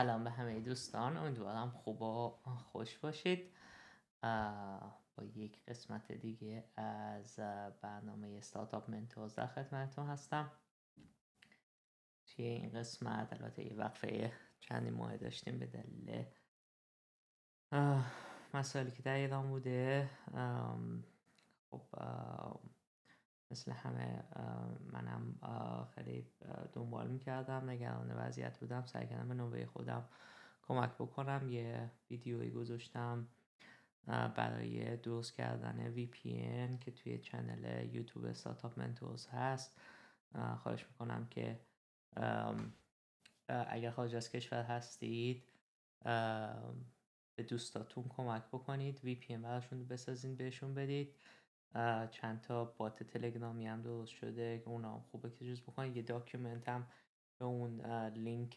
سلام 0.00 0.24
به 0.24 0.30
همه 0.30 0.60
دوستان. 0.60 1.16
امیدوارم 1.16 1.70
خوب 1.70 2.02
و 2.02 2.38
خوش 2.72 2.98
باشید. 2.98 3.52
با 5.16 5.24
یک 5.34 5.64
قسمت 5.64 6.12
دیگه 6.12 6.64
از 6.76 7.36
برنامه 7.82 8.40
ستارتاپ 8.40 8.90
منتورز 8.90 9.34
در 9.34 9.46
خدمتتون 9.46 10.06
هستم. 10.06 10.50
توی 12.26 12.44
این 12.44 12.72
قسمت 12.72 13.32
البته 13.32 13.66
یه 13.66 13.74
وقفه 13.74 14.32
چندی 14.60 14.90
ماه 14.90 15.16
داشتیم 15.16 15.58
به 15.58 15.66
دلیل 15.66 16.24
مسائلی 18.54 18.90
که 18.90 19.02
در 19.02 19.14
ایران 19.14 19.48
بوده. 19.48 20.10
خب 21.70 21.82
مثل 23.50 23.72
همه 23.72 24.24
منم 24.92 25.38
خیلی 25.94 26.26
دنبال 26.72 27.08
می‌کردم 27.10 27.70
نگران 27.70 28.12
وضعیت 28.12 28.58
بودم. 28.58 28.86
سعی 28.86 29.06
کردم 29.06 29.28
به 29.28 29.34
نوبه 29.34 29.66
خودم 29.66 30.08
کمک 30.62 30.90
بکنم. 30.94 31.48
یه 31.48 31.90
ویدیویی 32.10 32.50
گذاشتم 32.50 33.28
برای 34.06 34.96
درست 34.96 35.34
کردن 35.34 35.94
VPN 35.94 36.78
که 36.80 36.90
توی 36.90 37.18
چنل 37.18 37.94
یوتیوب 37.94 38.24
استارتاپ 38.24 38.78
منتورز 38.78 39.26
هست. 39.26 39.80
خواهش 40.56 40.86
می‌کنم 40.86 41.26
که 41.26 41.60
اگر 43.46 43.90
خارج 43.90 44.14
از 44.14 44.30
کشور 44.30 44.62
هستید 44.62 45.44
به 47.36 47.42
دوستاتون 47.48 48.04
کمک 48.08 48.42
بکنید. 48.42 48.98
VPN 48.98 49.32
براشون 49.32 49.86
بسازین 49.86 50.36
بهشون 50.36 50.74
بدید. 50.74 51.14
چند 52.10 52.40
تا 52.40 52.64
بات 52.64 53.02
تلگرامی 53.02 53.66
هم 53.66 53.82
درست 53.82 54.12
شده 54.12 54.58
که 54.58 54.68
اونا 54.68 54.94
هم 54.94 55.00
خوبه 55.00 55.30
که 55.30 55.44
جز 55.46 55.60
بکنید 55.60 55.96
یه 55.96 56.02
داکیومنت 56.02 56.68
هم 56.68 56.86
به 57.38 57.44
اون 57.44 57.80
لینک 58.06 58.56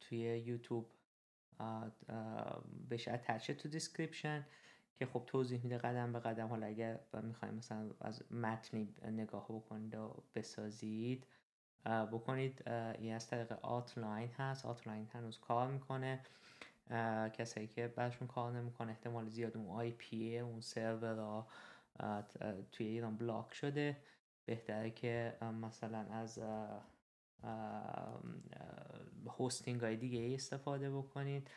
توی 0.00 0.18
یوتیوب 0.18 0.90
بهش 2.88 3.08
اتچه 3.08 3.54
تو 3.54 3.68
دیسکریپشن 3.68 4.46
که 4.96 5.06
خب 5.06 5.22
توضیح 5.26 5.60
میده 5.62 5.78
قدم 5.78 6.12
به 6.12 6.20
قدم. 6.20 6.48
حالا 6.48 6.66
اگر 6.66 7.00
می‌خوایم 7.22 7.54
مثلا 7.54 7.90
از 8.00 8.32
متنی 8.32 8.94
نگاه 9.02 9.46
بکنید 9.48 9.94
و 9.94 10.22
بسازید 10.34 11.26
بکنید 11.86 12.68
این 12.70 13.14
از 13.14 13.26
طریق 13.26 13.52
آتلاین 13.52 14.28
هست. 14.28 14.66
آتلاین 14.66 15.08
هنوز 15.12 15.40
کار 15.40 15.70
می‌کنه. 15.70 16.20
کسایی 17.32 17.66
که 17.66 17.88
برشون 17.88 18.28
کار 18.28 18.52
نمی‌کنه 18.52 18.90
احتمال 18.90 19.28
زیاد 19.28 19.56
اون 19.56 19.76
آی 19.76 19.90
پی 19.90 20.38
اون 20.38 20.60
سرور 20.60 21.44
توی 22.72 22.86
ایران 22.86 23.16
بلاک 23.16 23.54
شده. 23.54 24.02
بهتره 24.44 24.90
که 24.90 25.38
مثلا 25.40 25.98
از 25.98 26.38
هوستینگ 29.38 29.80
های 29.80 29.96
دیگه 29.96 30.34
استفاده 30.34 30.90
بکنید. 30.90 31.50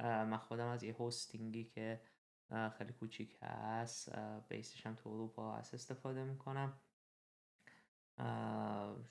من 0.00 0.36
خودم 0.36 0.66
از 0.66 0.82
یه 0.82 0.94
هوستینگی 0.94 1.64
که 1.64 2.00
خیلی 2.78 2.92
کوچیک 2.92 3.36
هست 3.42 4.18
بیسش 4.48 4.86
هم 4.86 4.94
تو 4.94 5.08
اروپا 5.08 5.56
هست 5.56 5.74
استفاده 5.74 6.24
می‌کنم. 6.24 6.72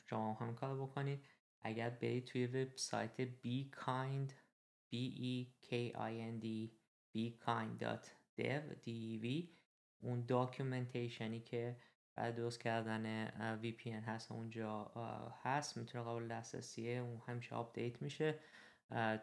شما 0.05 0.33
هم 0.33 0.55
کار 0.55 0.81
بکنید. 0.81 1.25
اگر 1.61 1.89
برید 1.89 2.25
توی 2.25 2.47
وبسایت 2.47 3.29
bekind 3.71 4.31
b 4.91 4.93
e 5.33 5.47
k 5.61 5.93
i 5.95 6.13
n 6.33 6.39
d 6.39 6.47
bekind.dev 7.15 8.45
اون 10.03 10.25
documentation 10.25 11.31
ی 11.31 11.39
که 11.39 11.75
بعد 12.15 12.35
درست 12.35 12.59
کردن 12.59 13.27
VPN 13.61 13.87
هست 13.87 14.31
اونجا 14.31 14.83
هست 15.43 15.77
می‌تونه 15.77 16.03
قابل 16.03 16.27
دسترسیه. 16.27 16.99
اون 16.99 17.21
همیشه 17.27 17.55
update 17.55 18.01
میشه. 18.01 18.39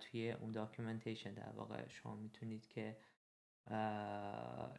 توی 0.00 0.30
اون 0.30 0.52
documentation 0.52 1.34
در 1.34 1.50
واقع 1.50 1.88
شما 1.88 2.16
می‌تونید 2.16 2.68
که 2.68 2.96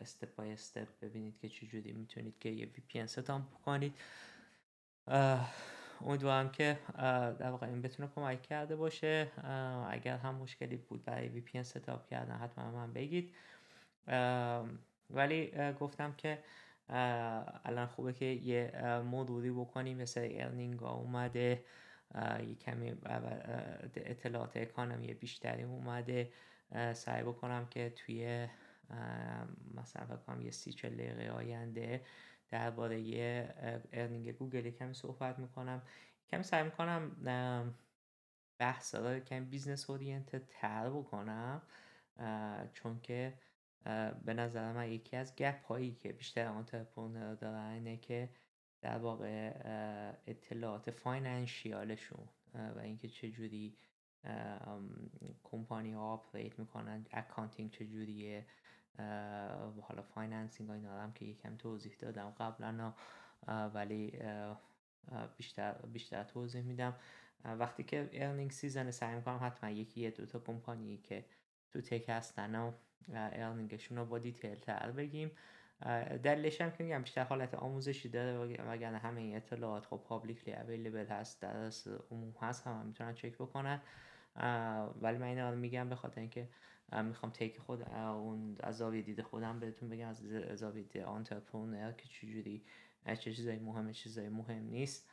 step 0.02 0.36
by 0.36 0.52
step 0.52 1.00
ببینید 1.02 1.38
که 1.38 1.50
چجوری 1.50 1.94
می‌تونید 1.94 2.40
که 2.40 2.50
یه 2.50 2.72
VPN 2.75 3.06
setup 3.06 3.42
بکنید 3.41 3.96
امیدوارم 6.02 6.50
که 6.50 6.80
در 7.40 7.50
واقع 7.50 7.68
این 7.68 7.82
بتونه 7.82 8.10
کمک 8.16 8.42
کرده 8.42 8.76
باشه. 8.76 9.28
اگر 9.90 10.18
هم 10.18 10.36
مشکلی 10.36 10.78
بود 10.78 11.06
برای 11.06 11.42
VPN 11.42 11.62
ستاپ 11.62 12.08
کردن 12.08 12.36
حتما 12.36 12.72
من 12.72 12.94
بگید. 12.94 13.36
ولی 15.09 15.52
گفتم 15.80 16.14
که 16.18 16.40
الان 17.66 17.88
خوبه 17.88 18.14
که 18.14 18.26
یه 18.26 18.72
مروری 19.06 19.52
بکنیم. 19.52 19.98
مثل 19.98 20.28
ارنینگ 20.32 20.84
اومده. 20.84 21.64
یه 22.48 22.56
کمی 22.56 22.94
اطلاعات 23.96 24.58
اکانومی 24.58 25.14
بیشتری 25.14 25.64
اومده. 25.64 26.30
سعی 26.94 27.24
بکنم 27.24 27.66
که 27.66 27.90
توی 27.90 28.48
مثلا 29.76 30.06
فکر 30.06 30.42
یه 30.42 30.52
سی 30.52 30.74
چل 30.74 30.90
دقیقه 30.90 31.30
آینده 31.30 32.02
درباره 32.50 32.98
earning 33.94 34.31
گوگل 34.32 34.70
کمی 34.70 34.94
صحبت 34.94 35.40
می‌کنم. 35.40 35.82
کمی 36.30 36.44
سعی 36.44 36.64
می‌کنم 36.64 37.16
بحث 38.60 38.96
رو 38.96 39.20
کمی 39.20 39.46
business 39.46 39.90
oriented 39.90 40.47
تر 40.48 40.90
بکنم 40.90 41.62
چون 42.74 43.00
که 43.00 43.34
به 44.26 44.34
نظر 44.34 44.74
من 44.74 44.92
یکی 44.92 45.16
از 45.16 45.36
gap 45.36 45.66
هایی 45.66 45.92
که 45.92 46.14
بیشتر 46.14 46.48
entrepreneur 46.47 47.34
دارن 47.34 47.72
اینه 47.72 47.98
که 47.98 48.30
در 48.82 48.98
واقع 48.98 49.54
اطلاعات 50.28 50.92
financial 50.92 51.87
شون 51.87 52.30
و 52.54 52.80
اینکه 52.80 53.08
چجوری 53.08 53.78
کمپانی 55.44 55.94
ها 55.94 56.14
operate 56.14 56.59
می‌کنن 56.59 57.06
accounting 57.12 57.72
چجوریه 57.72 58.46
حالا 59.82 60.02
financing 60.16 60.70
ها 60.70 60.76
اینا 60.76 61.02
هم 61.02 61.14
که 61.14 61.26
یکم 61.26 61.56
توضیح 61.56 61.96
دادم 62.00 62.30
قبلا 62.30 62.94
ولی 63.74 64.20
بیشتر 65.38 65.72
بیشتر 65.72 66.24
توضیح 66.24 66.62
میدم. 66.62 66.96
وقتی 67.46 67.84
که 67.84 68.09
earning 68.14 68.52
season 68.52 68.92
سعی 68.92 69.16
می‌کنم 69.16 69.40
حتما 69.42 69.70
یکی 69.70 70.02
یه 70.02 70.12
دوتا 70.12 70.40
کمپانی 70.40 70.98
که 70.98 71.26
تو 71.72 71.82
tech 71.81 72.09
هستن 72.09 72.56
و 72.56 72.72
earning 73.14 73.67
شون 73.67 73.97
رو 73.98 74.06
با 74.06 74.20
detail 74.20 74.56
تر 74.56 74.92
بگیم. 74.92 75.32
دلیلش 76.24 76.62
هم 76.62 76.72
که 76.72 76.84
میگم 76.84 77.02
بیشتر 77.02 77.24
حالت 77.24 77.54
آموزشی 77.54 78.09
داره 78.09 78.38
وگرنه 78.64 78.98
همه 78.98 79.22
این 79.22 79.36
اطلاعات 79.36 79.86
خب 79.86 80.02
publicly 80.08 80.53
available 80.53 81.06
هست 81.06 81.42
در 81.42 81.72
عموم 82.12 82.36
هست 82.42 82.68
هم, 82.68 82.80
هم 82.80 82.86
می‌تونن 82.86 83.14
چک 83.14 83.34
بکنن. 83.34 83.82
ولی 85.02 85.18
من 85.18 85.28
اینا 85.28 85.50
رو 85.50 85.56
میگم 85.56 85.90
به 85.90 85.96
خاطر 85.96 86.22
اینکه 86.22 86.50
می‌خوام 86.92 87.32
تیک 87.32 87.60
خود 87.60 87.82
اون 87.94 88.56
از 88.60 88.78
زاویه 88.78 89.02
دید 89.02 89.22
خودم 89.22 89.60
بهتون 89.60 89.90
بگم 89.90 90.08
از 90.08 90.18
زاویه 90.54 90.84
دید 90.84 91.02
آنترپرونر 91.02 91.92
که 91.92 92.08
چجوری 92.08 92.64
چه 93.06 93.34
چیزایی 93.34 93.60
مهمه 93.60 93.94
چیزایی 93.94 94.30
مهم 94.30 94.64
نیست. 94.64 95.10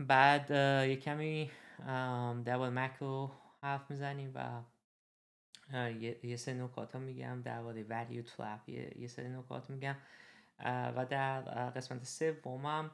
بعد 0.00 0.50
یه 0.88 0.96
کمی 0.96 1.50
درباره 2.44 2.70
مکرو 2.70 3.30
حرف 3.62 3.90
می‌زنیم 3.90 4.32
و 4.34 4.62
یه 6.22 6.36
سری 6.36 6.54
نکات 6.54 6.92
ها 6.92 6.98
میگم. 6.98 7.42
درباره 7.42 7.82
ولیو 7.82 8.22
ترپ 8.22 8.68
یه 8.68 9.06
سری 9.08 9.28
نکات 9.28 9.70
میگم. 9.70 9.96
و 10.64 11.06
در 11.10 11.40
قسمت 11.70 12.04
سومم 12.04 12.90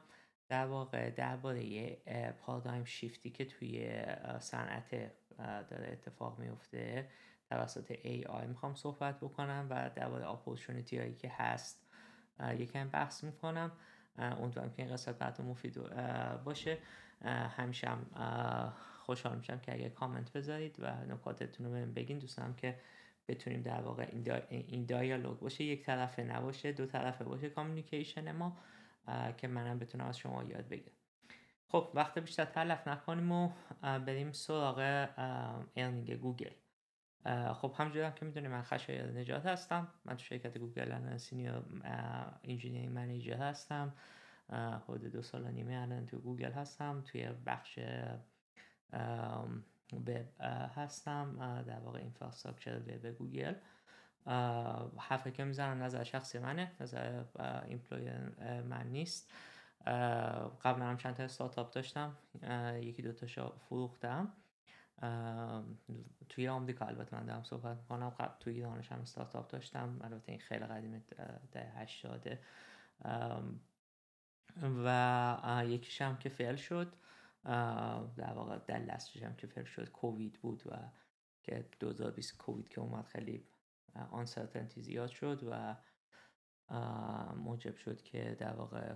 در 0.51 0.65
واقع 0.65 1.09
درباره 1.09 1.89
پارادایم 2.31 2.83
شیفتی 2.83 3.29
که 3.29 3.45
توی 3.45 4.03
صنعت 4.39 4.89
داره 5.69 5.89
اتفاق 5.91 6.39
میفته 6.39 7.09
توسط 7.49 7.93
AI 7.93 8.47
می‌خوام 8.47 8.75
صحبت 8.75 9.19
بکنم 9.19 9.67
و 9.69 9.89
درباره 9.95 10.29
اپورتونیتی 10.29 10.97
هایی 10.97 11.15
که 11.15 11.31
هست 11.35 11.87
یکم 12.57 12.89
بحث 12.89 13.23
می‌کنم. 13.23 13.71
امیدوارم 14.17 14.73
که 14.73 14.83
این 14.83 14.91
قسمت 14.93 15.17
براتون 15.17 15.45
مفید 15.45 15.79
باشه. 16.43 16.77
همیشه 17.57 17.87
هم 17.87 18.05
خوشحال 18.99 19.37
میشم 19.37 19.59
که 19.59 19.73
اگر 19.73 19.89
کامنت 19.89 20.31
بذارید 20.31 20.75
و 20.79 21.05
نکاتتون 21.05 21.65
رو 21.65 21.71
بهم 21.71 21.93
بگین. 21.93 22.19
دوستم 22.19 22.53
که 22.53 22.79
بتونیم 23.27 23.61
در 23.61 23.81
واقع 23.81 24.07
این, 24.49 24.85
دایالوگ 24.85 25.39
باشه. 25.39 25.63
یک 25.63 25.85
طرفه 25.85 26.23
نباشه 26.23 26.71
دو 26.71 26.85
طرفه 26.85 27.23
باشه 27.23 27.49
کامیونیکیشن 27.49 28.31
ما. 28.31 28.57
که 29.37 29.47
منم 29.47 29.79
بتونم 29.79 30.05
از 30.05 30.17
شما 30.17 30.43
یاد 30.43 30.67
بگیرم. 30.67 30.95
خب 31.67 31.91
وقت 31.93 32.17
بیشتر 32.17 32.45
تلف 32.45 32.87
نکنیم 32.87 33.31
و 33.31 33.49
بریم 33.81 34.31
سراغ 34.31 35.07
earning 35.75 36.13
گوگل. 36.13 36.53
خب 37.53 37.75
همونجور 37.77 38.03
هم 38.03 38.13
که 38.13 38.25
می‌دونیم 38.25 38.51
من 38.51 38.61
خشایار 38.61 39.17
نژاد 39.17 39.45
هستم. 39.45 39.87
من 40.05 40.17
تو 40.17 40.23
شرکت 40.23 40.57
گوگل 40.57 40.91
الان 40.91 41.17
senior 41.17 41.63
engineer 42.43 42.89
manager 42.89 43.37
هستم. 43.37 43.93
حدود 44.87 45.11
دو 45.11 45.21
سال 45.21 45.43
و 45.43 45.47
نیمه 45.47 45.73
الان 45.73 46.05
تو 46.05 46.17
گوگل 46.17 46.51
هستم. 46.51 47.01
توی 47.01 47.29
بخش 47.45 47.79
وب 49.93 50.09
هستم. 50.75 51.63
در 51.67 51.79
واقع 51.79 51.99
infrastructure 51.99 52.79
web 52.79 53.05
گوگل. 53.07 53.53
حرفی 54.97 55.31
که 55.31 55.43
می‌زنم 55.43 55.83
نظر 55.83 56.03
شخصی 56.03 56.39
منه 56.39 56.71
نظر 56.79 57.23
employer 57.65 58.17
من 58.61 58.87
نیست. 58.87 59.31
قبلا 60.61 60.85
هم 60.85 60.97
چند 60.97 61.15
تا 61.15 61.23
استارتاپ 61.23 61.73
داشتم 61.73 62.17
یکی 62.81 63.01
دو 63.01 63.11
تاشو 63.11 63.53
فروختم. 63.69 64.33
توی 66.29 66.47
آمریکا 66.47 66.85
البته 66.85 67.15
من 67.15 67.25
دارم 67.25 67.43
صحبت 67.43 67.77
می‌کنم. 67.77 68.09
قبل 68.09 68.33
توی 68.39 68.53
ایرانش 68.53 68.91
هم 68.91 68.99
استارتاپ 68.99 69.47
داشتم 69.47 69.99
البته 70.01 70.31
این 70.31 70.41
خیلی 70.41 70.65
قدیمه 70.65 71.01
دهه 71.51 71.71
هشتاده. 71.75 72.39
و 74.85 75.63
یکیش 75.67 76.01
هم 76.01 76.17
که 76.17 76.29
fail 76.29 76.55
شد 76.55 76.93
در 78.15 78.33
واقع 78.35 78.57
در 78.57 78.79
last 78.79 79.08
ش 79.08 79.23
هم 79.23 79.35
که 79.35 79.47
fail 79.47 79.65
شد. 79.65 79.89
کووید 79.89 80.39
بود 80.41 80.63
و 80.65 80.75
که 81.43 81.65
2020 81.79 82.37
کووید 82.37 82.69
که 82.69 82.81
اومد 82.81 83.05
خیلی 83.05 83.47
آنسرتنتی 84.11 84.81
زیاد 84.81 85.09
شد 85.09 85.43
و 85.51 85.75
موجب 87.35 87.75
شد 87.75 88.01
که 88.01 88.35
در 88.39 88.53
واقع 88.53 88.93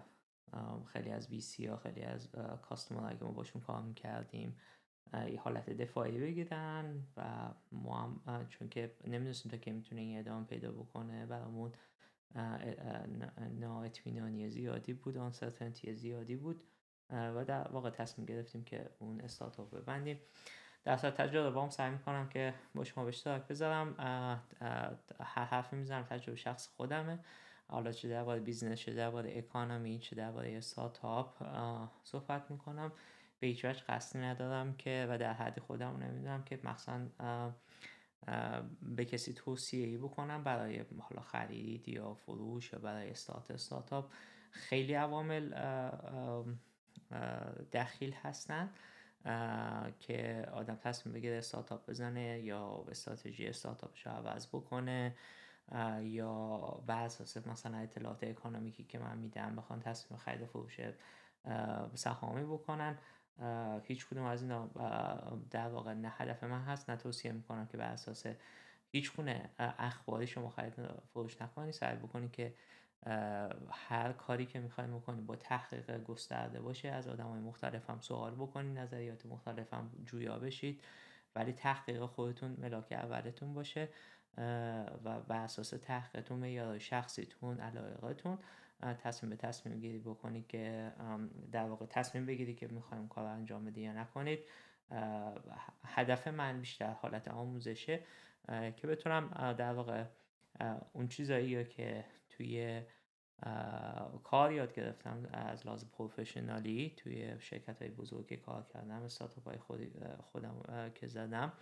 خیلی 0.86 1.10
از 1.10 1.30
ویسی 1.30 1.66
ها 1.66 1.78
خیلی 1.78 2.02
از 2.02 2.32
کاستومر 2.62 3.16
که 3.16 3.26
ما 3.26 3.32
باشون 3.32 3.62
کار 3.62 3.82
می‌کردیم 3.82 4.58
یه 5.14 5.40
حالت 5.40 5.70
دفاعی 5.70 6.20
بگیرن 6.20 7.04
و 7.18 7.50
ما 7.72 8.02
هم 8.02 8.48
چون 8.50 8.70
که 8.70 8.96
نمی‌دونستیم 9.08 9.52
تا 9.52 9.58
که 9.58 9.72
می‌تونه 9.72 10.02
این 10.02 10.20
ادامه 10.20 10.46
پیدا 10.46 10.72
بکنه 10.72 11.26
برامون 11.26 11.72
نااطمینانی 13.60 14.50
زیادی 14.50 14.94
بود 14.94 15.18
آنسرتنتی 15.18 15.94
زیادی 15.94 16.36
بود 16.36 16.64
و 17.10 17.46
در 17.46 17.68
واقع 17.72 17.90
تصمیم 17.90 18.26
گرفتیم 18.26 18.64
که 18.64 18.90
اون 19.00 19.22
استارتاپ 19.22 19.76
ببندیم. 19.76 20.20
هر 20.86 20.96
تجربه‌ام 20.96 21.70
سعی 21.70 21.92
می‌کنم 21.92 22.30
که 22.30 22.54
با 22.76 22.84
شما 22.84 23.04
به 23.04 23.10
اشتراک 23.10 23.48
بذارم. 23.48 23.96
هر 25.20 25.46
حرفی 25.46 25.76
می‌زنم 25.76 26.04
تجربه 26.04 26.38
شخص 26.38 26.68
خودمه. 26.68 27.20
حالا 27.68 27.92
چه 27.92 28.10
درباره 28.10 28.40
business 28.40 28.80
چه 28.80 28.94
درباره 28.94 29.38
economy 29.38 30.00
چه 30.00 30.16
درباره 30.16 30.58
استارتاپ 30.58 31.44
صحبت 32.04 32.52
می‌کنم. 32.52 32.92
به 33.40 33.48
هیچ 33.48 33.66
وجه 33.66 33.84
قصدی 33.90 34.20
ندارم 34.20 34.76
که 34.76 35.08
و 35.10 35.18
در 35.18 35.34
حد 35.34 35.60
خودم 35.60 35.98
نمی‌دونم 35.98 36.44
که 36.44 36.60
مخصوصا 36.64 37.02
به 38.82 39.06
کسی 39.06 39.34
توصیه 39.34 39.88
ای 39.88 39.98
بکنم 39.98 40.44
برای 40.44 40.86
حالا 41.00 41.22
خرید 41.22 41.88
یا 41.90 42.14
فروش 42.14 42.74
یا 42.74 42.80
برای 42.80 43.10
start. 43.10 43.52
startup 43.52 44.12
خیلی 44.52 44.94
عوامل 44.94 45.54
دخیل 47.74 48.14
هستن 48.14 48.70
که 50.00 50.48
آدم 50.52 50.76
تصمیم 50.76 51.16
بگیره 51.16 51.38
استارتاپ 51.38 51.90
بزنه 51.90 52.40
یا 52.40 52.86
استراتژی 52.90 53.48
استارتاپش 53.48 54.06
رو 54.08 54.12
عوض 54.12 54.48
بکنه 54.48 55.16
یا 56.02 56.58
بر 56.88 57.04
اساس 57.04 57.38
مثلا 57.48 57.78
اطلاعات 57.78 58.24
اکانومیکی 58.24 58.84
که 58.84 59.00
من 59.00 59.18
میدم 59.18 59.56
بخوان 59.56 59.80
تصمیم 59.80 60.20
خرید 60.20 60.46
فروش 60.46 60.80
سهامی 61.94 62.44
بکنن. 62.44 62.98
هیچ 63.84 64.08
کدوم 64.08 64.24
از 64.24 64.42
اینا 64.42 64.68
در 65.52 65.68
واقع 65.68 65.94
نه 65.94 66.14
هدف 66.18 66.44
من 66.44 66.62
هست 66.62 66.90
نه 66.90 66.96
توصیه 66.96 67.32
می‌کنم 67.32 67.66
که 67.66 67.78
بر 67.78 67.92
اساس 67.92 68.26
هیچ 68.92 69.16
گونه 69.16 69.50
اخباری 69.60 70.28
شما 70.28 70.50
خرید 70.50 70.74
فروش 71.14 71.42
نکنید 71.42 71.72
سعی 71.72 71.96
بکنید 71.96 72.32
که 72.32 72.54
هر 73.72 74.12
کاری 74.12 74.46
که 74.46 74.60
می‌خواید 74.60 74.92
بکنید 74.92 75.26
با 75.26 75.36
تحقیق 75.36 76.04
گسترده 76.04 76.62
باشه 76.62 76.90
از 76.90 77.08
آدم 77.08 77.28
های 77.28 77.40
مختلف 77.40 77.90
هم 77.90 78.02
سوال 78.02 78.36
بکنید 78.36 78.78
نظریات 78.78 79.26
مختلف 79.26 79.74
هم 79.74 79.92
جویا 80.06 80.40
بشید 80.40 80.84
ولی 81.36 81.54
تحقیق 81.54 82.06
خودتون 82.06 82.58
ملاک 82.62 82.92
اولتون 82.92 83.54
باشه 83.54 83.90
و 85.04 85.20
بر 85.28 85.44
اساس 85.44 85.70
تحقیقتون 85.70 86.44
یا 86.44 86.80
شخصیتون 86.80 87.60
علایقتون 87.60 88.38
تصمیم 89.04 89.30
به 89.30 89.36
تصمیم 89.36 89.80
گیری 89.80 90.00
بکنید 90.00 90.48
که 90.48 90.92
در 91.52 91.66
واقع 91.66 91.86
تصمیم 91.86 92.26
بگیری 92.26 92.56
که 92.56 92.68
می‌خوایم 92.68 93.08
کار 93.08 93.26
انجام 93.26 93.66
بدی 93.66 93.82
یا 93.82 93.94
نکنید. 93.94 94.40
هدف 95.84 96.28
من 96.28 96.60
بیشتر 96.60 96.92
حالت 96.92 97.28
آموزشه 97.28 98.00
که 98.48 98.88
بتونم 98.88 99.54
در 99.58 99.74
واقع 99.74 100.06
اون 100.94 101.08
چیزایی 101.08 101.66
که 101.66 102.06
توی 102.38 102.82
کار 104.24 104.52
یاد 104.52 104.74
گرفتم 104.74 105.30
از 105.34 105.66
لحاظ 105.66 105.86
پروفشنالی 105.86 106.94
توی 106.98 107.40
شرکت 107.40 107.82
های 107.82 107.92
بزرگی 107.92 108.38
کار 108.38 108.66
کردم 108.74 109.04
استارتاپ 109.04 109.48
های 109.48 109.58
خودم 110.20 110.92
که 110.96 111.08
زدم. 111.08 111.54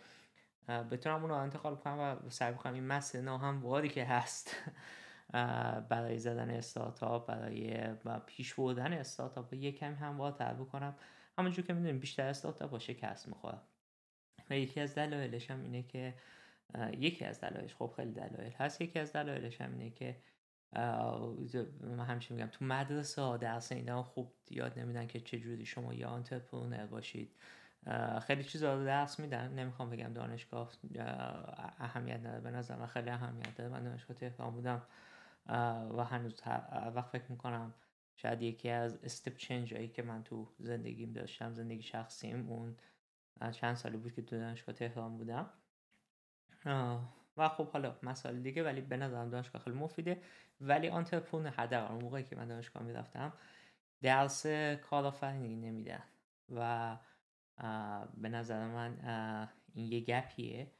بتونم 0.67 1.21
اون 1.21 1.29
رو 1.29 1.35
انتقال 1.35 1.75
کنم 1.75 2.19
و 2.25 2.29
سعی 2.29 2.53
کنم 2.53 2.73
این 2.73 2.87
مسئله 2.87 3.31
واری 3.31 3.89
که 3.89 4.05
هست 4.05 4.55
برای 5.89 6.19
زدن 6.19 6.49
استارتاپ 6.49 7.27
برای 7.27 7.93
پیش 8.25 8.53
بردن 8.53 8.93
استارتاپ 8.93 9.53
یه 9.53 9.71
کمی 9.71 9.95
هموارتر 9.95 10.53
بکنم. 10.53 10.95
همونجور 11.37 11.65
که 11.65 11.73
می‌دونیم 11.73 11.99
بیشتر 11.99 12.27
استارتاپ 12.27 12.71
با 12.71 12.79
شکست 12.79 13.27
می‌خوره. 13.27 13.57
و 14.49 14.57
یکی 14.57 14.79
از 14.79 14.95
دلایلش 14.95 15.51
هم 15.51 15.63
اینه 15.63 15.83
که 15.83 16.13
یکی 16.97 17.25
از 17.25 17.41
دلایلش 17.41 17.75
خب 17.75 17.93
خیلی 17.95 18.11
دلایل 18.11 18.51
هست. 18.51 18.81
یکی 18.81 18.99
از 18.99 19.13
دلایلش 19.13 19.61
هم 19.61 19.71
اینه 19.71 19.89
که 19.89 20.17
من 20.75 22.05
همیشه 22.05 22.33
میگم 22.35 22.47
تو 22.47 22.65
مدرسه 22.65 23.21
ها 23.21 23.37
درس 23.37 23.71
اینا 23.71 24.03
خوب 24.03 24.33
یاد 24.49 24.79
نمیدن 24.79 25.07
که 25.07 25.19
چجوری 25.19 25.65
شما 25.65 25.93
یا 25.93 26.09
آنترپرونر 26.09 26.85
باشید. 26.85 27.35
خیلی 28.21 28.43
چیزا 28.43 28.75
رو 28.75 28.85
درس 28.85 29.19
میدن. 29.19 29.53
نمی‌خوام 29.53 29.89
بگم 29.89 30.13
دانشگاه 30.13 30.71
اهمیت 31.79 32.19
نداره. 32.19 32.39
به 32.39 32.51
نظر 32.51 32.75
من 32.75 32.87
خیلی 32.87 33.09
اهمیت 33.09 33.55
داره. 33.55 33.69
من 33.69 33.83
دانشگاه 33.83 34.17
تهران 34.17 34.51
بودم 34.53 34.81
و 35.97 36.03
هنوز 36.03 36.41
وقت 36.95 37.09
فکر 37.09 37.25
می‌کنم 37.29 37.73
شاید 38.15 38.41
یکی 38.41 38.69
از 38.69 38.97
استپ 39.03 39.37
چنج 39.37 39.73
هایی 39.73 39.87
که 39.87 40.03
من 40.03 40.23
تو 40.23 40.47
زندگیم 40.59 41.13
داشتم 41.13 41.53
زندگی 41.53 41.81
شخصیم 41.81 42.49
اون 42.49 42.75
چند 43.51 43.75
سالی 43.75 43.97
بود 43.97 44.13
که 44.13 44.21
تو 44.21 44.37
دانشگاه 44.37 44.75
تهران 44.75 45.17
بودم. 45.17 45.49
و 47.37 47.49
خب 47.49 47.69
حالا 47.69 47.95
مسائل 48.03 48.39
دیگه 48.39 48.63
ولی 48.63 48.81
به 48.81 48.97
نظرم 48.97 49.29
دانشگاه 49.29 49.61
خیلی 49.61 49.75
مفیده. 49.75 50.21
ولی 50.61 50.89
آنترپرون 50.89 51.47
حداقل 51.47 51.93
موقعی 51.93 52.23
که 52.23 52.35
من 52.35 52.47
دانشگاه 52.47 52.83
می‌رفتم 52.83 53.33
درس 54.01 54.45
کارآفرینی 54.89 55.55
نمیدن 55.55 56.03
و 56.55 56.97
به 58.17 58.29
نظر 58.29 58.67
من 58.67 58.97
این 59.73 59.91
یه 59.91 59.99
گپیه 59.99 60.71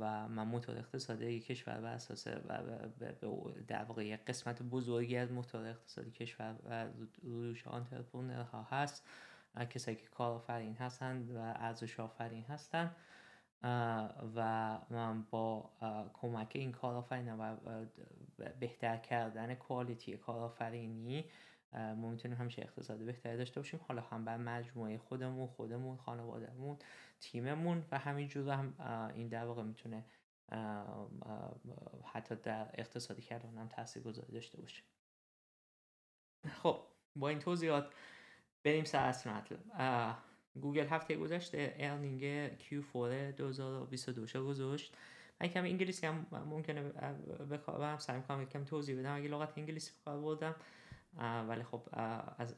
و 0.00 0.28
من 0.28 0.46
موتور 0.46 0.78
اقتصادی 0.78 1.40
کشور 1.40 1.80
بر 1.80 1.92
اساس 1.94 2.28
در 3.68 3.84
واقع 3.84 4.06
یک 4.06 4.24
قسمت 4.24 4.62
بزرگی 4.62 5.16
از 5.16 5.32
موتور 5.32 5.66
اقتصادی 5.66 6.10
کشور 6.10 6.56
و 6.64 6.86
روش 7.22 7.62
ها 7.62 8.66
هست. 8.70 9.08
کسایی 9.70 9.96
که 9.96 10.06
کارآفرین 10.06 10.76
هستند 10.76 11.30
و 11.30 11.38
ارزش 11.38 12.00
آفرین 12.00 12.44
هستند 12.44 12.96
و 13.64 14.78
من 14.90 15.22
با 15.22 15.70
کمک 16.14 16.52
این 16.54 16.72
کارآفرین 16.72 17.34
و 17.38 17.56
بهتر 18.60 18.96
کردن 18.96 19.54
کوالیتی 19.54 20.16
کارآفرینی 20.16 21.30
می‌تونیم 21.96 22.36
همیشه 22.36 22.62
اقتصاد 22.62 22.98
بهتری 22.98 23.36
داشته 23.36 23.60
باشیم. 23.60 23.80
حالا 23.88 24.02
هم 24.02 24.24
بر 24.24 24.36
مجموعه 24.36 24.98
خودمون 24.98 25.46
خودمون 25.46 25.96
خانوادهمون 25.96 26.78
تیممون 27.20 27.84
و 27.92 27.98
همینجور 27.98 28.52
هم 28.52 28.74
این 29.14 29.28
در 29.28 29.44
واقع 29.44 29.62
می‌تونه 29.62 30.04
حتی 32.04 32.34
در 32.34 32.70
اقتصادی 32.74 33.22
کردن 33.22 33.58
هم 33.58 33.68
تاثیر 33.68 34.02
گذاری 34.02 34.32
داشته 34.32 34.60
باشه. 34.60 34.82
خب 36.62 36.80
با 37.16 37.28
این 37.28 37.38
توضیحات 37.38 37.94
بریم 38.64 38.84
سر 38.84 39.06
اصل 39.06 39.30
مطلب. 39.30 39.58
گوگل 40.60 40.86
هفته 40.86 41.16
گذشته 41.16 41.74
earning 41.78 42.48
Q4 42.58 42.94
2022 43.36 44.46
گذاشت. 44.46 44.96
من 45.40 45.48
کمی 45.48 45.70
انگلیسی 45.70 46.06
هم 46.06 46.26
ممکنه 46.30 46.82
بخوام 47.50 47.98
سعی 47.98 48.22
کنم 48.22 48.44
کم 48.44 48.64
توضیح 48.64 48.98
بدم. 48.98 49.16
اگه 49.16 49.28
لغت 49.28 49.58
انگلیسی 49.58 49.92
به 50.00 50.09
کار 50.09 50.22
بردم 50.22 50.54
ولی 51.48 51.62
خب 51.62 51.88
از 52.38 52.54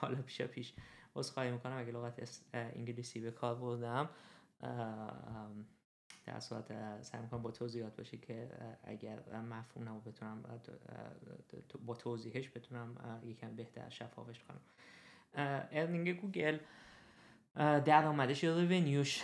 حالا 0.00 0.22
پیش 0.22 0.42
پیش 0.42 0.74
عذرخواهی 1.12 1.50
می‌کنم. 1.50 1.78
اگه 1.78 1.92
لغت 1.92 2.42
انگلیسی 2.52 3.20
به 3.20 3.30
کار 3.30 3.54
بردم 3.54 4.10
در 6.26 6.33
هر 6.33 6.40
صورت 6.40 7.02
سعی 7.02 7.20
می‌کنم 7.20 7.42
با 7.42 7.50
توضیحات 7.50 7.96
باشه 7.96 8.16
که 8.16 8.48
اگر 8.84 9.40
مفهوم 9.40 9.88
نبود 9.88 10.00
بتونم 10.00 10.42
با 11.86 11.94
توضیحش 11.94 12.50
بتونم 12.50 13.20
یکم 13.24 13.56
بهتر 13.56 13.88
شفافش 13.88 14.40
کنم. 14.42 14.60
earning 15.72 16.20
گوگل 16.20 16.58
درآمدش 17.56 18.44
یا 18.44 18.58
revenue 18.58 19.08
ش 19.08 19.22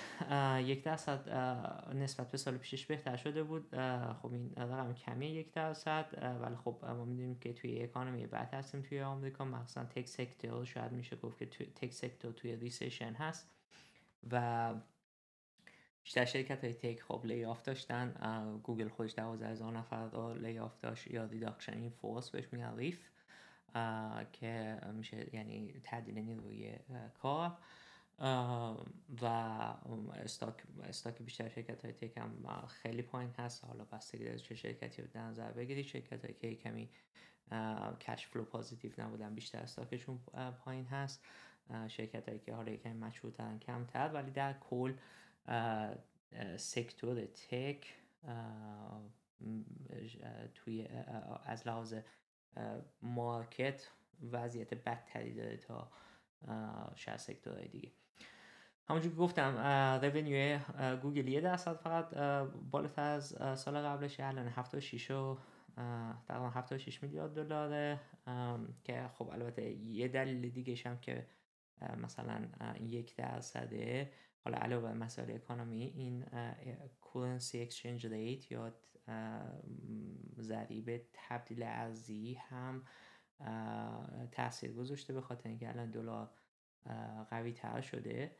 یک 0.60 0.82
درصد 0.82 1.28
نسبت 1.94 2.30
به 2.30 2.38
سال 2.38 2.56
پیشش 2.56 2.86
بهتر 2.86 3.16
شده 3.16 3.42
بود. 3.42 3.68
خب 4.22 4.32
این 4.32 4.52
رقم 4.56 4.94
کمیه 4.94 5.26
یک 5.26 5.52
درصد. 5.52 6.38
ولی 6.42 6.56
خب 6.56 6.84
ما 6.84 7.04
می‌دونیم 7.04 7.38
که 7.38 7.52
توی 7.52 7.82
economy 7.82 8.26
بد 8.26 8.54
هستیم 8.54 8.82
توی 8.82 9.00
آمریکا. 9.00 9.44
مخصوصا 9.44 9.84
tech 9.84 10.06
sector 10.08 10.64
شاید 10.64 10.92
میشه 10.92 11.16
گفت 11.16 11.38
که 11.38 11.46
توی 11.46 11.66
tech 11.66 11.92
sector 11.92 12.32
توی 12.32 12.56
recession 12.56 13.12
هست. 13.12 13.50
و 14.30 14.74
بیشتر 16.02 16.24
شرکت 16.24 16.64
های 16.64 16.74
tech 16.74 17.02
خب 17.02 17.20
layoff 17.24 17.62
داشتن 17.62 18.14
گوگل 18.62 18.88
خودش 18.88 19.14
دوازده 19.14 19.48
هزار 19.48 19.72
نفر 19.72 20.08
رو 20.08 20.34
layoff 20.34 20.78
داشت. 20.80 21.06
یا 21.10 21.24
reduction 21.24 21.72
in 21.72 21.90
force 21.90 22.30
بهش 22.30 22.44
میگن 22.52 22.76
RIF. 22.76 23.00
که 24.32 24.78
میشه 24.92 25.36
یعنی 25.36 25.80
تعدیل 25.84 26.18
نیروی 26.18 26.72
کار. 27.22 27.58
و 28.20 29.24
stock 30.14 30.62
stock 30.82 31.22
بیشتر 31.22 31.48
شرکت 31.48 31.84
های 31.84 31.92
tech 31.92 32.16
هم 32.16 32.66
خیلی 32.66 33.02
پایین 33.02 33.30
هست. 33.38 33.64
حالا 33.64 33.84
بستگی 33.84 34.24
داره 34.24 34.38
چه 34.38 34.54
شرکتی 34.54 35.02
رو 35.02 35.08
در 35.08 35.20
نظر 35.22 35.52
بگیرید. 35.52 35.86
شرکت 35.86 36.24
هایی 36.24 36.34
که 36.34 36.54
کمی 36.54 36.90
cash 38.00 38.26
flow 38.26 38.44
positive 38.44 38.92
نبودن 38.98 39.34
بیشتر 39.34 39.58
stock 39.58 39.92
شون 39.92 40.18
پایین 40.64 40.84
هست. 40.84 41.24
شرکت 41.88 42.28
هایی 42.28 42.40
که 42.40 42.54
حالا 42.54 42.72
یکمی 42.72 42.92
مشهورترن 42.92 43.58
کمتر 43.58 44.10
ولی 44.14 44.30
در 44.30 44.52
کل 44.52 44.94
sector 46.56 47.24
tech 47.24 47.94
توی 50.54 50.88
از 51.44 51.66
لحاظ 51.66 51.94
market 53.02 53.90
وضعیت 54.32 54.74
بدتری 54.74 55.34
داره 55.34 55.56
تا 55.56 55.90
شاید 56.94 57.18
sector 57.18 57.56
های 57.56 57.68
دیگه. 57.68 57.92
همونجور 58.90 59.12
که 59.12 59.18
گفتم 59.18 59.56
revenue 60.02 60.58
گوگل 60.96 61.28
یه 61.28 61.40
درصد 61.40 61.76
فقط 61.76 62.14
بالاتر 62.70 63.02
از 63.02 63.58
سال 63.60 63.78
قبلش. 63.78 64.20
الان 64.20 64.48
76 64.48 65.10
و 65.10 65.38
تقریبا 66.28 66.50
76 66.50 67.02
میلیارد 67.02 67.34
دلاره. 67.34 68.00
که 68.84 69.10
خب 69.14 69.28
البته 69.28 69.70
یه 69.70 70.08
دلیل 70.08 70.50
دیگه 70.50 70.90
هم 70.90 70.98
که 70.98 71.26
مثلا 71.96 72.48
یک 72.80 73.16
درصده 73.16 74.12
حالا 74.44 74.58
علاوه 74.58 74.92
مسائل 74.92 75.30
اکانومی 75.30 75.82
این 75.82 76.24
currency 77.02 77.68
exchange 77.68 78.02
rate 78.02 78.50
یا 78.50 78.72
ضریب 80.40 81.06
تبدیل 81.12 81.62
ارزی 81.62 82.34
هم 82.34 82.84
تاثیر 84.32 84.72
گذاشته 84.72 85.12
به 85.12 85.20
خاطر 85.20 85.48
اینکه 85.48 85.68
الان 85.68 85.90
دلار 85.90 86.30
قوی 87.30 87.52
تر 87.52 87.80
شده. 87.80 88.36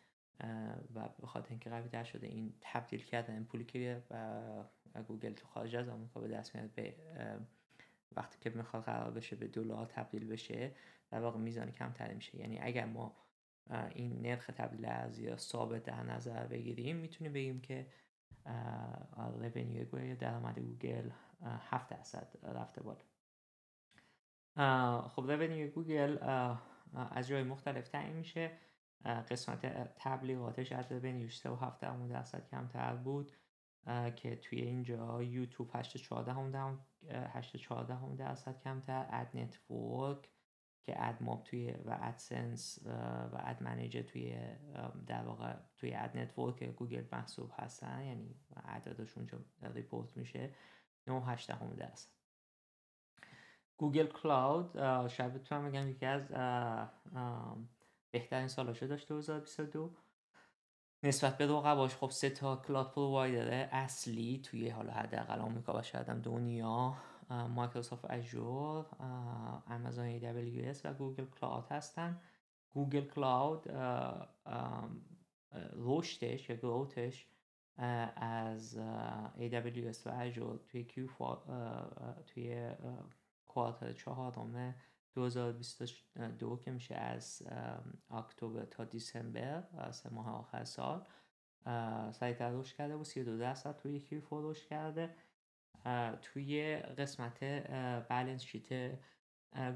و 0.94 1.08
به 1.20 1.26
خاطر 1.26 1.50
اینکه 1.50 1.70
قوی 1.70 1.88
تر 1.88 2.04
شده 2.04 2.26
این 2.26 2.54
تبدیل 2.60 3.04
کردن 3.04 3.44
پولی 3.44 3.64
که 3.64 4.02
گوگل 5.08 5.32
تو 5.32 5.46
خارج 5.46 5.76
از 5.76 5.88
آمریکا 5.88 6.20
به 6.20 6.28
دست 6.28 6.56
میاد 6.56 6.70
به 6.70 6.94
وقتی 8.16 8.38
که 8.40 8.50
می‌خواد 8.50 8.82
قرار 8.82 9.10
بشه 9.10 9.36
به 9.36 9.46
دلار 9.46 9.86
تبدیل 9.86 10.28
بشه 10.28 10.74
در 11.10 11.20
واقع 11.20 11.38
میزان 11.38 11.70
کمتری 11.70 12.14
میشه. 12.14 12.38
یعنی 12.38 12.58
اگر 12.58 12.84
ما 12.84 13.16
این 13.90 14.22
نرخ 14.22 14.46
تبدیل 14.46 14.84
ارزی 14.84 15.22
را 15.22 15.36
ثابت 15.36 15.82
در 15.82 16.02
نظر 16.02 16.46
بگیریم 16.46 16.96
می‌تونیم 16.96 17.32
بگیم 17.32 17.60
که 17.60 17.86
revenue 19.16 20.04
یا 20.04 20.14
درآمد 20.14 20.58
گوگل 20.58 21.10
7 21.42 21.88
درصد 21.88 22.38
رفته 22.42 22.82
بالا. 22.82 23.02
خب 25.08 25.30
revenue 25.30 25.70
گوگل 25.70 26.18
از 26.94 27.28
جای 27.28 27.42
مختلف 27.42 27.88
تعیین 27.88 28.16
میشه. 28.16 28.50
قسمت 29.04 29.66
تبلیغاتش 29.96 30.72
از 30.72 30.92
revenue 30.92 31.28
3.7 31.28 32.10
درصد 32.10 32.48
کمتر 32.50 32.96
بود. 32.96 33.32
که 34.16 34.36
توی 34.36 34.60
اینجا 34.60 35.22
یوتیوب 35.22 35.82
8.14 35.82 38.18
درصد 38.18 38.60
کمتر. 38.60 39.06
ad 39.10 39.36
network 39.36 40.28
که 40.82 41.08
AdMob 41.08 41.44
توی 41.44 41.70
و 41.70 41.98
AdSense 42.00 42.78
و 43.32 43.40
Ad 43.44 43.62
Manager 43.62 44.02
توی 44.02 44.38
در 45.06 45.22
واقع 45.22 45.56
توی 45.76 45.94
ad 45.94 46.16
network 46.16 46.62
گوگل 46.62 47.04
محسوب 47.12 47.52
هستن. 47.58 48.04
یعنی 48.04 48.34
عددشون 48.64 49.20
اونجا 49.20 49.38
report 49.74 50.16
میشه. 50.16 50.54
9.8 51.08 51.50
درصد. 51.76 52.10
Google 53.76 54.06
Cloud 54.06 54.72
شاید 55.08 55.34
بتونم 55.34 55.70
بگم 55.70 55.88
یکی 55.88 56.06
از 56.06 56.32
بهترین 58.10 58.48
سالاشو 58.48 58.86
داشت 58.86 59.08
2022 59.08 59.90
نسبت 61.02 61.38
به 61.38 61.46
رقباش 61.46 61.96
خب 61.96 62.10
سه 62.10 62.30
تا 62.30 62.56
cloud 62.56 62.90
provider 62.90 63.68
اصلی 63.72 64.42
توی 64.44 64.68
حالا 64.68 64.92
حداقل 64.92 65.40
آمریکا 65.40 65.78
و 65.78 65.82
شاید 65.82 66.08
هم 66.08 66.20
دنیا 66.20 66.96
Microsoft 67.30 68.10
Azure 68.10 68.86
آمازون 69.70 70.04
ای 70.04 70.74
و 70.84 70.92
Google 70.92 71.24
Cloud 71.24 71.66
هستن. 71.70 72.20
Google 72.70 73.04
Cloud 73.04 73.70
رشدش 75.76 76.50
یا 76.50 76.56
growth 76.56 77.09
ش 77.09 77.26
از 78.16 78.78
AWS 79.38 80.06
و 80.06 80.10
Azure 80.18 80.58
توی 80.58 80.84
Q 80.84 81.08
توی 82.26 82.70
quarter 83.48 83.92
چهارم 83.92 84.74
2022 85.14 86.56
که 86.56 86.70
میشه 86.70 86.94
از 86.94 87.42
اکتبر 88.10 88.64
تا 88.64 88.84
December 88.84 89.64
سه 89.90 90.10
ماه 90.10 90.28
آخر 90.28 90.64
سال. 90.64 91.06
سریعتر 92.12 92.50
رشد 92.50 92.76
کرده 92.76 92.94
و 92.94 93.04
32 93.04 93.38
درصد 93.38 93.76
توی 93.76 94.00
Q 94.00 94.22
رشد 94.30 94.66
کرده. 94.66 95.14
توی 96.22 96.76
قسمت 96.76 97.44
balance 98.08 98.42
sheet 98.42 98.98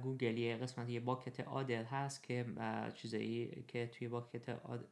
گوگل 0.03 0.38
یه 0.38 0.57
قسمت 0.57 0.88
یه 0.88 1.00
bucket 1.00 1.40
other 1.40 1.85
هست 1.85 2.23
که 2.23 2.47
چیزایی 2.95 3.64
که 3.69 3.87
توی 3.87 4.09
bucket 4.09 4.49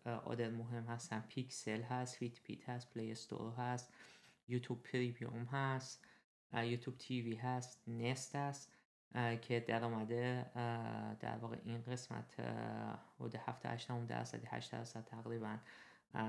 other 0.06 0.50
مهم 0.50 0.84
هستن. 0.84 1.24
پیکسل 1.28 1.82
هست 1.82 2.16
Fitbit 2.16 2.68
هست 2.68 2.90
Play 2.90 3.12
Store 3.12 3.52
هست 3.52 3.94
YouTube 4.48 4.82
Premium 4.82 5.44
هست 5.44 6.04
YouTube 6.52 6.98
TV 6.98 7.34
هست 7.34 7.82
Nest 7.88 8.36
هست. 8.36 8.72
که 9.42 9.60
در 9.60 9.84
آمده 9.84 10.50
در 11.20 11.36
واقع 11.36 11.56
این 11.64 11.82
قسمت 11.82 12.40
حدود 13.16 13.34
7 13.34 13.66
8 13.66 14.06
درصد 14.06 14.40
8 14.46 14.72
درصد 14.72 15.04
تقریبا 15.04 15.58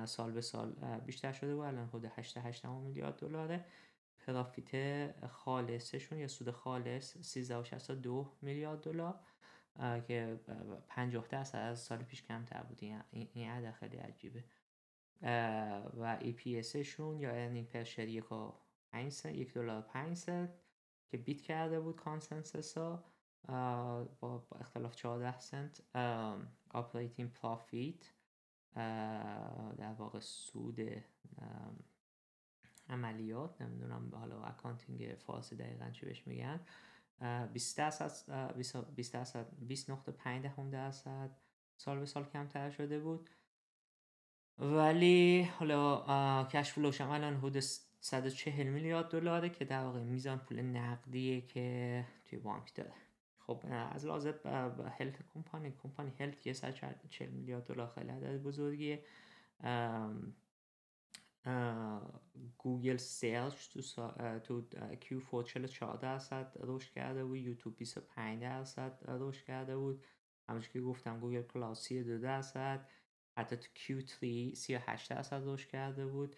سال 0.06 0.32
به 0.32 0.42
سال 0.42 0.72
بیشتر 1.06 1.32
شده 1.32 1.56
و 1.56 1.60
الان 1.60 1.88
حدود 1.88 2.06
8 2.06 2.38
8 2.38 2.66
میلیارد 2.66 3.16
دلاره. 3.16 3.66
پرافیت 4.26 5.28
خالصشون 5.28 6.18
یا 6.18 6.28
سود 6.28 6.52
خالص 6.52 7.38
13.62 7.40 8.26
میلیارد 8.42 8.82
دلار 8.82 9.20
که 10.08 10.40
50 10.88 11.28
درصد 11.28 11.58
از 11.58 11.80
سال 11.80 11.98
پیش 11.98 12.24
کمتر 12.24 12.64
بود. 12.64 12.80
این 13.12 13.50
عدد 13.50 13.72
خیلی 13.72 13.98
عجیبه. 13.98 14.44
و 15.98 16.20
EPS 16.22 16.76
شون 16.76 17.20
یا 17.20 17.30
ارنینگ 17.30 17.68
پر 17.68 17.84
شیر 17.84 18.10
یک 19.26 19.54
دلار 19.54 19.82
5 19.82 20.18
سنت. 20.18 20.50
که 21.14 21.18
beat 21.18 21.42
کرده 21.42 21.80
بود 21.80 21.96
consensus 21.96 22.78
ها 22.78 23.04
با 24.20 24.48
اختلاف 24.60 24.96
14 24.96 25.40
سنت 25.40 25.96
operating 26.70 27.34
profit 27.34 28.14
در 29.78 29.94
واقع 29.98 30.20
سود 30.20 30.80
عملیات 32.90 33.62
نمی‌دونم 33.62 34.16
حالا 34.16 34.44
accounting 34.44 35.16
فارسی 35.16 35.56
دقیقا 35.56 35.90
چی 35.90 36.06
بهش 36.06 36.28
میگن. 36.28 36.60
20 37.54 37.78
درصد 37.78 38.56
20 38.96 39.14
درصد 39.14 39.48
20 39.60 39.90
نقطه 39.90 40.12
5 40.12 40.44
دهم 40.44 40.70
درصد 40.70 41.38
سال 41.78 42.00
به 42.00 42.06
سال 42.06 42.24
کمتر 42.24 42.70
شده 42.70 43.00
بود. 43.00 43.30
ولی 44.58 45.44
حالا 45.44 46.44
cash 46.44 46.72
flow 46.72 46.92
ش 46.92 47.02
هم 47.02 47.10
الان 47.10 47.36
حدود 47.36 47.64
140 48.06 48.68
میلیارد 48.68 49.10
دلاره 49.10 49.50
که 49.50 49.66
در 49.66 49.84
واقع 49.84 50.00
میزان 50.00 50.38
پول 50.38 50.62
نقدیه 50.62 51.42
که 51.42 52.06
توی 52.26 52.40
بانک 52.40 52.76
داره. 52.76 52.94
خب 53.40 53.64
از 53.92 54.06
لحاظ 54.06 54.28
health 54.98 55.34
کمپانی 55.34 55.72
کمپانی 55.84 56.12
health 56.20 56.48
یه 56.48 56.54
140 56.54 57.30
میلیارد 57.30 57.64
دلار 57.64 57.88
خیلی 57.88 58.10
عدد 58.10 58.38
بزرگیه. 58.42 59.04
گوگل 62.58 62.98
sales 62.98 63.70
تو, 63.70 63.82
سا... 63.82 64.40
تو 64.40 64.62
Q 65.02 65.20
4 65.20 65.44
44 65.44 65.98
درصد 65.98 66.58
رشد 66.60 66.94
کرده 66.94 67.26
بود. 67.26 67.38
یوتیوب 67.38 67.78
25 67.78 68.42
درصد 68.42 69.00
رشد 69.08 69.46
کرده 69.46 69.78
بود. 69.78 70.04
همونش 70.50 70.70
که 70.70 70.82
گفتم 70.82 71.20
Google 71.20 71.42
Cloud 71.42 71.76
32 71.76 72.20
درصد. 72.20 72.90
حتی 73.38 73.56
تو 73.56 73.68
Q 73.74 74.02
3 74.02 74.56
38 74.56 75.10
درصد 75.10 75.42
رشد 75.46 75.70
کرده 75.70 76.08
بود. 76.08 76.36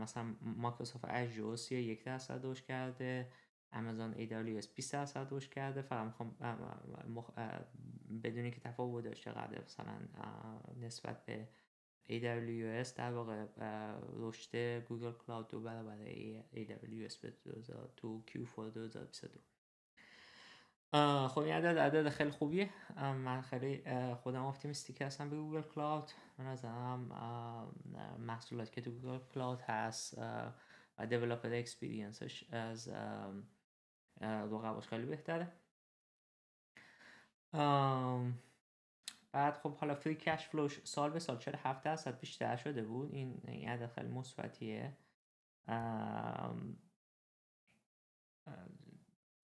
مثلا 0.00 0.34
Microsoft 0.42 1.04
Azure 1.08 1.56
31 1.56 2.04
درصد 2.04 2.46
رشد 2.46 2.64
کرده 2.64 3.30
آمازون 3.72 4.14
AWS 4.14 4.66
20 4.74 4.92
درصد 4.92 5.28
رشد 5.30 5.50
کرده. 5.50 5.82
فقط 5.82 6.06
می‌خوام 6.06 6.36
مخ... 7.08 7.30
بدونی 8.24 8.50
که 8.50 8.60
تفاوت 8.60 9.04
داشته 9.04 9.30
قدر 9.30 9.64
مثلا 9.64 9.98
نسبت 10.80 11.24
به 11.26 11.48
AWS 12.08 12.88
در 12.96 13.12
واقع 13.12 13.46
رشد 14.16 14.80
Google 14.84 15.12
Cloud 15.12 15.48
دو 15.48 15.60
برابر 15.60 15.98
AWS 16.54 17.16
به 17.16 17.32
تو 17.96 18.22
Q4 18.28 18.74
2022 18.74 19.40
خب 21.28 21.38
این 21.38 21.54
عدد 21.54 21.78
عدد 21.78 22.08
خیلی 22.08 22.30
خوبیه. 22.30 22.70
من 22.96 23.40
خیلی 23.40 23.82
خودم 24.14 24.44
optimistic 24.44 25.02
هستم 25.02 25.30
به 25.30 25.36
Google 25.36 25.62
Cloud. 25.62 26.10
من 26.38 26.46
نظرم 26.46 26.98
محصولات 28.18 28.72
که 28.72 28.80
تو 28.80 28.90
Google 28.90 29.18
Cloud 29.34 29.60
هست 29.60 30.18
و 30.98 31.06
developer 31.06 31.54
experience 31.54 32.29
ش 32.29 32.44
از 32.52 32.88
رقباش 34.20 34.88
خیلی 34.88 35.06
بهتره. 35.06 35.52
بعد 39.32 39.56
خب 39.62 39.76
حالا 39.76 39.94
free 39.94 40.14
cash 40.14 40.46
flow 40.46 40.69
ش 40.69 40.80
سال 40.84 41.10
به 41.10 41.18
سال 41.18 41.38
چرا 41.38 41.58
7 41.62 41.82
درصد 41.82 42.20
بیشتر 42.20 42.56
شده 42.56 42.82
بود؟ 42.82 43.14
این 43.14 43.68
عدد 43.68 43.92
خیلی 43.92 44.08
مثبتیه. 44.08 44.96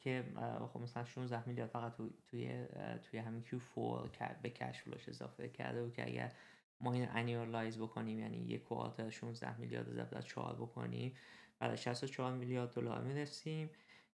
که 0.00 0.24
خب 0.72 0.80
مثلا 0.80 1.04
16 1.04 1.48
میلیارد 1.48 1.70
فقط 1.70 1.92
توی 2.26 2.66
توی 3.02 3.18
همین 3.18 3.44
Q4 3.44 4.22
به 4.42 4.50
cash 4.50 4.82
flow 4.82 5.00
ش 5.00 5.08
اضافه 5.08 5.48
کرده 5.48 5.82
و 5.82 5.90
که 5.90 6.06
اگر 6.06 6.32
ما 6.80 6.92
این 6.92 7.08
annualize 7.08 7.78
بکنیم 7.78 8.18
یعنی 8.18 8.36
یک 8.36 8.64
quarter 8.64 9.10
16 9.10 9.60
میلیارد 9.60 9.90
ضرب 9.90 10.10
در 10.10 10.22
4 10.22 10.54
بکنیم 10.54 11.14
بعد 11.58 11.74
64 11.74 12.32
میلیارد 12.34 12.74
دلار 12.74 13.04
می‌رسیم 13.04 13.70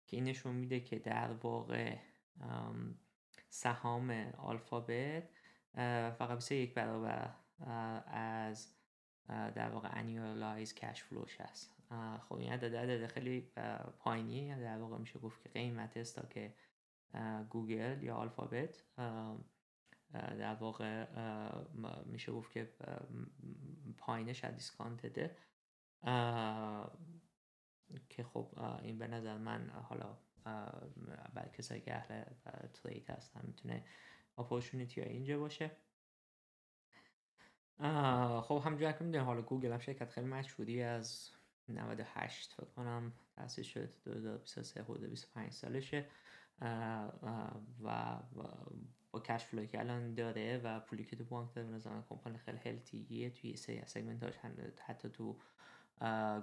که 0.06 0.16
این 0.16 0.24
نشون 0.24 0.54
میده 0.54 0.80
که 0.80 0.98
در 0.98 1.32
واقع 1.32 1.96
سهام 3.48 4.10
آلفابت 4.38 5.28
فقط 6.18 6.52
یک 6.52 6.74
برابر 6.74 7.34
از 8.06 8.68
در 9.28 9.70
واقع 9.70 9.88
annualize 9.92 10.74
cash 10.74 11.02
flow 11.02 11.27
ش 11.27 11.40
هست. 11.40 11.76
خب 12.28 12.34
این 12.34 12.52
عدد 12.52 12.76
عدد 12.76 13.06
خیلی 13.06 13.40
پایینی 13.98 14.54
در 14.54 14.78
واقع 14.78 14.98
میشه 14.98 15.18
گفت 15.18 15.42
که 15.42 15.48
قیمت 15.48 15.96
استاک 15.96 16.54
گوگل 17.50 18.02
یا 18.02 18.16
آلفابت 18.16 18.84
در 20.12 20.54
واقع 20.54 21.06
میشه 22.04 22.32
گفت 22.32 22.52
که 22.52 22.74
پایینش 23.98 24.44
از 24.44 24.54
دیسکانتده 24.54 25.36
که 28.08 28.24
خب 28.24 28.58
این 28.82 28.98
به 28.98 29.06
نظر 29.06 29.38
من 29.38 29.70
حالا 29.70 30.18
برای 31.34 31.50
کسایی 31.52 31.80
که 31.80 31.94
اهل 31.94 32.24
ترید 32.72 33.10
هستن 33.10 33.40
می‌تونه 33.44 33.84
اپورچونیتی 34.38 35.00
ها 35.00 35.06
اینجا 35.06 35.38
باشه. 35.38 35.70
خب 38.42 38.62
همجور 38.64 38.92
که 38.92 39.04
می‌دونیم 39.04 39.26
حالا 39.26 39.42
گوگل 39.42 39.72
هم 39.72 39.78
شرکت 39.78 40.10
خیلی 40.10 40.26
مشهوری 40.26 40.82
از 40.82 41.30
98 41.68 42.52
فکر 42.52 42.66
کنم 42.66 43.12
تأسیس 43.36 43.66
شد 43.66 43.90
2023 44.04 44.82
حدود 44.82 45.10
25 45.10 45.52
سالشه. 45.52 46.06
و 47.84 48.18
با 49.12 49.20
cash 49.20 49.44
flow 49.44 49.62
ی 49.62 49.66
که 49.66 49.80
الان 49.80 50.14
داره 50.14 50.60
و 50.64 50.80
پولی 50.80 51.04
که 51.04 51.16
تو 51.16 51.24
بانک 51.24 51.54
داره 51.54 51.68
نظرم 51.68 52.04
کمپانی 52.08 52.38
خیلی 52.38 52.58
healthy 52.58 53.21
ه 53.21 53.30
توی 53.30 53.56
سری 53.56 53.82
segment 53.86 54.22
هاش 54.22 54.34
حتی 54.86 55.08
تو 55.08 55.36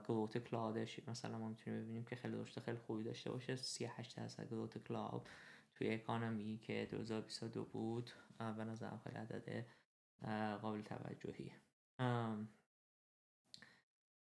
growth 0.08 0.38
cloud 0.38 0.88
ش 0.88 1.08
مثلا 1.08 1.38
ما 1.38 1.50
می‌تونیم 1.50 1.82
ببینیم 1.82 2.04
که 2.04 2.16
خیلی 2.16 2.34
داشته 2.34 2.62
خیلی 2.62 2.78
خوبی 2.78 3.04
داشته 3.04 3.32
باشه. 3.32 3.56
38 3.56 4.18
درصد 4.18 4.48
growth 4.48 4.88
cloud 4.88 5.30
توی 5.76 5.94
economy 5.94 6.58
که 6.58 6.88
2022 6.92 7.64
بود. 7.66 8.12
به 8.38 8.64
نظرم 8.64 9.02
خیلی 9.04 9.18
عدد 9.18 9.66
قابل 10.62 10.82
توجهی. 10.82 11.52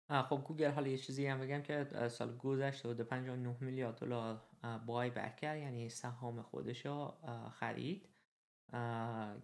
خب 0.10 0.44
گوگل 0.48 0.72
حالا 0.72 0.88
یه 0.88 0.98
چیزی 0.98 1.28
هم 1.28 1.40
بگم 1.40 1.62
که 1.62 2.08
سال 2.10 2.38
گذشته 2.38 2.88
بوده 2.88 3.04
59 3.04 3.58
میلیارد 3.62 3.96
دلار 3.96 4.42
بای 4.86 5.10
بک 5.10 5.36
کرد 5.36 5.58
یعنی 5.58 5.90
سهام 5.90 6.42
خودش 6.42 6.86
رو 6.86 7.18
خرید 7.52 8.10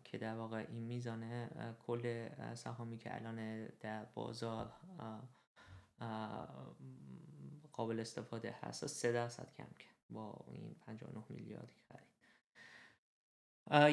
که 0.03 0.17
در 0.17 0.35
واقع 0.35 0.57
این 0.57 0.83
میزانه 0.83 1.49
کل 1.79 2.29
سهامی 2.53 2.97
که 2.97 3.15
الان 3.15 3.67
در 3.67 4.05
بازار 4.05 4.73
قابل 7.71 7.99
استفاده 7.99 8.55
هست 8.61 8.87
3 8.87 9.11
درصد 9.11 9.53
کم 9.53 9.73
کرد 9.79 9.95
با 10.09 10.45
این 10.47 10.75
59 10.81 11.23
میلیاردی 11.29 11.75
خرید. 11.87 12.13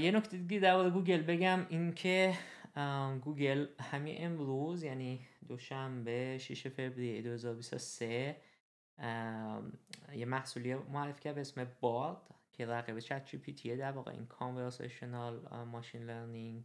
یه 0.02 0.11
نکته 0.11 0.37
دیگه 0.37 0.61
در 0.61 0.90
گوگل 0.90 1.22
بگم 1.22 1.66
این 1.68 1.92
که 1.94 2.34
گوگل 3.20 3.66
همین 3.80 4.16
امروز 4.18 4.83
یعنی 4.83 5.26
دوشنبه 5.48 6.38
6 6.38 6.68
فوریه 6.68 7.22
2023 7.22 8.37
یه 10.12 10.24
محصولی 10.26 10.74
معرفی 10.74 11.20
کرد 11.20 11.35
به 11.35 11.40
اسم 11.40 11.66
Bard 11.80 12.16
که 12.52 12.66
رقیب 12.66 12.98
ChatGPT 12.98 13.52
ه 13.52 13.76
در 13.76 13.92
واقع 13.92 14.11
این 14.11 14.26
conversational 14.26 15.64
machine 15.64 16.02
learning 16.02 16.64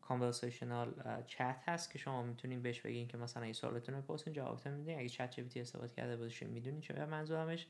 conversational 0.00 1.22
chat 1.26 1.62
هست 1.66 1.90
که 1.90 1.98
شما 1.98 2.22
می‌تونین 2.22 2.62
بهش 2.62 2.80
بگین 2.80 3.08
که 3.08 3.16
مثلا 3.16 3.42
این 3.42 3.52
سوالتون 3.52 4.00
بپرسین 4.00 4.32
جوابتون 4.32 4.72
میدین. 4.72 4.98
اگه 4.98 5.08
ChatGPT 5.08 5.60
استفاده 5.60 5.94
کرده 5.94 6.16
باشین 6.16 6.48
می‌دونین 6.48 6.80
چه 6.80 7.06
منظورمش 7.06 7.66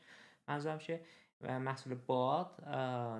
منظورم 0.49 0.79
چیه؟ 0.79 1.01
محصول 1.41 1.95
Bard 1.95 2.57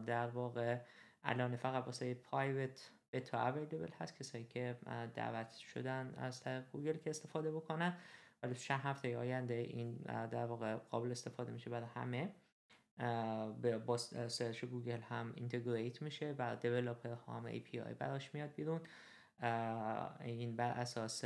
در 0.07 0.27
واقع 0.27 0.79
الان 1.24 1.56
فقط 1.56 1.87
واسه 1.87 2.14
private 2.14 2.90
beta 3.12 3.48
available 3.48 3.90
هست 3.98 4.16
کسایی 4.16 4.44
که 4.44 4.76
دعوت 5.14 5.52
شدن 5.52 6.14
از 6.16 6.40
طریق 6.40 6.70
گوگل 6.72 6.96
که 6.96 7.11
استفاده 7.11 7.52
بکنن. 7.52 7.96
ولی 8.42 8.54
چند 8.54 8.80
هفته 8.80 9.18
آینده 9.18 9.54
این 9.54 9.96
در 10.30 10.46
واقع 10.46 10.74
قابل 10.74 11.11
استفاده 11.11 11.52
میشه 11.52 11.70
برای 11.70 11.88
همه. 11.94 12.35
با 13.87 13.96
search 14.29 14.64
گوگل 14.64 15.00
هم 15.00 15.32
integrate 15.37 16.03
میشه 16.02 16.35
و 16.38 16.56
developer 16.57 17.12
ها 17.12 17.37
هم 17.37 17.58
API 17.58 17.76
براش 17.76 18.35
میاد 18.35 18.54
بیرون. 18.54 18.80
این 20.20 20.56
بر 20.56 20.70
اساس 20.70 21.24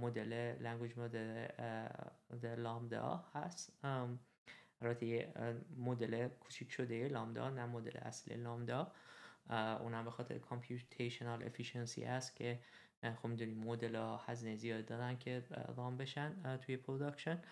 مدل 0.00 0.32
language 0.60 0.98
مدل 0.98 2.58
LaMDA 2.58 3.24
هست. 3.34 3.72
البته 4.82 5.06
یه 5.06 5.32
مدل 5.76 6.28
کوچیک 6.28 6.70
شده 6.72 7.08
LaMDA 7.08 7.50
نه 7.50 7.66
مدل 7.66 7.96
اصلی 7.96 8.34
LaMDA. 8.34 8.92
اونم 9.80 10.04
به 10.04 10.10
خاطر 10.10 10.38
computational 10.38 11.42
efficiency 11.42 12.04
است 12.04 12.36
که 12.36 12.60
خب 13.22 13.26
می‌دونیم 13.28 13.58
مدل 13.58 13.96
ها 13.96 14.16
هزینه 14.16 14.56
زیاد 14.56 14.86
دارن 14.86 15.18
که 15.18 15.42
run 15.76 15.96
بشن 15.96 16.56
توی 16.56 16.76
production 16.76 17.42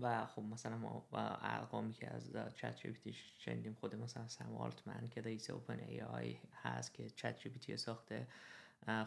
و 0.00 0.26
خب 0.26 0.42
مثلا 0.42 0.76
ما 0.78 1.06
ارقامی 1.42 1.92
که 1.92 2.14
از 2.14 2.32
ChatG 2.54 3.12
شنیدیم 3.12 3.74
خود 3.74 3.94
مثلا 3.94 4.28
سم 4.28 4.54
آلتمن 4.54 5.08
که 5.08 5.20
رئیس 5.20 5.50
OpenAI 5.50 6.38
هست 6.62 6.94
که 6.94 7.10
ChatG 7.10 7.76
ساخته 7.76 8.26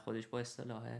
خودش 0.03 0.27
با 0.27 0.39
اصطلاح 0.39 0.99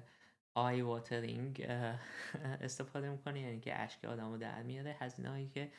eye 0.54 0.82
watering 0.82 1.66
استفاده 2.62 3.10
می‌کنه 3.10 3.40
یعنی 3.40 3.60
که 3.60 3.80
اشک 3.80 4.06
آدم 4.06 4.32
رو 4.32 4.38
در 4.38 4.64
میاره. 4.64 4.96
هزینه 5.00 5.30
هایی 5.30 5.48
که 5.48 5.72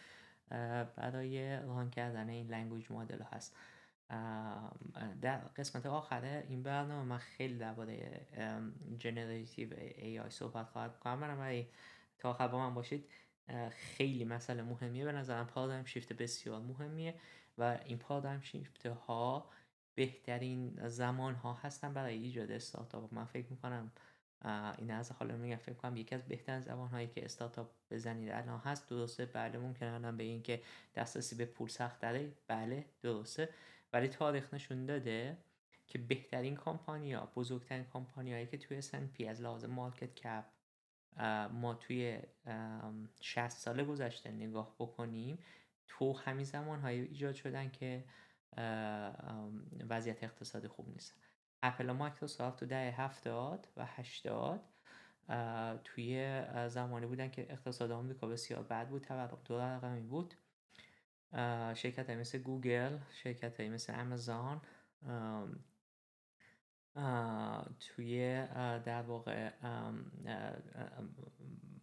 برای 0.97 1.57
run 1.57 1.91
کردن 1.91 2.29
این 2.29 2.47
language 2.47 2.93
model 2.93 3.23
هست. 3.23 3.57
در 5.21 5.39
قسمت 5.39 5.87
آخره 5.87 6.47
این 6.49 6.63
برنامه 6.63 7.05
من 7.05 7.19
خیلی 7.19 7.59
درباره 7.59 8.27
generative 8.99 9.75
AI 9.97 10.31
صحبت 10.31 10.69
خواهد 10.69 10.99
کنم. 10.99 11.19
من 11.19 11.65
تا 12.19 12.31
آخر 12.31 12.49
با 12.49 12.59
من 12.59 12.75
باشید 12.75 13.11
خیلی 13.71 14.25
مسئله 14.25 14.63
مهمیه. 14.63 15.05
به 15.05 15.13
نظرم 15.13 15.47
paradigm 15.47 15.85
shift 15.85 16.13
بسیار 16.13 16.61
مهمیه 16.61 17.15
و 17.59 17.79
این 17.85 17.99
paradigm 17.99 18.41
shift 18.41 18.87
ها 18.87 19.51
بهترین 19.95 20.89
زمان 20.89 21.35
ها 21.35 21.55
هستن 21.55 21.95
برای 21.95 22.15
ایجاد 22.15 22.51
استارتاپ 22.51 23.15
من 23.15 23.25
فکر 23.25 23.47
می‌کنم 23.51 23.93
این 24.79 24.91
از 24.91 25.13
حالا 25.13 25.37
میگم 25.37 25.57
فکر 25.57 25.75
کنم 25.75 25.97
یکی 25.97 26.15
از 26.15 26.23
بهترین 26.23 26.61
زبان 26.61 26.89
هایی 26.89 27.07
که 27.07 27.25
استارتاپ 27.25 27.71
بزنید 27.91 28.31
الان 28.31 28.59
هست. 28.59 28.89
درسته 28.89 29.27
بله 29.27 29.59
ممکن 29.59 29.87
الان 29.87 30.17
به 30.17 30.25
این 30.25 30.43
که 30.43 30.63
دسترسی 30.95 31.37
به 31.37 31.45
پول 31.45 31.69
سخت 31.69 32.01
داره 32.01 32.33
بله 32.49 32.85
درسته. 33.03 33.49
ولی 33.93 34.09
تاریخ 34.09 34.55
نشون 34.55 34.87
داده 34.87 35.37
که 35.87 35.99
بهترین 35.99 36.57
کمپانی 36.57 37.13
ها 37.13 37.33
بزرگترین 37.37 37.85
کمپانی 37.93 38.33
هایی 38.33 38.47
که 38.47 38.59
توی 38.59 38.83
S&P 38.83 39.25
از 39.29 39.41
لحاظ 39.41 39.65
مارکت 39.65 40.15
کپ 40.15 40.45
ما 41.53 41.75
توی 41.75 42.19
60 43.21 43.49
سال 43.49 43.85
گذشته 43.85 44.31
نگاه 44.31 44.75
بکنیم 44.79 45.39
تو 45.87 46.13
همین 46.19 46.45
زمان 46.45 46.81
های 46.81 47.01
ایجاد 47.01 47.35
شدن 47.35 47.71
که 47.71 48.05
وضعیت 49.89 50.25
اقتصادی 50.25 50.69
خوب 50.69 50.89
نیست. 50.89 51.15
اپل 51.63 51.91
و 51.91 51.95
مایکروسافت 51.95 52.61
تو 52.61 52.67
دهه 52.67 53.01
هفتاد 53.01 53.69
و 53.77 53.87
هشتاد 53.87 54.61
توی 55.85 56.43
زمانی 56.69 57.07
بودن 57.07 57.31
که 57.31 57.53
اقتصاد 57.53 57.91
آمریکا 57.91 58.27
بسیار 58.27 58.63
بد 58.63 58.89
بود 58.89 59.03
تورم 59.03 59.39
دو 59.45 59.61
رقمی 59.61 60.01
بود. 60.01 60.35
شرکت 61.75 62.11
مثل 62.11 62.39
گوگل 62.39 62.99
شرکت 63.13 63.61
مثل 63.61 64.01
امازون 64.01 64.61
توی 67.81 68.47
در 68.85 69.03
واقع 69.03 69.51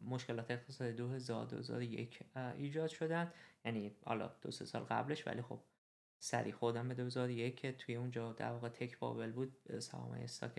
مشکلات 0.02 0.52
اقتصادی 0.52 0.94
2000 0.94 1.46
2001 1.46 2.20
ایجاد 2.58 2.90
شدن. 2.90 3.32
یعنی 3.66 3.92
حالا 4.06 4.32
دو 4.42 4.52
سه 4.52 4.66
سال 4.66 4.84
قبلش 4.84 5.28
ولی 5.28 5.42
خب 5.42 5.60
سری 6.20 6.52
خودم 6.52 6.88
به 6.88 6.94
2001 6.94 7.56
که 7.56 7.72
توی 7.72 7.96
اونجا 7.96 8.34
در 8.34 8.52
واقع 8.52 8.70
تک 8.70 9.00
بابل 9.00 9.32
بود 9.32 9.80
سهام 9.80 10.12
استاک 10.12 10.54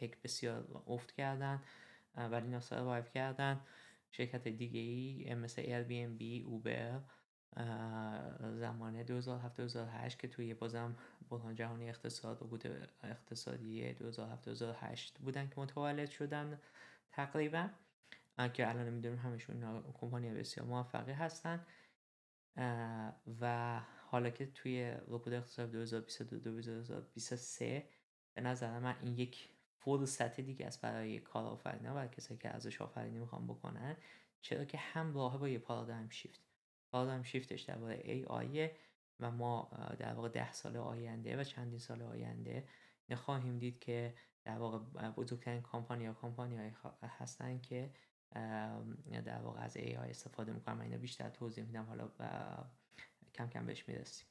تک 0.00 0.22
بسیار 0.22 0.82
افت 0.86 1.12
کردن 1.12 1.62
ولی 2.16 2.46
اینا 2.46 2.60
سروایو 2.60 3.04
کردن. 3.04 3.60
شرکت 4.10 4.48
دیگه 4.48 4.80
ای 4.80 5.34
مثل 5.34 5.62
Airbnb 5.62 6.46
اوبر 6.46 7.00
زمان 8.54 9.02
2007 9.02 9.56
2008 9.56 10.18
که 10.18 10.28
توی 10.28 10.54
بازم 10.54 10.96
بحران 11.30 11.54
جهانی 11.54 11.88
اقتصاد 11.88 12.42
و 12.42 12.58
اقتصادی 13.02 13.92
2007 13.92 14.44
2008 14.44 15.18
بودن 15.18 15.48
که 15.48 15.60
متولد 15.60 16.10
شدن 16.10 16.60
تقریبا. 17.10 17.68
که 18.52 18.68
الان 18.68 18.90
می‌دونیم 18.90 19.18
همشون 19.18 19.82
کمپانی 20.00 20.30
بسیار 20.30 20.66
موفقی 20.66 21.12
هستن. 21.12 21.66
و 23.40 23.80
حالا 24.14 24.30
که 24.30 24.46
توی 24.46 24.94
رکود 25.08 25.32
اقتصاد 25.32 25.70
2022 25.70 26.38
2023 26.38 27.88
به 28.34 28.42
نظر 28.42 28.78
من 28.78 28.96
این 29.00 29.18
یک 29.18 29.48
فرصت 29.78 30.40
دیگه 30.40 30.66
است 30.66 30.80
برای 30.80 31.18
کارآفرینان 31.18 31.96
و 31.96 32.06
کسایی 32.06 32.38
که 32.38 32.48
ارزش 32.48 32.80
آفرینی 32.80 33.18
می‌خوان 33.18 33.46
بکنن. 33.46 33.96
چرا 34.40 34.64
که 34.64 34.78
همراه 34.78 35.38
با 35.38 35.48
یه 35.48 35.58
پارادایم 35.58 36.08
شیفت. 36.08 36.40
پارادایم 36.90 37.22
شیفتش 37.22 37.62
درباره 37.62 38.00
ای 38.04 38.24
آیه 38.24 38.76
و 39.20 39.30
ما 39.30 39.70
در 39.98 40.14
واقع 40.14 40.28
ده 40.28 40.52
سال 40.52 40.76
آینده 40.76 41.40
و 41.40 41.44
چندین 41.44 41.78
سال 41.78 42.02
آینده 42.02 42.68
خواهیم 43.16 43.58
دید 43.58 43.78
که 43.78 44.14
در 44.44 44.58
واقع 44.58 44.78
بزرگترین 45.10 45.62
کمپانی 45.62 46.04
یا 46.04 46.14
کمپانی 46.14 46.72
هستن 47.02 47.60
که 47.60 47.90
در 49.24 49.40
واقع 49.42 49.60
از 49.60 49.76
AI 49.76 50.10
استفاده 50.10 50.52
می‌کنم 50.52 50.76
من 50.76 50.84
اینو 50.84 50.98
بیشتر 50.98 51.30
توضیح 51.30 51.64
میدم. 51.64 51.84
حالا 51.84 52.10
کم 53.34 53.48
کم 53.48 53.66
بهش 53.66 53.88
می‌رسیم. 53.88 54.26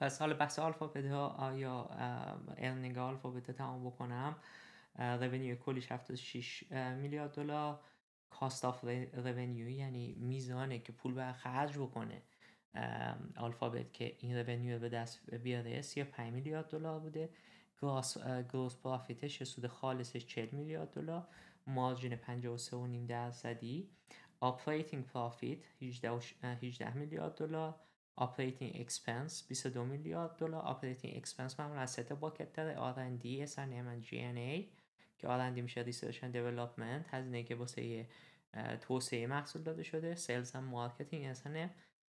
پس 0.00 0.18
حالا 0.18 0.34
بحث 0.34 0.58
آلفابت 0.58 1.06
ها 1.06 1.54
یا 1.56 1.88
earning 2.58 2.98
آلفابت 2.98 3.50
تمام 3.50 3.86
بکنم؟ 3.86 4.36
revenue 4.98 5.56
کلیش 5.56 5.92
76 5.92 6.72
میلیارد 6.72 7.34
دلار. 7.34 7.80
cost 8.30 8.64
of 8.64 8.84
revenue 9.12 9.68
یعنی 9.68 10.14
میزانه 10.14 10.78
که 10.78 10.92
پول 10.92 11.14
بر 11.14 11.32
خرج 11.32 11.78
بکنه. 11.78 12.22
آلفابت 13.36 13.92
که 13.92 14.16
این 14.18 14.36
revenue 14.36 14.78
به 14.78 14.88
دست 14.88 15.34
بیاره 15.34 15.82
35 15.82 16.32
میلیارد 16.32 16.68
دلار 16.68 17.00
بوده. 17.00 17.30
gross 17.82 18.18
gross 18.52 18.76
profit 18.76 19.25
ش 19.25 19.42
سود 19.42 19.66
خالصش 19.66 20.26
40 20.26 20.48
میلیارد 20.52 20.90
دلار. 20.90 21.28
margin 21.66 22.16
53.5 22.16 23.08
درصدی. 23.08 23.90
operating 24.40 25.06
profit 25.06 25.58
18 25.80 26.96
میلیارد 26.96 27.34
دلار. 27.34 27.80
Operating 28.18 28.86
expense 28.86 29.48
22 29.48 29.84
میلیارد 29.84 30.36
دلار. 30.36 30.74
Operating 30.74 31.22
expense 31.22 31.60
معمولا 31.60 31.80
از 31.80 31.90
سه 31.90 32.02
bucket 32.02 32.52
داره. 32.52 32.92
R&D، 32.92 33.50
S&M 33.50 33.86
و 33.86 34.00
G&A 34.00 34.64
که 35.18 35.28
R&D 35.28 35.60
میشه 35.60 35.84
research 35.92 36.16
and 36.16 36.34
development. 36.34 37.04
هزینه 37.14 37.42
که 37.42 37.54
واسه 37.54 38.06
توسعه 38.80 39.26
محصول 39.26 39.62
داده 39.62 39.82
شده. 39.82 40.16
Sales 40.16 40.48
and 40.48 40.74
marketing 40.74 41.36
S&M 41.38 41.68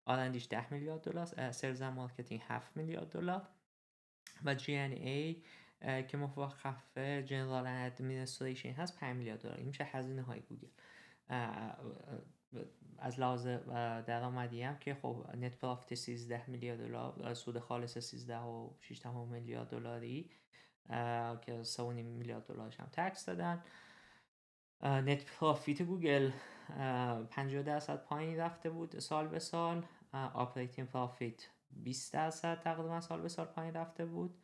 R&D 0.07 0.31
ش 0.31 0.47
10 0.49 0.73
میلیارد 0.73 1.01
دلار. 1.01 1.51
sales 1.51 1.79
and 1.79 1.97
marketing 1.97 2.41
7 2.47 2.77
میلیارد 2.77 3.09
دلار. 3.09 3.47
و 4.43 4.55
G&A 4.55 5.35
که 6.07 6.17
مخفف 6.17 6.97
general 6.97 7.67
administration 7.67 8.71
هست 8.71 8.99
5 8.99 9.17
میلیارد 9.17 9.41
دلار. 9.41 9.57
این 9.57 9.67
میشه 9.67 9.83
هزینه 9.83 10.21
های 10.21 10.39
گوگل 10.39 10.67
از 12.97 13.19
لحاظ 13.19 13.47
درآمدی 14.07 14.61
هم 14.61 14.77
که 14.77 14.93
خب 14.93 15.25
net 15.37 15.57
profit 15.57 15.99
13 15.99 16.49
میلیارد 16.49 16.79
دلار 16.79 17.33
سود 17.33 17.59
خالص 17.59 17.97
13 17.97 18.37
و 18.37 18.69
6 18.79 19.05
میلیارد 19.05 19.69
دلاری 19.69 20.31
که 21.41 21.63
3.5 21.63 21.79
میلیارد 21.79 22.47
دلارش 22.47 22.79
هم 22.79 22.89
tax 22.91 23.25
دادن. 23.25 23.63
net 24.81 25.25
profit 25.25 25.81
گوگل 25.81 26.31
50 27.29 27.63
درصد 27.63 28.03
پایین 28.03 28.37
رفته 28.37 28.69
بود 28.69 28.99
سال 28.99 29.27
به 29.27 29.39
سال. 29.39 29.85
operating 30.13 30.87
profit 30.87 31.49
20 31.71 32.13
درصد 32.13 32.59
تقریبا 32.59 33.01
سال 33.01 33.21
به 33.21 33.29
سال 33.29 33.45
پایین 33.45 33.73
رفته 33.73 34.05
بود. 34.05 34.41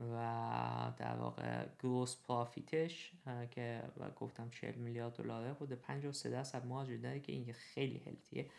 و 0.00 0.92
در 0.96 1.16
واقع 1.16 1.66
gross 1.78 2.16
profit 2.16 2.88
ش 2.88 3.12
که 3.50 3.82
گفتم 4.16 4.50
40 4.50 4.74
میلیارد 4.74 5.12
دلاره 5.12 5.52
بوده 5.52 5.76
53 5.76 6.30
درصد 6.30 6.66
margin 6.66 7.00
داره 7.00 7.20
که 7.20 7.32
این 7.32 7.52
خیلی 7.52 7.98
healthy 8.06 8.44
ه 8.44 8.50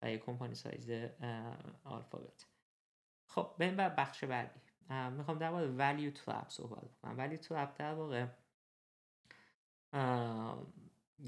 برای 0.00 0.18
کمپانی 0.18 0.54
سایز 0.54 0.90
آلفابت 1.84 2.46
خب 3.26 3.54
بریم 3.58 3.76
بر 3.76 3.88
بخش 3.88 4.24
بعدی. 4.24 4.60
می‌خوام 5.16 5.38
در 5.38 5.50
مورد 5.50 5.78
value 5.78 6.10
trap 6.10 6.48
صحبت 6.48 6.84
بکنم. 6.84 7.18
value 7.18 7.38
trap 7.38 7.78
در 7.78 7.94
واقع 7.94 8.26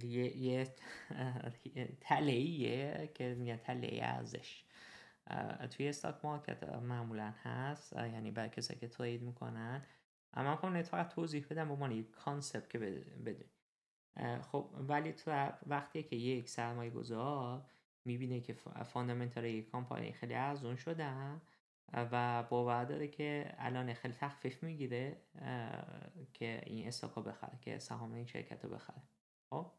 یه, 0.03 0.37
یه 0.37 0.75
تله 2.01 3.07
که 3.15 3.35
میگن 3.35 3.57
تله 3.57 3.89
ارزش. 4.03 4.65
توی 5.71 5.89
stock 5.89 6.25
market 6.25 6.63
معمولا 6.63 7.35
هست. 7.43 7.93
یعنی 7.93 8.31
برای 8.31 8.49
کسایی 8.49 8.81
که 8.81 8.89
trade 8.89 9.23
می‌کنن. 9.23 9.87
اما 10.35 10.57
کنم 10.57 10.83
فقط 10.83 11.09
توضیح 11.09 11.47
بدم 11.51 11.69
به 11.69 11.73
عنوان 11.73 11.93
یک 11.93 12.11
concept 12.11 12.71
که 12.71 12.79
بدونی. 12.79 13.51
خب 14.43 14.71
value 14.89 15.13
trap 15.13 15.31
وقتی 15.67 16.03
که 16.03 16.17
یک 16.17 16.49
سرمایه 16.49 16.91
گذار 16.91 17.67
می‌بینه 18.05 18.41
که 18.41 18.53
fundamental 18.85 19.45
یک 19.45 19.71
کامپانی 19.71 20.13
خیلی 20.13 20.35
ارزون 20.35 20.77
شدن 20.77 21.41
و 21.93 22.43
باور 22.43 22.85
داره 22.85 23.09
که 23.09 23.55
الان 23.59 23.95
خیلی 23.95 24.15
تخفیف 24.15 24.63
می‌گیره 24.63 25.17
که 26.33 26.63
این 26.67 26.89
استاک 26.89 27.15
بخره 27.15 27.59
که 27.61 27.79
سهام 27.79 28.13
این 28.13 28.27
شرکت 28.27 28.65
رو 28.65 28.71
بخره. 28.71 29.03
خب؟ 29.51 29.73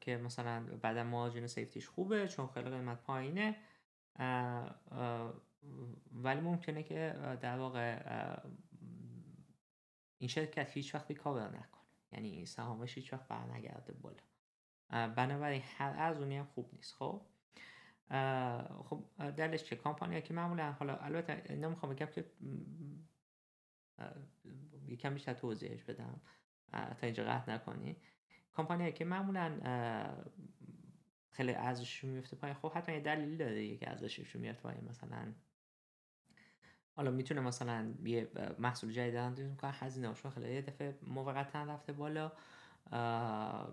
که 0.00 0.16
مثلا 0.24 0.66
بعدا 0.82 1.04
مارجین 1.04 1.46
سیفتیش 1.46 1.88
خوبه 1.88 2.28
چون 2.28 2.46
خیلی 2.46 2.70
قیمت 2.70 3.02
پایینه. 3.02 3.56
ولی 6.12 6.40
ممکنه 6.40 6.82
که 6.82 7.16
در 7.40 7.58
واقع 7.58 8.00
این 10.18 10.28
شرکت 10.28 10.70
هیچ 10.70 10.94
وقت 10.94 11.08
ریکاور 11.08 11.48
نکنه. 11.48 11.84
یعنی 12.12 12.46
سهامش 12.46 12.94
هیچ 12.94 13.12
وقت 13.12 13.28
برنگرده 13.28 13.92
بالا. 13.92 14.22
بنابراین 14.88 15.62
هر 15.76 15.94
ارزونی 15.96 16.36
هم 16.36 16.46
خوب 16.46 16.70
نیست 16.72 16.94
خب؟ 16.94 17.26
خب 18.84 19.04
دلش 19.36 19.64
چه 19.64 19.76
کامپانی 19.76 20.22
که 20.22 20.34
معمولا 20.34 20.72
حالا 20.72 20.96
البته 20.96 21.42
اینا 21.48 21.68
می‌خوام 21.68 21.92
بگم 21.92 22.06
که 22.06 22.24
یکم 24.86 25.14
بیشتر 25.14 25.34
توضیحش 25.34 25.82
بدم 25.84 26.20
تا 26.72 26.96
اینجا 27.02 27.24
قطع 27.24 27.54
نکنی. 27.54 27.96
کمپانی 28.54 28.92
که 28.92 29.04
معمولا 29.04 29.58
خیلی 31.30 31.54
ارزششون 31.54 32.10
میفته 32.10 32.36
پایین 32.36 32.56
خب 32.56 32.72
حتما 32.72 32.94
یه 32.94 33.00
دلیل 33.00 33.36
داره 33.36 33.76
که 33.76 33.90
ارزششون 33.90 34.42
میاد 34.42 34.56
پایین. 34.56 34.84
مثلا 34.88 35.32
حالا 36.96 37.10
می‌تونه 37.10 37.40
مثلا 37.40 37.94
یه 38.04 38.28
محصول 38.58 38.92
جدید 38.92 39.16
اندازه 39.16 39.48
می‌کنه 39.48 39.72
هزینه 39.72 40.14
خیلی 40.14 40.54
یه 40.54 40.62
دفعه 40.62 40.98
موقتا 41.02 41.62
رفته 41.62 41.92
بالا. 41.92 42.32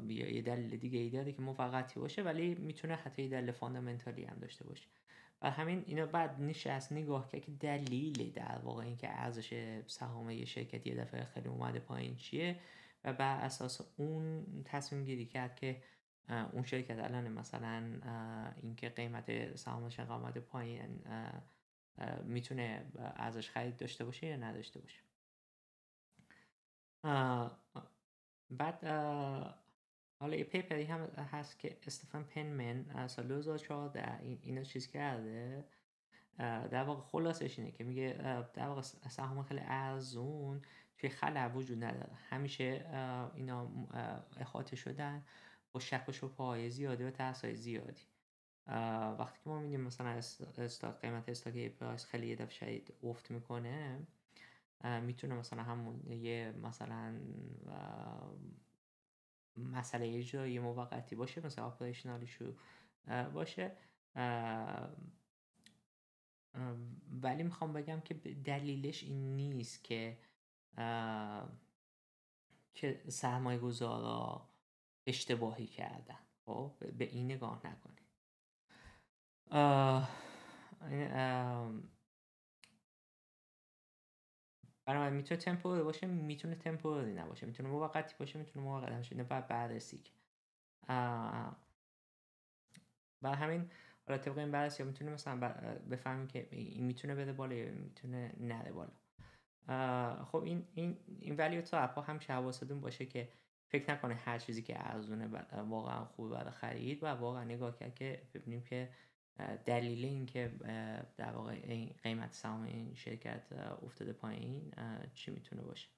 یه 0.09 0.41
دلیل 0.41 0.77
دیگه 0.77 0.99
ای 0.99 1.09
داره 1.09 1.31
که 1.31 1.41
موقتی 1.41 1.99
باشه 1.99 2.23
ولی 2.23 2.55
می‌تونه 2.55 2.95
حتی 2.95 3.21
یه 3.23 3.29
دلیل 3.29 3.51
فاندامنتالی 3.51 4.25
هم 4.25 4.37
داشته 4.37 4.65
باشه. 4.65 4.87
و 5.41 5.51
همین 5.51 5.83
اینا 5.87 6.05
بعد 6.05 6.41
از 6.65 6.93
نگاه 6.93 7.29
که 7.29 7.39
که 7.39 7.51
دلیل 7.51 8.31
در 8.31 8.59
واقع 8.63 8.83
اینکه 8.83 9.09
ارزش 9.09 9.81
سهام 9.87 10.29
یه 10.29 10.45
شرکت 10.45 10.87
یه 10.87 10.95
دفعه 10.95 11.23
خیلی 11.23 11.47
اومده 11.47 11.79
پایین 11.79 12.15
چیه. 12.15 12.59
و 13.03 13.13
بر 13.13 13.37
اساس 13.37 13.81
اون 13.97 14.45
تصمیم 14.65 15.03
گیری 15.03 15.25
کرد 15.25 15.55
که 15.55 15.83
اون 16.51 16.63
شرکت 16.63 16.99
الان 16.99 17.31
مثلا 17.31 18.01
اینکه 18.61 18.89
قیمت 18.89 19.55
سهامش 19.55 19.99
قامت 19.99 20.37
پایین 20.37 21.03
می‌تونه 22.23 22.85
ارزش 23.15 23.49
خرید 23.49 23.77
داشته 23.77 24.05
باشه 24.05 24.27
یا 24.27 24.35
نداشته 24.35 24.79
باشه. 24.79 25.01
بعد 28.49 28.83
حالا 30.19 30.35
یه 30.35 30.43
پیپری 30.43 30.83
هم 30.83 30.99
هست 31.31 31.59
که 31.59 31.77
استفان 31.87 32.23
پنمن 32.23 33.07
سال 33.07 33.27
2014 33.27 34.19
اینو 34.43 34.63
چیز 34.63 34.87
کرده؟ 34.87 35.65
در 36.37 36.83
واقع 36.83 37.01
خلاصش 37.01 37.59
اینه 37.59 37.71
که 37.71 37.83
میگه 37.83 38.13
در 38.53 38.67
واقع 38.67 38.81
سهام 38.81 39.43
خیلی 39.43 39.61
ارزون 39.63 40.61
توی 41.01 41.09
خلع 41.09 41.47
وجود 41.47 41.83
نداره. 41.83 42.13
همیشه 42.29 42.85
اینا 43.35 43.69
احاطه 44.37 44.75
شدن 44.75 45.25
با 45.71 45.79
شک 45.79 46.09
و 46.09 46.11
شبه 46.11 46.27
های 46.27 46.69
زیادی 46.69 47.03
و 47.03 47.11
ترس 47.11 47.45
های 47.45 47.55
زیادی 47.55 48.01
وقتی 49.19 49.39
که 49.43 49.49
ما 49.49 49.59
میدیم 49.59 49.81
مثلا 49.81 50.09
استاک 50.57 51.01
قیمت 51.01 51.29
استاک 51.29 51.67
پرایس 51.67 52.05
خیلی 52.05 52.27
یه 52.27 52.35
دفعه 52.35 52.53
شدید 52.53 52.93
افت 53.03 53.31
می‌کنه 53.31 54.07
می‌تونه 55.01 55.35
مثلا 55.35 55.63
همون 55.63 56.11
یه 56.11 56.53
مثلا 56.63 57.19
مسئله 59.57 60.17
اجرایی 60.17 60.59
موقتی 60.59 61.15
باشه 61.15 61.45
مثلا 61.45 61.65
آپریشنالیشو 61.65 62.53
باشه. 63.33 63.71
ولی 67.21 67.43
می‌خوام 67.43 67.73
بگم 67.73 68.01
که 68.01 68.13
دلیلش 68.45 69.03
این 69.03 69.35
نیست 69.35 69.83
که 69.83 70.17
که 72.73 73.03
سرمایه 73.07 73.59
گذارا 73.59 74.49
اشتباهی 75.07 75.67
کردن. 75.67 76.19
خب 76.45 76.75
به 76.97 77.05
این 77.05 77.31
نگاه 77.31 77.61
نکنید. 77.67 78.01
بنابراین 84.85 85.13
می‌تونه 85.13 85.41
تمپوری 85.41 85.83
باشه 85.83 86.07
می‌تونه 86.07 86.55
تمپوری 86.55 87.13
نباشه. 87.13 87.45
می‌تونه 87.45 87.69
موقتی 87.69 88.15
باشه 88.19 88.39
می‌تونه 88.39 88.65
موقت 88.65 88.93
باشه 88.93 89.11
اینو 89.15 89.23
باید 89.27 89.47
بررسی 89.47 90.03
برای 93.21 93.37
همین 93.37 93.71
حالا 94.07 94.17
طبق 94.21 94.37
این 94.37 94.51
بررسی 94.51 94.83
می‌تونه 94.83 95.11
مثلا 95.11 95.39
بفهمیم 95.89 96.27
که 96.27 96.47
این 96.51 96.85
می‌تونه 96.85 97.15
بده 97.15 97.33
بالا 97.33 97.55
یا 97.55 97.71
می‌تونه 97.71 98.35
نده 98.39 98.71
بالا. 98.71 98.91
خب 100.25 100.43
این 100.43 100.67
این 100.73 100.97
این 101.19 101.35
ولیو 101.35 101.61
تا 101.61 101.87
ها 101.87 102.01
همیشه 102.01 102.33
حواستون 102.33 102.81
باشه 102.81 103.05
که 103.05 103.29
فکر 103.67 103.91
نکنه 103.93 104.15
هر 104.15 104.39
چیزی 104.39 104.61
که 104.61 104.93
ارزونه 104.93 105.27
واقعا 105.63 106.05
خوبه 106.05 106.35
برای 106.35 106.51
خرید 106.51 107.03
و 107.03 107.07
واقعا 107.07 107.43
نگاه 107.43 107.75
کرد 107.75 107.95
که 107.95 108.21
ببینیم 108.33 108.63
که 108.63 108.89
دلیل 109.65 110.05
اینکه 110.05 110.51
در 111.17 111.31
واقع 111.31 111.51
این 111.51 111.95
قیمت 112.03 112.33
سهام 112.33 112.63
این 112.63 112.93
شرکت 112.93 113.53
افتاده 113.83 114.13
پایین 114.13 114.73
چی 115.13 115.31
می‌تونه 115.31 115.61
باشه؟ 115.61 115.89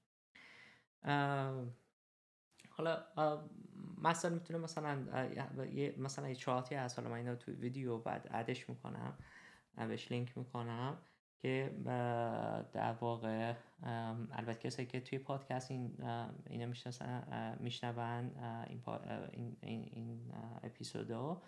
حالا 2.69 3.06
مثلا 4.04 4.30
می‌تونه 4.30 4.60
مثلا 4.60 4.95
مثلا 5.97 6.30
یه 6.30 6.36
چارتی 6.36 6.76
هست 6.76 6.99
حالا 6.99 7.12
من 7.12 7.17
اینو 7.17 7.36
تو 7.36 7.52
ویدیو 7.52 7.97
بعد 7.97 8.28
ادش 8.32 8.69
می‌کنم 8.69 9.17
بهش 9.76 10.12
لینک 10.12 10.38
می‌کنم. 10.38 10.97
که 11.43 11.71
در 12.73 12.93
واقع 13.01 13.53
البته 14.32 14.69
کسایی 14.69 14.88
که 14.88 14.99
توی 14.99 15.19
پادکست 15.19 15.71
این 15.71 15.97
اینو 16.49 16.73
میشنون 17.60 18.32
این, 18.69 18.82
این, 19.32 19.58
این, 19.62 19.89
این 19.93 20.34
اپیزودو 20.63 21.41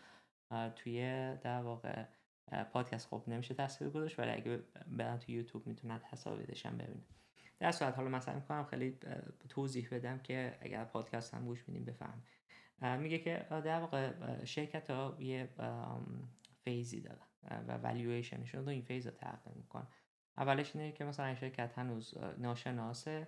توی 0.76 1.02
در 1.42 1.62
واقع 1.62 2.06
پادکست 2.74 3.08
خب 3.08 3.24
نمیشه 3.28 3.54
تصویر 3.54 3.92
گذاشت 3.92 4.20
ولی 4.20 4.32
اگه 4.32 4.60
برن 4.88 5.20
تو 5.20 5.32
یوتیوب 5.32 5.68
می‌تونن 5.68 6.00
تصاویرشم 6.00 6.78
ببینن. 6.78 7.06
در 7.60 7.72
صورت 7.72 7.96
حالا 7.96 8.10
مثلا 8.10 8.36
می‌کنم 8.36 8.64
خیلی 8.64 8.98
توضیح 9.50 9.88
بدم 9.92 10.20
که 10.20 10.58
اگر 10.62 10.86
پادکست 10.86 11.34
هم 11.34 11.46
گوش 11.46 11.70
میدیم 11.70 11.86
بفهم 11.86 12.24
میگه 13.00 13.20
که 13.20 13.46
در 13.50 13.80
واقع 13.80 14.12
شرکت 14.46 14.90
ها 14.90 15.18
یه 15.20 15.50
فیزی 16.64 17.02
داره 17.02 17.25
و 17.68 17.78
والویشنشون 17.78 18.62
رو 18.62 18.70
این 18.70 18.82
فیز 18.82 19.08
میکن 19.56 19.88
اولش 20.38 20.76
اینه 20.76 20.92
که 20.92 21.06
مثلا 21.06 21.36
شرکت 21.36 21.78
هنوز 21.78 22.18
ناشناسه 22.38 23.28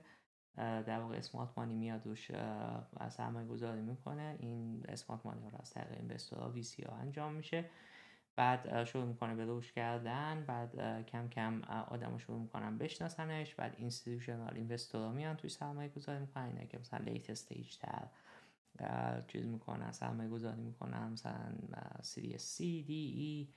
در 0.57 0.99
واقع 0.99 1.17
اسمارت 1.17 1.49
مانی 1.57 1.73
میاد 1.73 2.05
روش 2.05 2.31
سرمایه 3.09 3.47
گذاری 3.47 3.81
می‌کنه 3.81 4.37
این 4.39 4.85
smart 4.89 5.25
money 5.25 5.49
رو 5.49 5.57
از 5.61 5.73
طریق 5.73 5.99
investor 5.99 6.44
ها 6.44 6.49
VC 6.49 6.83
ها 6.83 6.95
انجام 6.95 7.33
میشه. 7.33 7.69
بعد 8.35 8.83
شروع 8.83 9.05
می‌کنه 9.05 9.35
به 9.35 9.45
رشد 9.45 9.73
کردن 9.73 10.45
بعد 10.47 11.05
کم 11.05 11.29
کم 11.29 11.61
آدم 11.63 12.17
شروع 12.17 12.39
می‌کنن 12.39 12.77
بشناسنش 12.77 13.55
بعد 13.55 13.75
institutional 13.77 14.53
investor 14.55 15.05
ها 15.05 15.11
میان 15.11 15.35
توی 15.35 15.49
سرمایه 15.49 15.89
گذاری 15.89 16.19
می‌کنن. 16.19 16.43
اینه 16.43 16.67
که 16.67 16.77
مثلا 16.77 16.99
late 16.99 17.29
stage 17.29 17.77
تر 17.77 18.07
چیز 19.27 19.45
می‌کنن 19.45 19.91
سرمایه 19.91 20.29
گذاری 20.29 20.61
می‌کنن 20.61 21.11
مثلا 21.11 21.55
series 22.01 22.37
C, 22.37 22.83
D, 22.83 22.93
E, 22.93 23.49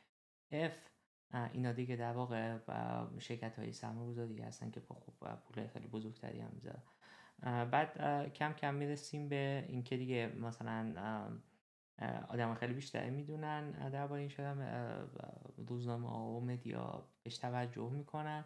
F 0.53 0.73
اینا 1.53 1.73
دیگه 1.73 1.97
در 1.97 2.13
واقع 2.13 2.59
شرکت 3.19 3.59
های 3.59 3.73
سرمایه 3.73 4.09
گذاری 4.09 4.43
هستن 4.43 4.71
که 4.71 4.81
خب 4.81 4.97
پول 5.37 5.67
خیلی 5.67 5.87
بزرگتری 5.87 6.41
هم 6.41 6.51
می‌ذارن. 6.53 6.83
بعد 7.71 7.99
کم 8.33 8.53
کم 8.53 8.75
می‌رسیم 8.75 9.29
به 9.29 9.65
اینکه 9.69 9.97
دیگه 9.97 10.33
مثلا 10.41 10.95
آدم 12.29 12.55
خیلی 12.55 12.75
بیشتری 12.75 13.11
می‌دونن 13.11 13.71
درباره 13.91 14.21
این 14.21 14.29
شدم 14.29 14.61
روزنامه 15.57 16.09
ها 16.09 16.25
و 16.25 16.41
مدیا 16.41 17.09
بهش 17.23 17.39
توجه 17.39 17.91
می‌کنن. 17.91 18.45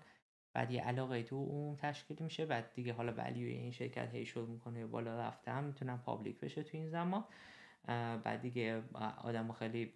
بعد 0.53 0.71
یه 0.71 0.83
علاقه 0.83 1.23
تو 1.23 1.37
اون 1.37 1.77
تشکیل 1.77 2.17
میشه. 2.21 2.47
بعد 2.47 2.73
دیگه 2.75 2.93
حالا 2.93 3.13
ولیوی 3.13 3.53
این 3.53 3.71
شرکت 3.71 4.15
هی 4.15 4.27
شروع 4.27 4.49
می‌کنه 4.49 4.87
بالا 4.87 5.21
رفته 5.21 5.51
هم 5.51 5.65
می‌تونن 5.65 5.97
پابلیک 5.97 6.41
بشه 6.41 6.63
تو 6.63 6.77
این 6.77 6.89
زمان. 6.89 7.25
بعد 8.25 8.41
دیگه 8.41 8.83
آدم 9.23 9.53
خیلی 9.53 9.93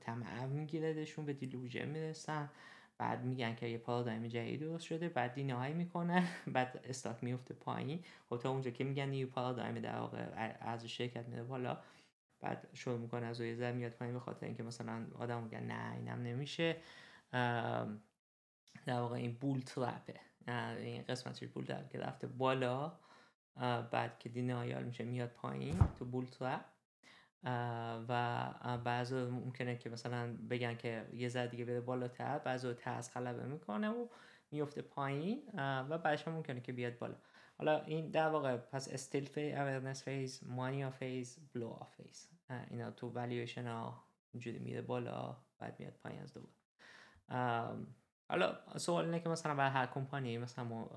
طمع 0.00 0.46
میگیردشون 0.46 1.26
به 1.26 1.32
دیلوژه 1.32 1.84
می‌رسن. 1.84 2.50
بعد 2.98 3.24
میگن 3.24 3.54
که 3.54 3.66
یه 3.66 3.78
پارادایم 3.78 4.26
جدید 4.26 4.60
درست 4.60 4.84
شده 4.84 5.08
بعد 5.08 5.34
دینایی 5.34 5.74
می‌کنن 5.74 6.28
بعد 6.54 6.80
استاک 6.84 7.24
میفته 7.24 7.54
پایین. 7.54 8.04
خب 8.28 8.38
تا 8.38 8.50
اونجا 8.50 8.70
که 8.70 8.84
میگن 8.84 9.08
نیو 9.08 9.28
پارادایم 9.28 9.74
در 9.74 9.98
واقع 9.98 10.56
از 10.60 10.86
شرکت 10.86 11.28
میره 11.28 11.42
بالا. 11.42 11.78
بعد 12.40 12.68
شروع 12.72 12.98
می‌کنه 12.98 13.26
از 13.26 13.36
زر 13.36 13.72
میاد 13.72 13.92
پایین 13.92 14.14
به 14.14 14.20
خاطر 14.20 14.46
اینکه 14.46 14.62
مثلا 14.62 15.06
آدم 15.18 15.42
میگن 15.42 15.62
نه 15.62 15.94
اینم 15.94 16.22
نمیشه. 16.22 16.76
در 18.86 19.00
واقع 19.00 19.16
این 19.16 19.32
بول 19.32 19.60
ترپه 19.60 20.20
این 20.78 21.02
قسمتش 21.02 21.48
بول 21.48 21.64
ترپ 21.64 21.90
که 21.90 21.98
رفته 21.98 22.26
بالا. 22.26 22.92
بعد 23.90 24.18
که 24.18 24.28
دینایال 24.28 24.84
میشه 24.84 25.04
میاد 25.04 25.30
پایین 25.30 25.78
تو 25.98 26.04
بول 26.04 26.24
ترپ. 26.24 26.64
و 28.08 28.78
بعضی 28.84 29.14
ممکنه 29.14 29.76
که 29.76 29.90
مثلا 29.90 30.36
بگن 30.50 30.76
که 30.76 31.08
یه 31.12 31.28
ذره 31.28 31.46
دیگه 31.46 31.64
بره 31.64 31.80
بالاتر 31.80 32.38
بعضی 32.38 32.74
ترس 32.74 33.12
غلبه 33.12 33.46
می‌کنه 33.46 33.88
و 33.88 34.08
میفته 34.50 34.82
پایین 34.82 35.42
و 35.58 35.98
بعدش 35.98 36.28
ممکنه 36.28 36.60
که 36.60 36.72
بیاد 36.72 36.98
بالا. 36.98 37.14
حالا 37.58 37.82
این 37.84 38.10
در 38.10 38.28
واقع 38.28 38.56
پس 38.56 38.88
stealth 38.88 39.24
phase 39.24 39.54
awareness 39.54 40.04
phase 40.04 40.40
mania 40.46 40.90
phase 40.90 41.38
blow 41.54 41.78
phase 41.96 42.30
اینا 42.70 42.90
تو 42.90 43.08
والیویشن 43.08 43.66
ها 43.66 44.04
اینجوری 44.32 44.58
میره 44.58 44.82
بالا 44.82 45.36
بعد 45.58 45.80
میاد 45.80 45.92
پایین 45.92 46.22
از 46.22 46.32
دوباره. 46.32 46.54
حالا 48.28 48.58
سوال 48.76 49.04
اینه 49.04 49.20
که 49.20 49.28
مثلا 49.28 49.54
برای 49.54 49.70
هر 49.70 49.86
کمپانی 49.86 50.38
مثلا 50.38 50.64
ما 50.64 50.90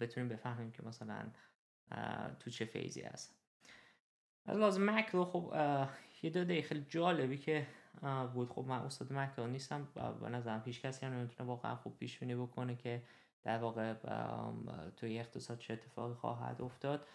بتونیم 0.00 0.28
بفهمیم 0.28 0.70
که 0.70 0.82
مثلا 0.82 1.32
تو 2.38 2.50
چه 2.50 2.64
phase 2.64 2.94
ی 2.94 3.00
هست. 3.02 3.34
از 4.48 4.58
لازم 4.58 4.90
مکرو 4.90 5.24
خب 5.24 5.54
یه 6.22 6.30
داده 6.30 6.62
خیلی 6.62 6.86
جالبی 6.88 7.38
که 7.38 7.66
بود. 8.34 8.48
خب 8.48 8.64
من 8.68 8.78
استاد 8.78 9.12
مکرو 9.12 9.46
نیستم. 9.46 9.88
به 10.20 10.28
نظرم 10.28 10.62
هیچ 10.64 10.82
کسی 10.82 11.06
هم 11.06 11.12
نمی‌تونه 11.12 11.48
واقعا 11.48 11.76
خوب 11.76 11.96
پیش 11.96 12.18
بینی 12.18 12.34
بکنه 12.34 12.76
که 12.76 13.02
در 13.42 13.58
واقع 13.58 13.94
توی 14.96 15.18
اقتصاد 15.18 15.58
چه 15.58 15.74
اتفاقی 15.74 16.14
خواهد 16.14 16.62
افتاد. 16.62 17.06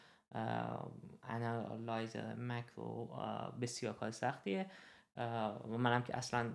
analyze 1.24 2.36
macro 2.36 3.06
بسیار 3.62 3.94
کار 3.94 4.12
سختیه. 4.12 4.66
و 5.18 5.78
منم 5.78 6.04
که 6.04 6.18
اصلا 6.18 6.54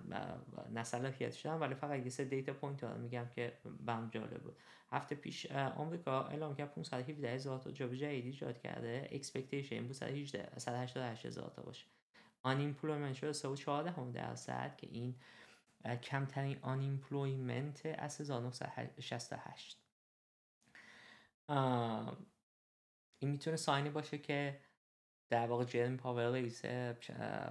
نه 0.73 0.85
صلاحیتشو 0.85 1.33
دارم 1.33 1.61
ولی 1.61 1.75
فقط 1.75 2.01
یه 2.01 2.09
سه 2.09 2.25
data 2.25 2.53
point 2.53 2.85
ها 2.85 2.95
میگم 2.95 3.27
که 3.29 3.59
برام 3.81 4.11
جالب 4.11 4.43
بود. 4.43 4.57
هفته 4.91 5.15
پیش 5.15 5.51
آمریکا 5.53 6.25
اعلام 6.25 6.55
کرد 6.55 6.75
517 6.75 7.35
هزار 7.35 7.59
تا 7.59 7.71
job 7.71 7.95
جدید 7.95 8.25
ایجاد 8.25 8.59
کرده. 8.59 9.09
expectation 9.13 9.87
بود 9.87 9.93
188 9.93 11.27
هزار 11.27 11.51
تا 11.51 11.63
باشه. 11.63 11.87
unemployment 12.43 13.15
شده 13.15 13.33
3 13.33 13.49
هم 13.91 14.13
درصد 14.13 14.77
که 14.77 14.89
این 14.91 15.15
کمترین 16.03 16.59
unemployment 16.63 17.87
از 17.99 18.21
1968 18.21 19.79
این 23.19 23.31
می‌تونه 23.31 23.57
sign 23.57 23.84
ی 23.84 23.91
باشه 23.91 24.19
که 24.19 24.61
در 25.31 25.47
واقع 25.47 25.65
جروم 25.65 25.97
پاول 25.97 26.31
رئیس 26.31 26.65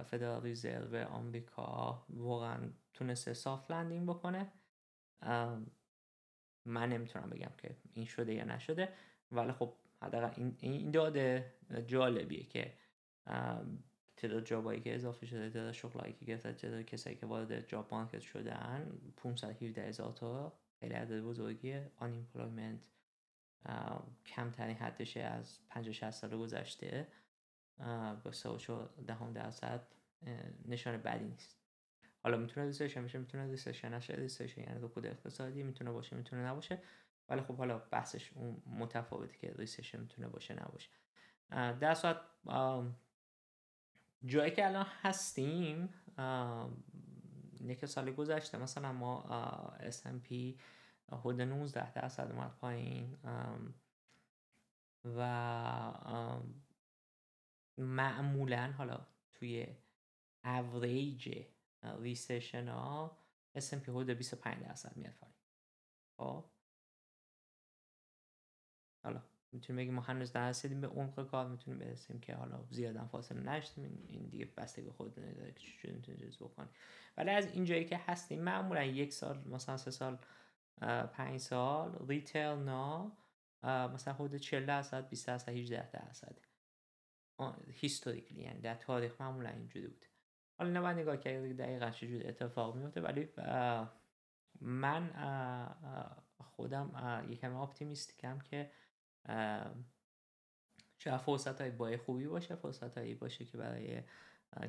Federal 0.04 0.42
Reserve 0.42 1.08
آمریکا 1.08 2.04
واقعا 2.10 2.70
تونسته 2.94 3.34
soft 3.34 3.70
landing 3.70 4.08
بکنه. 4.08 4.52
من 6.64 6.88
نمی‌تونم 6.88 7.30
بگم 7.30 7.52
که 7.58 7.76
این 7.92 8.04
شده 8.04 8.34
یا 8.34 8.44
نشده 8.44 8.92
ولی 9.32 9.52
خب 9.52 9.74
حداقل 10.02 10.52
این 10.60 10.90
داده 10.90 11.54
جالبیه 11.86 12.44
که 12.44 12.72
تعداد 14.16 14.44
جابایی 14.44 14.80
که 14.80 14.94
اضافه 14.94 15.26
شده 15.26 15.50
تعداد 15.50 15.72
شغلایی 15.72 16.12
که 16.12 16.24
گرفته 16.24 16.52
تعداد 16.52 16.82
کسایی 16.82 17.16
که 17.16 17.26
وارد 17.26 17.68
جاب 17.68 17.94
مارکت 17.94 18.20
شدن 18.20 19.00
517 19.16 19.82
هزار 19.82 20.12
تا 20.12 20.52
خیلی 20.80 20.94
عدد 20.94 21.20
بزرگیه 21.20 21.90
آن 21.96 22.26
کمترین 24.26 24.76
حدشه 24.76 25.20
از 25.20 25.58
50 25.68 25.92
60 25.92 26.10
سال 26.10 26.38
گذشته. 26.38 27.08
با 28.24 28.32
سه 28.32 28.48
و 28.48 28.58
دهم 29.06 29.32
درصد 29.32 29.86
نشان 30.68 30.96
بدی 30.96 31.24
نیست. 31.24 31.58
حالا 32.22 32.36
می‌تونه 32.36 32.66
recession 32.66 32.98
بشه 32.98 33.18
می‌تونه 33.18 33.50
recession 33.50 33.84
نشه 33.84 34.14
recession 34.14 34.58
یعنی 34.58 34.80
رکود 34.80 35.06
اقتصادی 35.06 35.62
می‌تونه 35.62 35.90
باشه 35.90 36.16
می‌تونه 36.16 36.42
نباشه. 36.42 36.82
ولی 37.28 37.40
خب 37.40 37.56
حالا 37.56 37.78
بحثش 37.78 38.32
اون 38.32 38.62
متفاوته 38.66 39.38
که 39.38 39.54
recession 39.58 39.94
می‌تونه 39.94 40.28
باشه 40.28 40.54
نباشه. 40.54 40.90
در 41.50 41.94
صورت 41.94 42.20
جایی 44.24 44.50
که 44.50 44.66
الان 44.66 44.86
هستیم 45.02 45.88
یک 47.60 47.86
سال 47.86 48.10
گذشته 48.12 48.58
مثلا 48.58 48.92
ما 48.92 49.24
S&P 49.90 50.32
حدود 51.12 51.40
19 51.40 51.92
درصد 51.92 52.32
اومد 52.32 52.50
پایین. 52.50 53.18
و 55.04 55.20
معمولا 57.78 58.72
حالا 58.78 59.06
توی 59.34 59.66
اوریج 60.44 61.44
ریسشن 61.82 62.68
ها 62.68 63.18
S&P 63.58 63.88
حدود 63.88 64.10
25 64.10 64.62
درصد 64.62 64.96
میاد 64.96 65.14
پایین. 65.14 65.34
خب؟ 66.16 66.44
حالا 69.04 69.22
می‌تونیم 69.52 69.82
بگیم 69.82 69.94
ما 69.94 70.00
هنوز 70.00 70.36
نرسیدیم 70.36 70.80
به 70.80 70.86
عمق 70.86 71.26
کار 71.30 71.48
می‌تونیم 71.48 71.78
برسیم 71.78 72.20
که 72.20 72.34
حالا 72.34 72.64
زیادم 72.70 73.06
فاصله 73.06 73.40
نشدیم 73.40 74.04
این 74.08 74.28
دیگه 74.28 74.44
بستگی 74.44 74.90
خود 74.90 75.14
داره 75.14 75.52
که 75.52 75.60
چجوری 75.60 75.94
می‌تونید 75.94 76.36
بکنید 76.40 76.70
ولی 77.16 77.30
از 77.30 77.46
اینجایی 77.52 77.84
که 77.84 78.00
هستیم 78.06 78.42
معمولا 78.42 78.84
یک 78.84 79.12
سال 79.12 79.48
مثلا 79.48 79.76
سه 79.76 79.90
سال 79.90 80.18
پنج 81.12 81.40
سال 81.40 82.06
ریتیل 82.08 82.42
نا 82.42 83.12
مثلا 83.64 84.14
حدود 84.14 84.36
40 84.36 84.66
درصد 84.66 85.08
20 85.08 85.26
درصد 85.26 85.48
18 85.48 85.90
درصد 85.90 86.38
هیستوریکلی 87.72 88.42
یعنی 88.42 88.60
در 88.60 88.74
تاریخ 88.74 89.20
معمولا 89.20 89.50
اینجوری 89.50 89.86
بود. 89.86 90.04
حالا 90.58 90.80
نه 90.80 90.92
نگاه 90.92 91.16
کرد 91.16 91.56
دقیقا 91.56 91.90
چجوری 91.90 92.26
اتفاق 92.26 92.76
میفته 92.76 93.00
ولی 93.00 93.28
من 94.60 95.10
خودم 96.40 97.24
یکم 97.28 97.56
اپتیمیستیکم 97.56 98.38
که 98.38 98.70
شاید 100.98 101.20
فرصت 101.20 101.60
های 101.60 101.70
بای 101.70 101.96
خوبی 101.96 102.26
باشه 102.26 102.54
فرصت 102.54 102.98
هایی 102.98 103.14
باشه 103.14 103.44
که 103.44 103.58
برای 103.58 104.02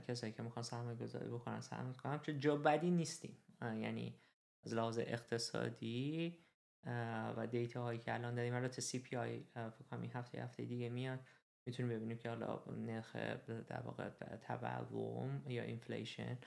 کسایی 0.07 0.33
که 0.33 0.43
می‌خوان 0.43 0.63
سرمایه 0.63 0.97
گذاری 0.97 1.29
بکنن 1.29 1.61
سرمایه 1.61 1.97
کنن. 1.97 2.19
چون 2.19 2.39
جا 2.39 2.57
بدی 2.57 2.91
نیستیم. 2.91 3.37
یعنی 3.61 4.19
از 4.63 4.73
لحاظ 4.73 4.99
اقتصادی 4.99 6.39
و 7.37 7.47
data 7.51 7.83
هایی 7.83 7.99
که 7.99 8.13
الان 8.13 8.35
داریم 8.35 8.55
البته 8.55 8.81
CPI 8.81 9.43
فکر 9.53 9.97
این 10.01 10.11
هفته 10.11 10.43
هفته 10.43 10.65
دیگه 10.65 10.89
میاد. 10.89 11.19
می‌تونیم 11.69 11.95
ببینیم 11.97 12.17
که 12.17 12.29
حالا 12.29 12.59
نرخ 12.77 13.15
در 13.67 13.81
واقع 13.81 14.09
تورم 14.41 15.43
یا 15.47 15.63
inflation 15.63 16.37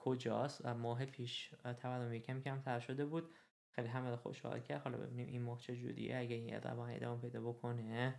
کجاست 0.00 0.66
ماه 0.66 1.04
پیش 1.04 1.54
تورم 1.80 2.12
یکم 2.12 2.40
کمتر 2.40 2.80
شده 2.80 3.06
بود. 3.06 3.34
خیلی 3.70 3.88
همه 3.88 4.16
خوشحال 4.16 4.60
کرد. 4.60 4.82
حالا 4.82 4.98
ببینیم 4.98 5.26
این 5.26 5.42
ماه 5.42 5.60
چجوریه 5.60 6.16
اگه 6.16 6.36
این 6.36 6.54
روند 6.54 6.90
ادامه 6.90 7.20
پیدا 7.20 7.40
بکنه 7.40 8.14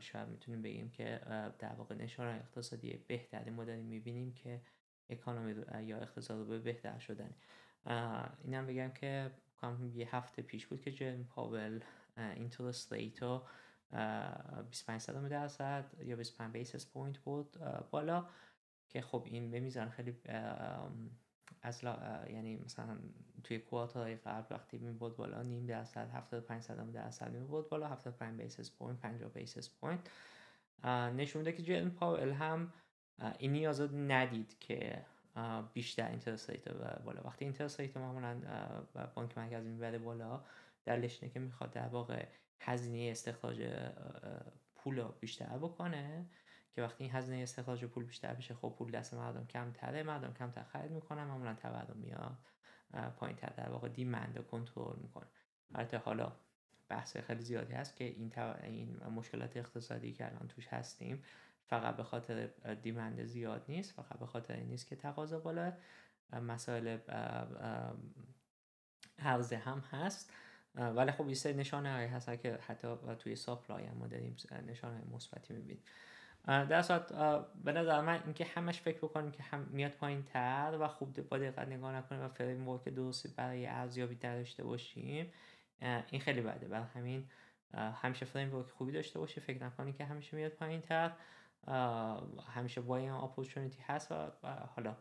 شاید 0.00 0.28
می‌تونیم 0.28 0.62
بگیم 0.62 0.90
که 0.90 1.20
در 1.58 1.72
واقع 1.72 1.94
نشان 1.94 2.36
اقتصادی 2.36 3.04
بهتری 3.08 3.50
ما 3.50 3.64
داریم 3.64 3.84
می‌بینیم 3.84 4.32
که 4.32 4.60
economy 5.10 5.64
یا 5.82 5.98
اقتصاد 5.98 6.38
رو 6.38 6.44
به 6.44 6.58
بهتر 6.58 6.98
شدن. 6.98 7.34
اینم 8.44 8.66
بگم 8.66 8.90
که 8.90 9.30
یه 9.94 10.16
هفته 10.16 10.42
پیش 10.42 10.66
بود 10.66 10.80
که 10.80 10.92
جروم 10.92 11.24
پاول 11.24 11.80
interest 12.16 12.92
rate 12.92 13.32
و 13.32 13.42
25 13.90 15.10
درصد 15.10 15.84
یا 16.04 16.16
25 16.16 16.52
basis 16.52 16.86
point 16.86 17.18
برد 17.18 17.56
بالا 17.90 18.26
که 18.88 19.00
خب 19.00 19.22
این 19.26 19.50
به 19.50 19.60
میزان 19.60 19.90
خیلی 19.90 20.16
از 21.62 21.82
یعنی 22.30 22.56
مثلا 22.56 22.98
توی 23.44 23.58
quarter 23.58 24.03
های 24.03 24.16
قبل 24.16 24.54
وقتی 24.54 24.78
می‌برد 24.78 25.16
بالا 25.16 25.42
نیم 25.42 25.66
درصد 25.66 26.10
75 26.10 26.62
صدم 26.62 26.90
درصد 26.90 27.32
می‌برد 27.32 27.68
بالا 27.68 27.88
75 27.88 28.40
basis 28.40 28.70
point 28.70 29.00
50 29.00 29.30
basis 29.30 29.70
point 29.70 30.10
نشون 31.16 31.40
میده 31.40 31.52
که 31.52 31.62
جروم 31.62 31.90
پاول 31.90 32.30
هم 32.30 32.72
این 33.38 33.52
نیاز 33.52 33.80
ندید 33.80 34.58
که 34.58 35.04
بیشتر 35.72 36.08
interest 36.08 36.50
rate 36.50 36.68
بالا. 37.04 37.22
وقتی 37.22 37.44
interest 37.44 37.80
rate 37.80 37.96
معمولا 37.96 38.40
بانک 39.14 39.38
مرکزی 39.38 39.68
می‌بره 39.68 39.98
بالا 39.98 40.44
دلش 40.84 41.22
اینه 41.22 41.34
که 41.34 41.40
می‌خواد 41.40 41.70
در 41.70 41.88
واقع 41.88 42.26
هزینه 42.60 43.10
استخراج 43.10 43.68
پول 44.74 45.04
بیشتر 45.20 45.58
بکنه 45.58 46.26
که 46.72 46.82
وقتی 46.82 47.04
این 47.04 47.12
هزینه 47.12 47.42
استخراج 47.42 47.84
پول 47.84 48.04
بیشتر 48.04 48.34
بشه 48.34 48.54
خب 48.54 48.74
پول 48.78 48.90
دست 48.90 49.14
مردم 49.14 49.46
کمتره 49.46 50.02
مردم 50.02 50.32
کمتر 50.32 50.62
خرید 50.62 50.90
می‌کنن 50.90 51.24
معمولا 51.24 51.54
تورم 51.54 51.96
میاد 51.96 52.38
پایین 53.16 53.36
تر 53.36 53.52
در 53.56 53.68
واقع 53.68 53.88
demand 53.88 54.46
کنترل 54.46 54.96
می‌کنه. 54.98 55.26
البته 55.74 55.98
حالا 55.98 56.32
بحث 56.88 57.16
خیلی 57.16 57.40
زیادی 57.40 57.72
هست 57.72 57.96
که 57.96 58.04
این, 58.04 58.32
این 58.62 58.96
مشکلات 59.06 59.56
اقتصادی 59.56 60.12
که 60.12 60.26
الان 60.26 60.48
توش 60.48 60.68
هستیم 60.68 61.22
فقط 61.66 61.96
به 61.96 62.02
خاطر 62.02 62.46
دیمند 62.82 63.24
زیاد 63.24 63.64
نیست 63.68 63.92
فقط 63.92 64.18
به 64.18 64.26
خاطر 64.26 64.54
این 64.54 64.68
نیست 64.68 64.86
که 64.86 64.96
تقاضا 64.96 65.38
بالا 65.38 65.72
مسائل 66.32 66.98
عرضه 69.18 69.56
هم 69.56 69.78
هست. 69.78 70.32
ولی 70.76 71.12
خب 71.12 71.28
یه 71.28 71.34
سری 71.34 71.54
نشانه 71.54 71.92
هایی 71.92 72.08
هست 72.08 72.40
که 72.40 72.58
حتی 72.66 72.88
توی 73.18 73.36
ساپلای 73.36 73.90
ما 73.90 74.06
داریم 74.06 74.36
نشانه 74.66 75.02
مثبتی 75.14 75.54
می‌بینیم. 75.54 75.82
در 76.46 76.82
صورت 76.82 77.12
به 77.64 77.72
نظر 77.72 78.00
من 78.00 78.22
اینکه 78.24 78.44
همش 78.44 78.80
فکر 78.80 78.98
بکنیم 78.98 79.30
که 79.30 79.42
هم 79.42 79.60
میاد 79.70 79.92
پایین 79.92 80.22
تر 80.22 80.78
و 80.80 80.88
خوب 80.88 81.28
با 81.28 81.38
دقت 81.38 81.68
نگاه 81.68 81.94
نکنیم 81.94 82.20
و 82.22 82.28
فریم 82.28 82.68
ورک 82.68 82.88
درستی 82.88 83.28
برای 83.28 83.66
ارزیابی 83.66 84.14
داشته 84.14 84.64
باشیم 84.64 85.32
این 86.10 86.20
خیلی 86.20 86.40
بده. 86.40 86.68
برای 86.68 86.86
همین 86.94 87.30
همیشه 87.74 88.26
framework 88.26 88.66
خوبی 88.66 88.92
داشته 88.92 89.18
باشه 89.18 89.40
فکر 89.40 89.64
نکنی 89.64 89.92
که 89.92 90.04
همیشه 90.04 90.36
میاد 90.36 90.52
پایین 90.52 90.80
تر 90.80 91.12
همیشه 92.48 92.80
با 92.80 92.96
این 92.96 93.10
opportunity 93.10 93.82
هست 93.82 94.12
و 94.12 94.30
حالا 94.76 94.96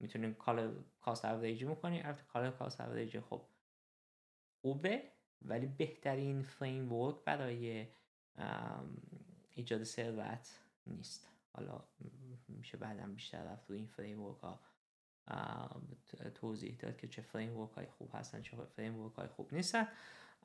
می‌تونیم 0.00 0.34
کال 0.34 0.84
cost 1.00 1.24
averaging 1.24 1.64
می‌کنیم. 1.64 2.06
البته 2.06 2.22
کال 2.32 2.50
cost 2.50 2.80
averaging 2.80 3.20
خب 3.20 3.42
خوبه. 4.60 5.15
ولی 5.42 5.66
بهترین 5.66 6.42
framework 6.42 7.16
برای 7.24 7.86
ایجاد 9.54 9.84
ثروت 9.84 10.60
نیست. 10.86 11.28
حالا 11.52 11.84
میشه 12.48 12.78
بعدم 12.78 13.14
بیشتر 13.14 13.44
رفت 13.44 13.70
رو 13.70 13.76
این 13.76 13.86
فریم 13.86 14.22
ها. 14.22 14.60
توضیح 16.34 16.76
داد 16.76 16.96
که 16.96 17.08
چه 17.08 17.22
فریم 17.22 17.64
های 17.64 17.86
خوب 17.86 18.10
هستن 18.14 18.42
چه 18.42 18.56
فریم 18.56 19.08
های 19.08 19.28
خوب 19.28 19.54
نیستن. 19.54 19.88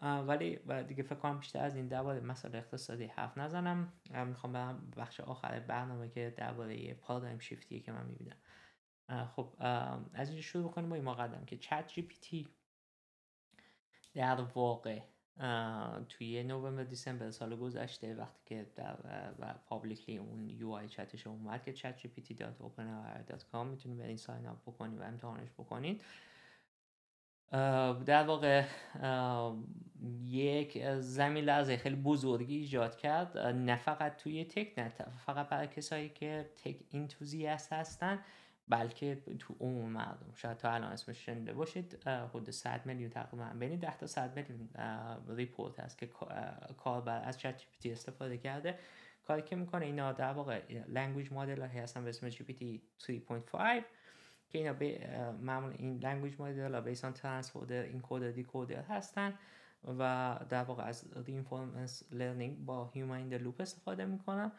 ولی 0.02 0.60
دیگه 0.88 1.04
فکر 1.04 1.16
کنم 1.16 1.38
بیشتر 1.38 1.64
از 1.64 1.76
این 1.76 1.88
درباره 1.88 2.20
مسئله 2.20 2.58
اقتصادی 2.58 3.06
حرف 3.06 3.38
نزنم. 3.38 3.94
می‌خوام 4.28 4.54
برم 4.54 4.92
بخش 4.98 5.20
آخر 5.20 5.60
برنامه 5.60 6.10
که 6.10 6.34
درباره 6.38 6.94
paradigm 6.94 7.40
shift 7.40 7.68
یه 7.68 7.80
که 7.80 7.92
من 7.92 8.06
می‌بینم. 8.06 8.38
خب 9.26 9.54
از 10.14 10.30
اینجا 10.30 10.42
شروع 10.42 10.72
بکنیم 10.72 10.90
با 10.90 10.96
این 10.96 11.06
مقدمه 11.06 11.46
که 11.46 11.58
ChatGPT 11.58 12.48
در 14.14 14.42
واقع 14.42 15.00
توی 16.10 16.44
November 16.44 16.84
December 16.84 17.32
سال 17.32 17.56
گذشته 17.56 18.16
وقتی 18.16 18.42
که 18.46 18.66
در 18.76 18.96
و 19.40 19.56
publicly 19.66 20.18
اون 20.18 20.50
UI 20.50 20.72
chat 20.72 20.90
ش 20.90 21.28
اومد 21.28 21.64
که 21.64 21.74
chatgpt.openai.com 21.74 23.66
می‌تونید 23.66 23.98
برین 23.98 24.18
sign 24.18 24.48
up 24.48 24.62
بکنید 24.62 25.00
و 25.00 25.04
امتحانش 25.04 25.50
بکنید 25.58 26.04
در 28.06 28.24
واقع 28.24 28.66
یک 30.26 30.96
زمین 31.00 31.44
لرزه 31.44 31.78
خیلی 31.78 31.96
بزرگی 31.96 32.56
ایجاد 32.58 32.98
کرد. 32.98 33.38
نه 33.38 33.76
فقط 33.76 34.18
توی 34.18 34.46
tech 34.46 34.80
نه 34.80 34.90
فقط 35.26 35.50
برای 35.50 35.68
کسایی 35.68 36.10
که 36.10 36.50
tech 36.64 36.76
enthusiast 36.90 37.74
هستن. 37.74 38.20
بلکه 38.68 39.16
تو 39.40 39.56
عموم 39.60 39.92
مردم. 39.92 40.34
شاید 40.36 40.58
تا 40.58 40.72
الان 40.72 40.92
اسمش 40.92 41.26
شنیده 41.26 41.54
باشید 41.54 42.08
حدود 42.08 42.50
100 42.50 42.86
میلیون 42.86 43.10
تقریبا 43.10 43.46
بین 43.60 43.80
10 43.80 43.98
تا 43.98 44.08
100 44.08 44.36
میلیون 44.36 44.70
report 45.28 45.80
هست 45.80 45.98
که 45.98 46.10
کاربر 46.78 47.22
از 47.24 47.40
ChatG 47.40 47.92
استفاده 47.92 48.38
کرده. 48.38 48.80
کاری 49.28 49.42
که 49.42 49.56
می‌کنه 49.56 49.86
اینا 49.86 50.12
در 50.12 50.34
واقع 50.34 50.62
language 50.88 51.32
model 51.32 51.62
هایی 51.62 51.80
هستن 51.80 52.04
به 52.04 52.10
اسم 52.10 52.30
GPT 52.30 52.82
3.5 52.98 53.84
که 54.50 54.58
اینا 54.58 54.74
به 54.74 55.10
معمول 55.42 55.74
این 55.78 55.98
language 55.98 56.42
model 56.42 56.76
ها 56.76 56.82
based 56.82 57.14
on 57.14 57.82
transformer 57.82 58.02
encoder 58.02 58.32
decoder 58.32 58.82
هستن 58.82 59.34
و 60.00 60.40
در 60.50 60.64
واقع 60.64 60.84
از 60.84 61.18
reinforcement 61.26 62.04
learning 62.12 62.66
با 62.66 62.92
human 62.94 63.30
در 63.30 63.38
loop 63.38 63.62
استفاده 63.62 64.06
می‌کنن. 64.06 64.52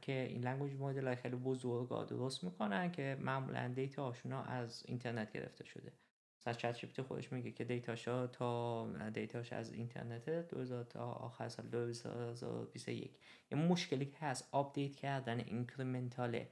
که 0.00 0.12
این 0.12 0.44
language 0.44 0.74
model 0.74 1.14
خیلی 1.14 1.36
بزرگ 1.36 2.06
درست 2.08 2.44
می‌کنن 2.44 2.92
که 2.92 3.16
معمولا 3.20 3.68
data 3.68 4.04
هاشون 4.04 4.32
از 4.32 4.82
اینترنت 4.86 5.32
گرفته 5.32 5.64
شده. 5.64 5.92
مثلا 6.40 6.54
چت 6.54 7.02
خودش 7.02 7.32
میگه 7.32 7.50
که 7.50 7.64
data 7.64 8.05
شا 8.05 8.26
تا 8.26 8.88
data 9.14 9.39
ش 9.39 9.52
از 9.52 9.72
اینترنت 9.72 10.30
2000 10.30 10.84
تا 10.84 11.12
آخر 11.12 11.48
سال 11.48 11.66
2021 11.66 13.10
یه 13.50 13.58
مشکلی 13.58 14.06
که 14.06 14.16
هست 14.20 14.48
update 14.52 14.96
کردن 14.96 15.40
incremental 15.40 16.44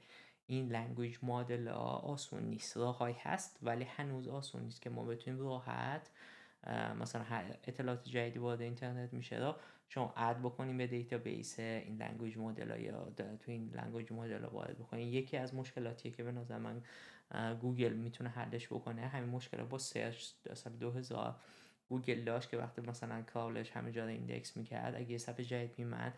این 0.45 0.67
language 0.67 1.17
model 1.23 1.67
آسون 1.67 2.43
نیست. 2.43 2.77
راههایی 2.77 3.15
هست 3.19 3.59
ولی 3.61 3.83
هنوز 3.83 4.27
آسون 4.27 4.61
نیست 4.61 4.81
که 4.81 4.89
ما 4.89 5.03
بتونیم 5.03 5.39
راحت 5.39 6.11
مثلا 6.99 7.23
اطلاعات 7.63 8.03
جدیدی 8.03 8.39
وارد 8.39 8.61
اینترنت 8.61 9.13
میشه. 9.13 9.37
رو 9.37 9.55
شما 9.89 10.13
add 10.17 10.39
بکنیم 10.39 10.77
به 10.77 10.87
database 10.87 11.59
این 11.59 12.01
language 12.01 12.37
model 12.37 12.81
یا 12.81 13.13
تو 13.15 13.51
این 13.51 13.69
language 13.75 14.11
model 14.11 14.45
وارد 14.45 14.79
بکنیم. 14.79 15.13
یکی 15.13 15.37
از 15.37 15.55
مشکلاتیه 15.55 16.11
که 16.11 16.23
به 16.23 16.31
نظر 16.31 16.57
من 16.57 16.81
گوگل 17.61 17.93
می‌تونه 17.93 18.29
حلش 18.29 18.67
بکنه. 18.67 19.01
همین 19.01 19.29
مشکل 19.29 19.63
با 19.63 19.77
search 19.77 20.25
سال 20.53 20.73
2000 20.73 21.35
گوگل 21.89 22.23
داشت 22.23 22.49
که 22.49 22.57
وقتی 22.57 22.81
مثلا 22.81 23.21
crawler 23.21 23.60
ش 23.60 23.71
همه 23.71 23.91
جا 23.91 24.07
index 24.07 24.57
می‌کرد 24.57 24.95
اگه 24.95 25.11
یه 25.11 25.17
صفحه 25.17 25.45
جدید 25.45 25.79
میومد 25.79 26.13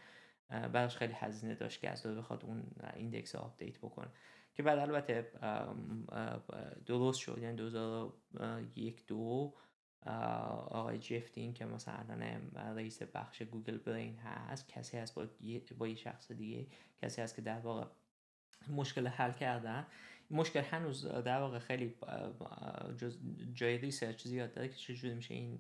براش 0.49 0.97
خیلی 0.97 1.13
هزینه 1.13 1.55
داشت 1.55 1.82
که 1.82 1.89
از 1.89 2.03
بخواد 2.03 2.45
اون 2.45 2.63
index 2.95 3.36
رو 3.36 3.41
update 3.41 3.77
بکنه. 3.78 4.07
که 4.53 4.63
بعد 4.63 4.80
البته 4.80 5.32
درست 6.86 7.20
شد. 7.20 7.39
یعنی 7.41 7.55
2001 7.55 9.07
دو 9.07 9.53
آقای 10.05 10.97
جف 10.97 11.20
دین 11.20 11.53
که 11.53 11.65
مثلا 11.65 11.93
الان 11.93 12.51
رئیس 12.77 13.01
بخش 13.03 13.41
Google 13.41 13.77
Brain 13.77 14.17
هست 14.17 14.67
کسی 14.67 14.97
هست 14.97 15.15
با 15.15 15.27
با 15.77 15.87
یه 15.87 15.95
شخص 15.95 16.31
دیگه 16.31 16.67
کسی 17.01 17.21
هست 17.21 17.35
که 17.35 17.41
در 17.41 17.59
واقع 17.59 17.85
مشکل 18.69 19.07
حل 19.07 19.31
کردن. 19.31 19.87
مشکل 20.31 20.59
هنوز 20.59 21.05
در 21.05 21.39
واقع 21.39 21.59
خیلی 21.59 21.95
جای 23.53 23.77
research 23.77 24.27
زیاد 24.27 24.53
داره 24.53 24.67
که 24.67 24.75
چجوری 24.75 25.13
میشه 25.13 25.33
این 25.33 25.59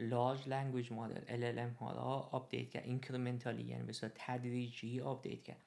large 0.00 0.48
language 0.48 0.92
model 0.92 1.20
LLM 1.20 1.76
ها 1.78 1.92
را 1.92 2.02
update 2.32 2.70
کرد 2.70 2.84
incrementally 2.84 3.62
یعنی 3.62 3.82
به 3.82 3.92
صورت 3.92 4.12
تدریجی 4.14 5.00
update 5.00 5.42
کرد. 5.42 5.60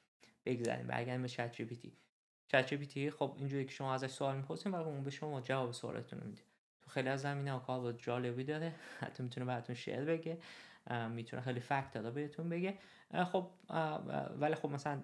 بگذاریم 0.46 0.88
برگردیم 0.88 1.22
به 1.22 1.30
چت 1.30 1.52
جی 1.52 1.66
پی 1.66 1.76
تی 1.76 1.98
چت 2.48 2.68
جی 2.68 2.78
پی 2.78 2.86
تی 2.86 3.12
خب 3.12 3.34
اینجوری 3.38 3.66
که 3.66 3.72
شما 3.72 3.94
ازش 3.94 4.08
سوال 4.08 4.36
می‌پرسین 4.36 4.72
و 4.72 4.76
اون 4.76 5.04
به 5.04 5.12
شما 5.12 5.42
جواب 5.42 5.72
سوالتون 5.72 6.20
رو 6.20 6.28
میده. 6.28 6.42
خیلی 6.90 7.10
از 7.10 7.22
زمینه 7.22 7.60
کار 7.60 7.92
جالبی 7.92 8.44
داره. 8.44 8.74
حتی 9.00 9.24
می‌تونه 9.24 9.46
براتون 9.46 9.76
شعر 9.76 10.06
بگه. 10.06 10.38
می‌تونه 11.10 11.42
خیلی 11.42 11.60
fact 11.60 11.92
داره 11.92 12.12
بهتون 12.12 12.50
بگه. 12.50 12.78
خب 13.26 13.50
ولی 14.40 14.56
خب 14.56 14.70
مثلا 14.70 15.02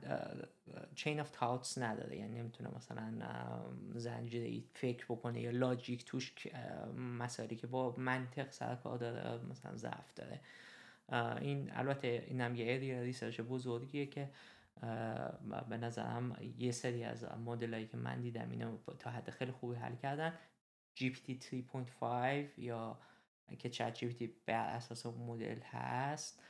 chain 0.95 1.19
of 1.19 1.31
thoughts 1.31 1.77
نداره. 1.77 2.17
یعنی 2.17 2.39
نمی‌تونه 2.39 2.69
مثلا 2.75 3.11
زنجیره 3.95 4.63
فکر 4.73 5.05
بکنه 5.05 5.41
یا 5.41 5.51
logic 5.51 6.05
توش 6.05 6.33
مسائلی 6.97 7.55
که 7.55 7.67
با 7.67 7.95
منطق 7.97 8.51
سر 8.51 8.75
کار 8.75 8.97
داره 8.97 9.45
مثلا 9.45 9.75
ضعف 9.75 10.13
داره. 10.15 10.41
این 11.41 11.71
البته 11.73 12.25
اینم 12.27 12.55
یه 12.55 12.65
area 12.65 13.01
research 13.01 13.41
بزرگیه 13.41 14.05
که 14.05 14.29
به 15.69 15.77
نظرم 15.77 16.35
یه 16.57 16.71
سری 16.71 17.03
از 17.03 17.25
مدل 17.45 17.85
که 17.85 17.97
من 17.97 18.21
دیدم 18.21 18.51
اینو 18.51 18.77
تا 18.99 19.09
حد 19.09 19.29
خیلی 19.29 19.51
خوبی 19.51 19.75
حل 19.75 19.95
کردن. 19.95 20.33
GPT 20.99 21.43
3.5 21.43 22.57
یا 22.57 22.97
که 23.59 23.69
ChatGPT 23.69 24.33
بر 24.45 24.67
اساس 24.67 25.05
مدل 25.05 25.59
هست 25.59 26.43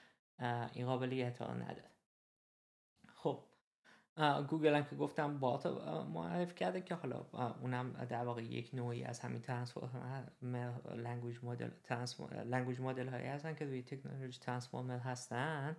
این 0.74 0.86
قابلیت 0.86 1.38
ها 1.38 1.54
نداره. 1.54 1.90
خب 3.16 3.44
گوگل 4.50 4.76
هم 4.76 4.84
که 4.84 4.96
گفتم 4.96 5.40
Bard 5.40 5.66
معرفی 6.14 6.56
کرده 6.56 6.82
که 6.82 6.96
حالا 6.96 7.26
اونم 7.62 7.92
در 7.92 8.24
واقع 8.24 8.44
یک 8.44 8.70
نوعی 8.74 9.04
از 9.04 9.20
همین 9.20 9.42
transformer 9.42 10.24
language 10.96 11.38
model 11.44 11.70
language 12.46 12.80
model 12.80 13.08
هایی 13.08 13.26
هستن 13.26 13.56
که 13.56 13.66
روی 13.66 13.84
تکنولوژی 13.84 14.40
transformer 14.40 14.98
هستن. 14.98 15.76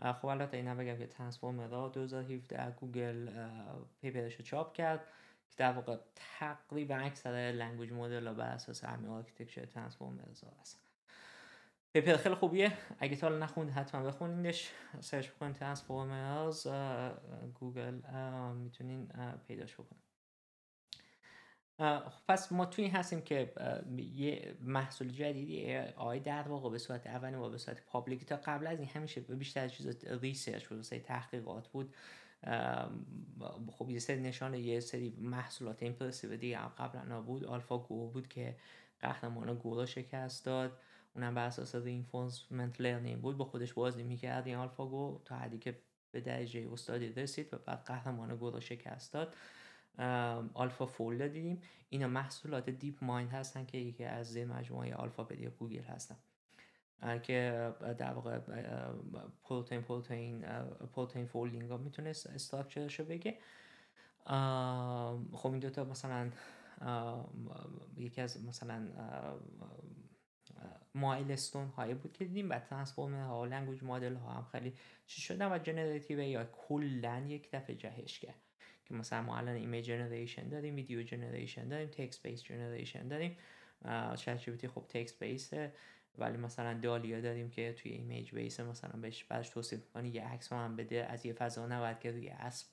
خب 0.00 0.26
البته 0.26 0.56
اینا 0.56 0.74
بگم 0.74 0.98
که 0.98 1.06
transformer 1.06 1.68
ها 1.68 1.88
2017 1.88 2.70
گوگل 2.70 3.28
paper 4.00 4.29
ش 4.29 4.40
چاپ 4.40 4.72
کرد. 4.72 5.06
که 5.50 5.54
در 5.56 5.72
واقع 5.72 5.96
تقریبا 6.38 6.94
اکثر 6.94 7.30
language 7.30 7.92
model 7.92 8.32
بر 8.32 8.46
اساس 8.48 8.84
همین 8.84 9.10
architecture 9.10 9.64
transformers 9.64 10.44
هست. 10.60 10.80
paper 11.92 12.16
خیلی 12.16 12.34
خوبیه. 12.34 12.72
اگه 12.98 13.16
تا 13.16 13.28
نخوند 13.28 13.70
حتما 13.70 14.02
بخونیدش. 14.02 14.70
search 15.00 15.28
بکنید 15.28 15.54
transformers 15.54 16.66
گوگل 17.54 18.00
می‌تونین 18.54 19.08
پیداش 19.46 19.74
بکنید. 19.74 20.02
خب 21.80 22.22
پس 22.28 22.52
ما 22.52 22.66
توی 22.66 22.86
هستیم 22.88 23.20
که 23.20 23.52
یه 23.96 24.56
محصول 24.60 25.08
جدیدی 25.08 25.76
AI 25.78 26.20
در 26.20 26.48
واقع 26.48 26.70
به 26.70 26.78
صورت 26.78 27.06
اولی 27.06 27.36
و 27.36 27.50
به 27.50 27.58
صورت 27.58 27.86
public 27.86 28.24
تا 28.24 28.36
قبل 28.36 28.66
از 28.66 28.78
این 28.78 28.88
همیشه 28.88 29.20
بیشتر 29.20 29.64
از 29.64 29.72
چیز 29.72 30.04
research 30.06 30.66
بود 30.66 30.82
تحقیقات 30.82 31.68
بود. 31.68 31.94
خب 33.70 33.90
یه 33.90 33.98
سری 33.98 34.20
نشان 34.20 34.54
یه 34.54 34.80
سری 34.80 35.16
محصولات 35.20 35.82
impressive 35.82 36.36
دیگه 36.36 36.58
قبلا 36.58 37.20
بود. 37.20 37.44
آلفا 37.44 37.78
گو 37.78 38.10
بود 38.10 38.28
که 38.28 38.56
قهرمان 39.00 39.54
گو 39.54 39.74
رو 39.74 39.86
شکست 39.86 40.44
داد. 40.44 40.78
اونم 41.14 41.34
بر 41.34 41.46
اساس 41.46 41.74
reinforcement 41.74 42.80
learning 42.80 43.20
بود. 43.20 43.36
با 43.36 43.44
خودش 43.44 43.72
بازی 43.72 44.02
می‌کرد 44.02 44.46
این 44.46 44.56
آلفا 44.56 44.86
گو 44.86 45.20
تا 45.24 45.36
حدی 45.36 45.58
که 45.58 45.78
به 46.10 46.20
درجه 46.20 46.68
استادی 46.72 47.08
رسید 47.08 47.54
و 47.54 47.58
بعد 47.58 47.84
قهرمان 47.84 48.36
گو 48.36 48.50
رو 48.50 48.60
شکست 48.60 49.12
داد. 49.12 49.34
آلفا 50.54 50.86
فولد 50.86 51.28
دیدیم 51.28 51.62
اینا 51.88 52.08
محصولات 52.08 52.70
دیپ 52.70 53.04
مایند 53.04 53.30
هستن 53.30 53.64
که 53.64 53.78
یکی 53.78 54.04
از 54.04 54.26
زیر 54.32 54.44
مجموعه 54.46 54.94
آلفابت 54.94 55.38
گوگل 55.42 55.82
هستن. 55.82 56.16
که 57.22 57.72
در 57.98 58.12
واقع 58.12 58.38
پروتئین 59.44 59.82
پروتئین 59.82 60.40
پروتئین 60.94 61.26
folding 61.26 61.70
ها 61.70 61.76
می‌تونه 61.76 62.08
structure 62.08 62.83
ش 62.83 63.00
رو 63.00 63.06
بگه. 63.06 63.38
خب 65.32 65.50
این 65.50 65.58
دوتا 65.58 65.84
مثلا 65.84 66.30
یکی 67.96 68.20
از 68.20 68.44
مثلا 68.44 68.88
milestone 70.94 71.66
هایی 71.68 71.94
بود 71.94 72.12
که 72.12 72.24
دیدیم 72.24 72.48
بعد 72.48 72.64
transformer 72.64 73.22
ها 73.22 73.44
language 73.44 73.82
model 73.82 74.14
ها 74.14 74.30
هم 74.30 74.44
خیلی 74.52 74.74
چی 75.06 75.20
شدن 75.20 75.52
و 75.52 75.58
generative 75.58 76.20
AI 76.20 76.44
کلا 76.44 77.24
یک 77.28 77.50
دفعه 77.52 77.76
جهش 77.76 78.18
کرد 78.18 78.42
که 78.84 78.94
مثلا 78.94 79.22
ما 79.22 79.38
الان 79.38 79.54
image 79.54 79.84
generation 79.84 80.48
داریم 80.48 80.74
video 80.74 81.02
generation 81.02 81.68
داریم 81.68 81.88
text 81.88 82.26
based 82.26 82.42
generation 82.42 83.08
داریم. 83.08 83.36
چت 84.16 84.66
خب 84.66 84.84
text 84.88 85.24
base 85.24 85.56
ه. 85.56 85.72
ولی 86.18 86.36
مثلا 86.36 86.74
DALL-E 86.80 87.20
داریم 87.20 87.50
که 87.50 87.72
توی 87.72 87.92
image 87.92 88.34
base 88.34 88.60
مثلا 88.60 89.00
بهش 89.00 89.24
بعدش 89.24 89.48
توصیف 89.48 89.80
می‌کنی 89.80 90.08
یه 90.08 90.24
عکس 90.24 90.52
هم 90.52 90.76
بده 90.76 91.04
از 91.04 91.26
یه 91.26 91.32
فضانوردی 91.32 91.98
که 92.00 92.10
روی 92.10 92.28
اسب 92.28 92.66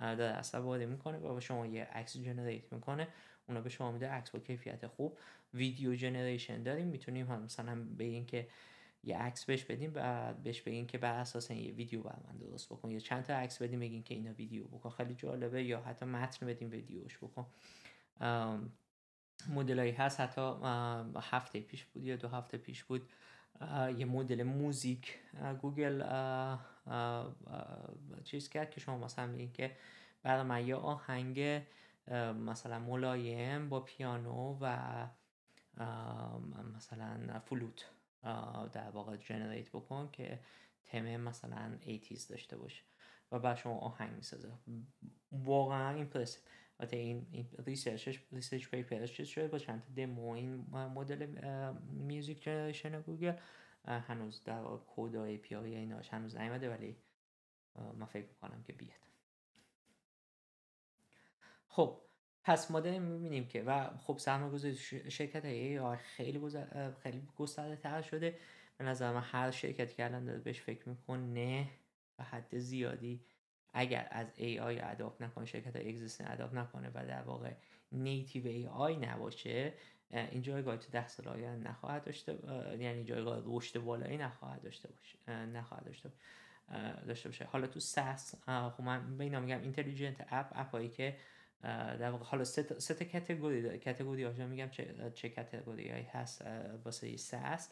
داره 0.00 0.24
اسب 0.24 0.64
وارد 0.64 0.82
می‌کنه 0.82 1.18
و 1.18 1.34
به 1.34 1.40
شما 1.40 1.66
یه 1.66 1.84
عکس 1.84 2.16
جنریت 2.16 2.72
می‌کنه 2.72 3.08
اونا 3.48 3.60
به 3.60 3.68
شما 3.70 3.92
میده 3.92 4.08
عکس 4.08 4.30
با 4.30 4.38
کیفیت 4.38 4.86
خوب. 4.86 5.18
ویدیو 5.54 5.94
جنریشن 5.94 6.62
داریم 6.62 6.86
می‌تونیم 6.86 7.26
هم 7.26 7.42
مثلا 7.42 7.84
بگیم 7.98 8.26
که 8.26 8.48
یه 9.04 9.18
عکس 9.18 9.44
بهش 9.44 9.64
بدیم 9.64 9.92
و 9.94 10.34
بهش 10.34 10.60
بگیم 10.62 10.86
که 10.86 10.98
بر 10.98 11.14
اساس 11.14 11.50
یه 11.50 11.72
ویدیو 11.72 12.02
بر 12.02 12.16
من 12.28 12.36
درست 12.36 12.68
بکن. 12.72 12.90
یا 12.90 12.98
چند 12.98 13.22
تا 13.24 13.34
عکس 13.34 13.62
بدیم 13.62 13.80
بگیم 13.80 14.02
که 14.02 14.14
اینا 14.14 14.32
ویدیو 14.32 14.64
بکن. 14.64 14.90
خیلی 14.90 15.14
جالبه. 15.14 15.64
یا 15.64 15.80
حتی 15.80 16.06
متن 16.06 16.46
بدیم 16.46 16.70
ویدیوش 16.70 17.18
بکن. 17.18 17.46
مدلایی 19.48 19.92
هست. 19.92 20.20
حتی 20.20 20.54
هفته 21.20 21.60
پیش 21.60 21.84
بود 21.84 22.04
یا 22.04 22.16
دو 22.16 22.28
هفته 22.28 22.58
پیش 22.58 22.84
بود 22.84 23.08
یه 23.98 24.04
مدل 24.04 24.42
موزیک 24.42 25.18
گوگل 25.60 26.04
چیز 28.24 28.48
کرد 28.48 28.70
که 28.70 28.80
شما 28.80 28.98
مثلا 28.98 29.26
میگین 29.26 29.52
که 29.52 29.76
برای 30.22 30.42
من 30.42 30.66
یه 30.66 30.76
آهنگ 30.76 31.62
مثلا 32.46 32.78
ملایم 32.78 33.68
با 33.68 33.80
پیانو 33.80 34.58
و 34.60 35.06
مثلا 36.76 37.38
فلوت 37.38 37.90
در 38.72 38.90
واقع 38.90 39.16
generate 39.16 39.68
بکن 39.68 40.08
که 40.12 40.40
تمپو 40.84 41.16
مثلا 41.16 41.78
80 41.86 42.30
داشته 42.30 42.56
باشه 42.56 42.82
و 43.32 43.38
بعد 43.38 43.56
شما 43.56 43.78
آهنگ 43.78 44.12
می‌سازه. 44.16 44.52
واقعا 45.32 45.94
impressive. 45.94 46.42
البته 46.80 46.96
این, 46.96 47.26
این 47.30 47.48
research 47.66 48.12
ش 48.12 48.24
research 48.32 48.68
paper 48.68 49.05
ش 49.05 49.20
شده 49.20 49.48
با 49.48 49.58
چند 49.58 49.82
تا 49.82 49.88
دمو 49.96 50.30
این 50.30 50.54
مدل 50.72 51.26
music 51.90 52.42
generation 52.42 53.00
گوگل 53.00 53.36
هنوز 53.84 54.44
در 54.44 54.62
کد 54.86 55.16
API 55.16 55.74
ایناش 55.74 56.08
هنوز 56.08 56.36
نیومده 56.36 56.70
ولی 56.70 56.96
ما 57.98 58.06
فکر 58.06 58.26
می‌کنم 58.26 58.62
که 58.62 58.72
بیاد. 58.72 58.98
خب 61.68 62.00
پس 62.44 62.70
ما 62.70 62.80
داریم 62.80 63.02
می‌بینیم 63.02 63.48
که 63.48 63.62
و 63.62 63.96
خب 63.96 64.18
سرمایه 64.18 64.72
شرکت 65.08 65.44
AI 65.44 65.96
خیلی 65.96 66.40
خیلی 67.02 67.28
گسترده 67.36 67.76
تر 67.76 68.02
شده. 68.02 68.38
به 68.78 68.84
نظر 68.84 69.12
من 69.12 69.22
هر 69.22 69.50
شرکتی 69.50 69.94
که 69.94 70.04
الان 70.04 70.24
داره 70.24 70.38
بهش 70.38 70.60
فکر 70.60 70.88
می‌کنه 70.88 71.70
به 72.16 72.24
حد 72.24 72.58
زیادی 72.58 73.20
اگر 73.74 74.08
از 74.10 74.26
AI 74.38 74.80
adapt 74.82 75.22
نکنه 75.22 75.44
شرکت 75.44 75.76
existing 75.76 76.32
adapt 76.32 76.54
نکنه 76.54 76.90
و 76.94 77.06
در 77.06 77.22
واقع 77.22 77.52
native 77.92 78.44
AI 78.44 79.04
نباشه 79.06 79.72
این 80.10 80.42
جایگاه 80.42 80.76
تو 80.76 80.90
ده 80.90 81.08
سال 81.08 81.28
آینده 81.28 81.70
نخواهد 81.70 82.04
داشته 82.04 82.38
یعنی 82.78 83.04
جایگاه 83.04 83.42
رشد 83.46 83.78
بالایی 83.78 84.16
نخواهد 84.16 84.62
داشته 84.62 84.88
باشه 84.88 85.46
نخواهد 85.46 85.84
داشته 85.84 86.12
داشته 87.06 87.28
باشه. 87.28 87.44
حالا 87.44 87.66
تو 87.66 87.80
SaaS 87.80 88.34
خب 88.46 88.82
من 88.82 89.16
به 89.16 89.24
اینا 89.24 89.40
میگم 89.40 89.60
intelligent 89.60 90.26
app 90.28 90.52
app 90.54 90.74
ایی 90.74 90.88
که 90.88 91.16
در 91.98 92.10
واقع 92.10 92.24
حالا 92.24 92.44
سه 92.44 92.62
تا 92.94 93.04
category 93.84 94.24
ها 94.24 94.46
میگم 94.46 94.68
چه 94.68 95.12
چه 95.14 95.28
category 95.28 95.88
هست 95.88 96.44
واسه 96.84 97.16
SaaS. 97.16 97.70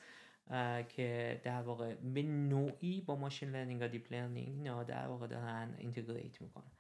که 0.88 1.40
در 1.45 1.62
واقع 1.62 1.95
به 1.95 2.22
نوعی 2.22 3.01
با 3.01 3.16
machine 3.16 3.50
learning 3.50 3.82
و 3.82 3.88
deep 3.88 4.12
learning 4.12 4.68
نه 4.68 4.84
در 4.84 5.07
واقع 5.07 5.26
دارن 5.26 5.74
integrate 5.78 6.42
می‌کنن. 6.43 6.70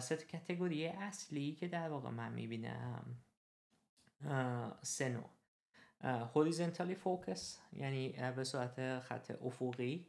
سه 0.00 0.16
category 0.16 0.86
اصلی 0.86 1.52
که 1.52 1.68
در 1.68 1.88
واقع 1.88 2.10
من 2.10 2.32
می‌بینم. 2.32 3.16
سه 4.82 5.08
نوع. 5.08 5.30
horizontally 6.34 6.94
focus 6.94 7.60
یعنی 7.72 8.08
به 8.36 8.44
صورت 8.44 8.98
خط 8.98 9.30
افقی. 9.44 10.06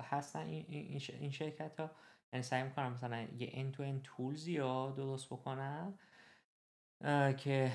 هستن 0.00 0.46
این, 0.46 1.30
شرکت 1.30 1.80
ها 1.80 1.90
یعنی 2.32 2.42
سعی 2.42 2.62
می‌کنم 2.62 2.92
مثلا 2.92 3.26
یه 3.38 3.48
end 3.50 3.76
to 3.76 3.80
end 3.80 4.00
tools 4.02 4.49
ی 4.49 4.58
رو 4.58 4.92
درست 4.96 5.26
بکنن 5.26 5.94
که 7.36 7.72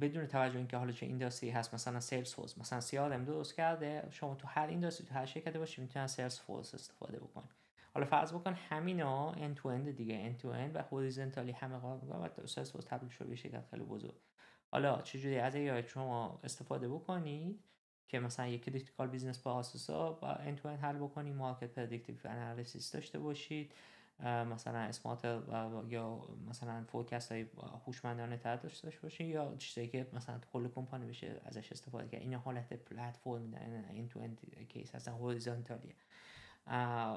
بدون 0.00 0.26
توجه 0.26 0.58
اینکه 0.58 0.76
حالا 0.76 0.92
چه 0.92 1.06
industry 1.06 1.50
هست 1.50 1.74
مثلا 1.74 2.00
سیلز 2.00 2.34
فورس 2.34 2.58
مثلا 2.58 2.80
CRM 2.80 3.18
درست 3.18 3.54
کرده 3.54 4.08
شما 4.10 4.34
تو 4.34 4.48
هر 4.48 4.66
industry 4.66 5.06
تو 5.06 5.14
هر 5.14 5.26
شرکتی 5.26 5.58
باشی 5.58 5.82
می‌تونن 5.82 6.06
سیلز 6.06 6.38
فورس 6.38 6.74
استفاده 6.74 7.18
بکنی. 7.18 7.48
حالا 7.94 8.06
فرض 8.06 8.32
بکن 8.32 8.52
همینا 8.52 9.34
end 9.34 9.56
to 9.56 9.78
end 9.78 9.88
دیگه 9.88 10.32
end 10.32 10.42
to 10.42 10.44
end 10.44 10.74
و 10.74 10.82
horizontally 10.82 11.52
همه 11.52 11.78
قابل 11.78 12.42
و 12.44 12.46
سیلز 12.46 12.70
فورس 12.72 12.84
تبدیل 12.84 13.08
شده 13.08 13.28
به 13.28 13.36
شرکت 13.36 13.64
خیلی 13.70 13.84
بزرگ. 13.84 14.20
حالا 14.70 15.02
چجوری 15.02 15.38
از 15.38 15.54
AI 15.54 15.82
شما 15.82 16.40
استفاده 16.44 16.88
بکنید 16.88 17.60
که 18.08 18.20
مثلا 18.20 18.46
یک 18.46 18.64
critical 18.64 19.08
business 19.08 19.46
ها 19.90 20.12
با 20.12 20.34
end 20.34 20.58
to 20.58 20.62
end 20.62 20.84
حل 20.84 20.96
بکنید 20.96 21.34
market 21.34 21.70
predictive 21.70 22.16
analysis 22.24 22.92
داشته 22.92 23.18
باشید 23.18 23.72
مثلا 24.24 24.78
smart 24.78 25.24
یا 25.88 26.28
مثلا 26.48 26.84
forecast 26.84 27.32
های 27.32 27.46
هوشمندانه 27.86 28.36
تر 28.36 28.56
داشته 28.56 28.90
باشین 29.02 29.26
یا 29.26 29.54
چیزایی 29.56 29.88
که 29.88 30.06
مثلا 30.12 30.40
کل 30.52 30.68
کمپانی 30.68 31.06
بشه 31.06 31.40
ازش 31.44 31.72
استفاده 31.72 32.08
کرد. 32.08 32.20
این 32.20 32.34
حالت 32.34 32.72
پلتفرم 32.72 33.54
end 33.90 34.08
to 34.08 34.20
end 34.20 34.68
case 34.68 34.94
هستن 34.94 35.12
horizontally 35.12 35.88
ه 35.88 35.94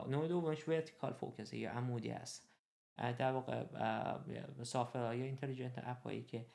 نوع 0.09 0.27
دومش 0.27 0.67
vertical 0.67 1.13
focus 1.13 1.53
یا 1.53 1.71
عمودی 1.71 2.11
است. 2.11 2.49
در 2.97 3.31
واقع 3.31 3.65
software 4.63 5.15
یا 5.15 5.25
intelligent 5.25 5.81
app 5.83 6.03
هایی 6.03 6.23
که 6.23 6.45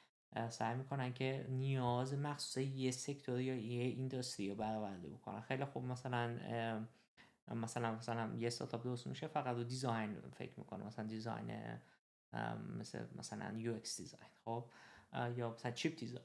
سعی 0.49 0.75
می‌کنن 0.77 1.13
که 1.13 1.47
نیاز 1.49 2.15
مخصوص 2.15 2.57
یه 2.57 2.91
sector 2.91 3.41
یا 3.41 3.55
یه 3.57 3.85
industry 3.85 4.49
رو 4.49 4.55
برآورده 4.55 5.09
بکنن. 5.09 5.41
خیلی 5.41 5.65
خوب 5.65 5.85
مثلا 5.85 6.37
مثلا 7.51 7.93
مثلا 7.93 8.35
یه 8.37 8.47
استارتاپ 8.47 8.85
درست 8.85 9.07
میشه 9.07 9.27
فقط 9.27 9.57
رو 9.57 9.65
design 9.65 10.21
فکر 10.21 10.59
می‌کنه. 10.59 10.85
مثلا 10.85 11.07
design 11.07 11.79
مثل 12.79 13.07
مثلا 13.17 13.59
UX 13.59 13.97
design 13.97 14.31
خب؟ 14.45 14.71
یا 15.37 15.51
مثلا 15.51 15.73
chip 15.73 15.99
design. 15.99 16.25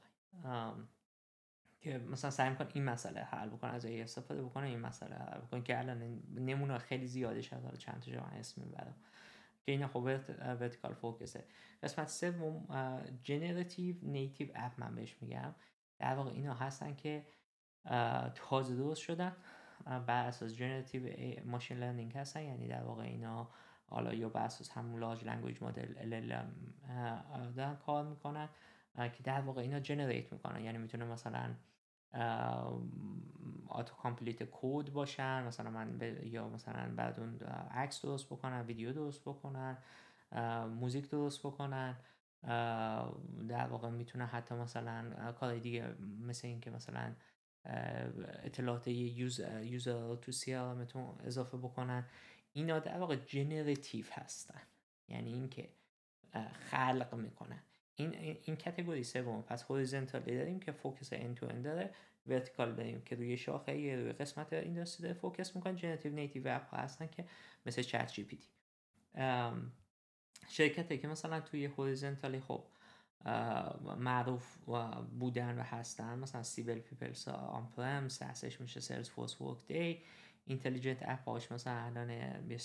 که 1.80 1.98
مثلا 1.98 2.30
سعی 2.30 2.50
می‌کنه 2.50 2.68
این 2.74 2.84
مسئله 2.84 3.20
حل 3.20 3.48
بکنه 3.48 3.70
از 3.70 3.84
استفاده 3.84 4.42
بکنه 4.42 4.66
این 4.66 4.80
مسئله 4.80 5.16
حل 5.16 5.40
بکنه 5.40 5.62
که 5.62 5.78
الان 5.78 6.22
نمونه 6.34 6.78
خیلی 6.78 7.06
زیاده 7.06 7.42
شده 7.42 7.76
چند 7.76 8.00
تا 8.00 8.10
جا 8.10 8.20
اسم 8.20 8.62
می‌برم. 8.62 8.94
که 9.62 9.72
این 9.72 9.86
خب 9.86 9.96
vertical 9.96 10.94
focus 10.94 11.36
ه 11.36 11.44
قسمت 11.82 12.08
سوم 12.08 12.66
generative 13.22 13.96
native 14.02 14.48
app 14.54 14.72
من 14.78 14.94
بهش 14.94 15.16
میگم. 15.20 15.54
در 15.98 16.14
واقع 16.14 16.30
اینا 16.30 16.54
هستن 16.54 16.94
که 16.94 17.26
تازه 18.34 18.76
درست 18.76 19.00
شدن. 19.00 19.36
بر 19.86 20.26
اساس 20.26 20.54
generative 20.54 21.02
machine 21.44 21.78
learning 21.78 22.16
هستن. 22.16 22.42
یعنی 22.42 22.68
در 22.68 22.82
واقع 22.82 23.02
اینا 23.02 23.48
حالا 23.86 24.14
یا 24.14 24.28
بر 24.28 24.44
اساس 24.44 24.70
همون 24.70 25.00
large 25.00 25.24
language 25.24 25.62
model 25.62 26.38
دارن 27.56 27.76
کار 27.76 28.04
می‌کنن 28.04 28.48
که 28.96 29.22
در 29.24 29.40
واقع 29.40 29.62
اینا 29.62 29.80
generate 29.80 30.32
می‌کنن. 30.32 30.64
یعنی 30.64 30.78
می‌تونه 30.78 31.04
مثلا 31.04 31.54
auto 33.68 33.94
complete 33.94 34.42
code 34.42 34.92
باشن 34.92 35.44
مثلا 35.44 35.70
من 35.70 36.00
یا 36.22 36.48
مثلا 36.48 36.94
بعد 36.96 37.20
اون 37.20 37.38
عکس 37.70 38.02
درست 38.02 38.26
بکنن 38.26 38.60
ویدیو 38.60 38.92
درست 38.92 39.22
بکنن 39.22 39.78
موزیک 40.80 41.10
درست 41.10 41.46
بکنن. 41.46 41.96
در 43.48 43.66
واقع 43.70 43.90
می‌تونه 43.90 44.26
حتی 44.26 44.54
مثلا 44.54 45.32
کار 45.32 45.58
دیگه 45.58 45.94
مثل 46.20 46.48
اینکه 46.48 46.70
مثلا 46.70 47.12
اطلاعات 47.64 48.88
user, 48.88 49.62
user 49.62 50.16
تو 50.16 50.32
CRM 50.32 50.75
تون 50.75 51.18
اضافه 51.24 51.56
بکنن. 51.56 52.06
اینا 52.52 52.78
در 52.78 52.98
واقع 52.98 53.16
generative 53.16 54.04
هستن. 54.12 54.62
یعنی 55.08 55.32
اینکه 55.32 55.68
خلق 56.70 57.14
می‌کنن. 57.14 57.62
این 57.94 58.14
این 58.14 58.56
category 58.56 59.04
سوم. 59.04 59.42
پس 59.42 59.62
horizontal 59.62 60.29
ی 60.29 60.36
داریم 60.36 60.60
که 60.60 60.72
focus 60.72 61.12
end 61.12 61.34
to 61.34 61.46
end 61.46 61.62
داره. 61.62 61.90
vertical 62.26 62.74
داریم 62.74 63.02
که 63.02 63.16
روی 63.16 63.36
شاخه 63.36 63.78
یه 63.78 63.96
روی 63.96 64.12
قسمت 64.12 64.52
industry 64.52 65.02
داره 65.02 65.14
focus 65.14 65.56
می‌کنن 65.56 65.76
generative 65.76 66.12
native 66.12 66.48
app 66.48 66.74
هستن 66.74 67.06
که 67.06 67.24
مثل 67.66 67.82
ChatGPT 67.82 68.48
شرکتی 70.48 70.98
که 70.98 71.08
مثلا 71.08 71.40
توی 71.40 71.64
horizontal 71.66 72.33
ی 72.33 72.40
خب 72.40 72.64
معروف 73.96 74.58
بودن 75.18 75.58
و 75.58 75.62
هستن. 75.62 76.18
مثلا 76.18 76.42
Siebel 76.42 76.78
PeopleSoft 76.78 77.28
on-prem 77.28 77.66
SaaS 77.66 78.08
ش 78.08 78.60
میشه 78.60 78.80
Salesforce 78.80 79.40
Workday 79.40 80.02
intelligent 80.44 81.02
app 81.02 81.28
هاش 81.28 81.52
مثلا 81.52 81.72
الان 81.72 82.10
یه 82.10 82.58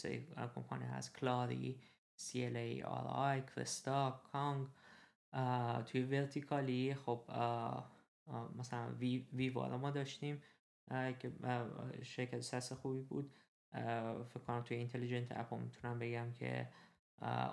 کمپانی 0.55 0.85
هست. 0.85 1.17
Clari 1.17 1.79
C 2.15 2.45
L 2.45 2.55
A 2.55 2.83
R 2.83 3.07
I 3.07 3.41
Cresta 3.41 4.21
Gong 4.31 4.67
توی 5.85 6.03
vertical 6.03 6.85
ی 6.85 6.95
خب 6.95 7.23
مثلا 8.59 8.91
وی, 8.99 9.27
وی 9.33 9.49
ما 9.49 9.91
داشتیم. 9.91 10.41
که 10.89 11.31
شرکت 12.03 12.39
SaaS 12.41 12.73
خوبی 12.73 13.01
بود. 13.01 13.31
فکر 14.29 14.43
کنم 14.47 14.61
توی 14.61 14.77
intelligent 14.77 15.31
app 15.31 15.53
می‌تونم 15.53 15.99
بگم 15.99 16.31
که 16.31 16.69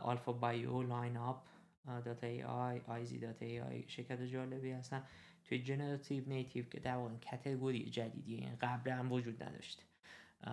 Alpha 0.02 0.32
Bio 0.32 0.82
Lineup 0.82 1.42
dot 2.04 2.26
AI 2.26 2.42
Viz 2.42 3.18
dot 3.18 3.44
AI 3.44 3.84
شرکت 3.88 4.22
جالبی 4.22 4.70
هستن. 4.70 5.02
توی 5.44 5.62
generative 5.62 6.24
native 6.28 6.64
که 6.64 6.80
در 6.80 6.96
واقع 6.96 7.14
category 7.16 7.90
جدیدی 7.90 8.34
این 8.34 8.56
قبل 8.60 8.90
هم 8.90 9.12
وجود 9.12 9.42
نداشت. 9.42 9.82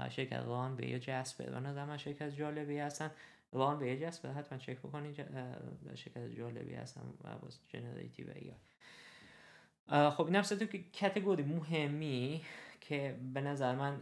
شرکت 0.09 0.43
Runway 0.45 0.75
ه 0.75 0.89
Jasper 0.89 1.49
و 1.49 1.59
نظر 1.59 1.85
من 1.85 1.97
شرکت 1.97 2.29
جالبی 2.29 2.77
هستن. 2.77 3.11
Runway 3.51 3.79
ه 3.79 3.87
Jasper 3.87 4.29
حتما 4.31 4.57
چک 4.57 4.77
بکنید 4.77 5.15
شرکت 5.95 6.27
جالبی 6.37 6.73
هستن 6.73 7.01
و 7.23 7.37
باز 7.37 7.59
generative 7.67 8.27
AI. 8.35 10.09
خب 10.09 10.25
این 10.25 10.35
هم 10.35 10.41
تو 10.41 10.65
category 10.93 11.43
مهمی. 11.43 12.41
که 12.89 13.19
به 13.33 13.41
نظر 13.41 13.75
من 13.75 14.01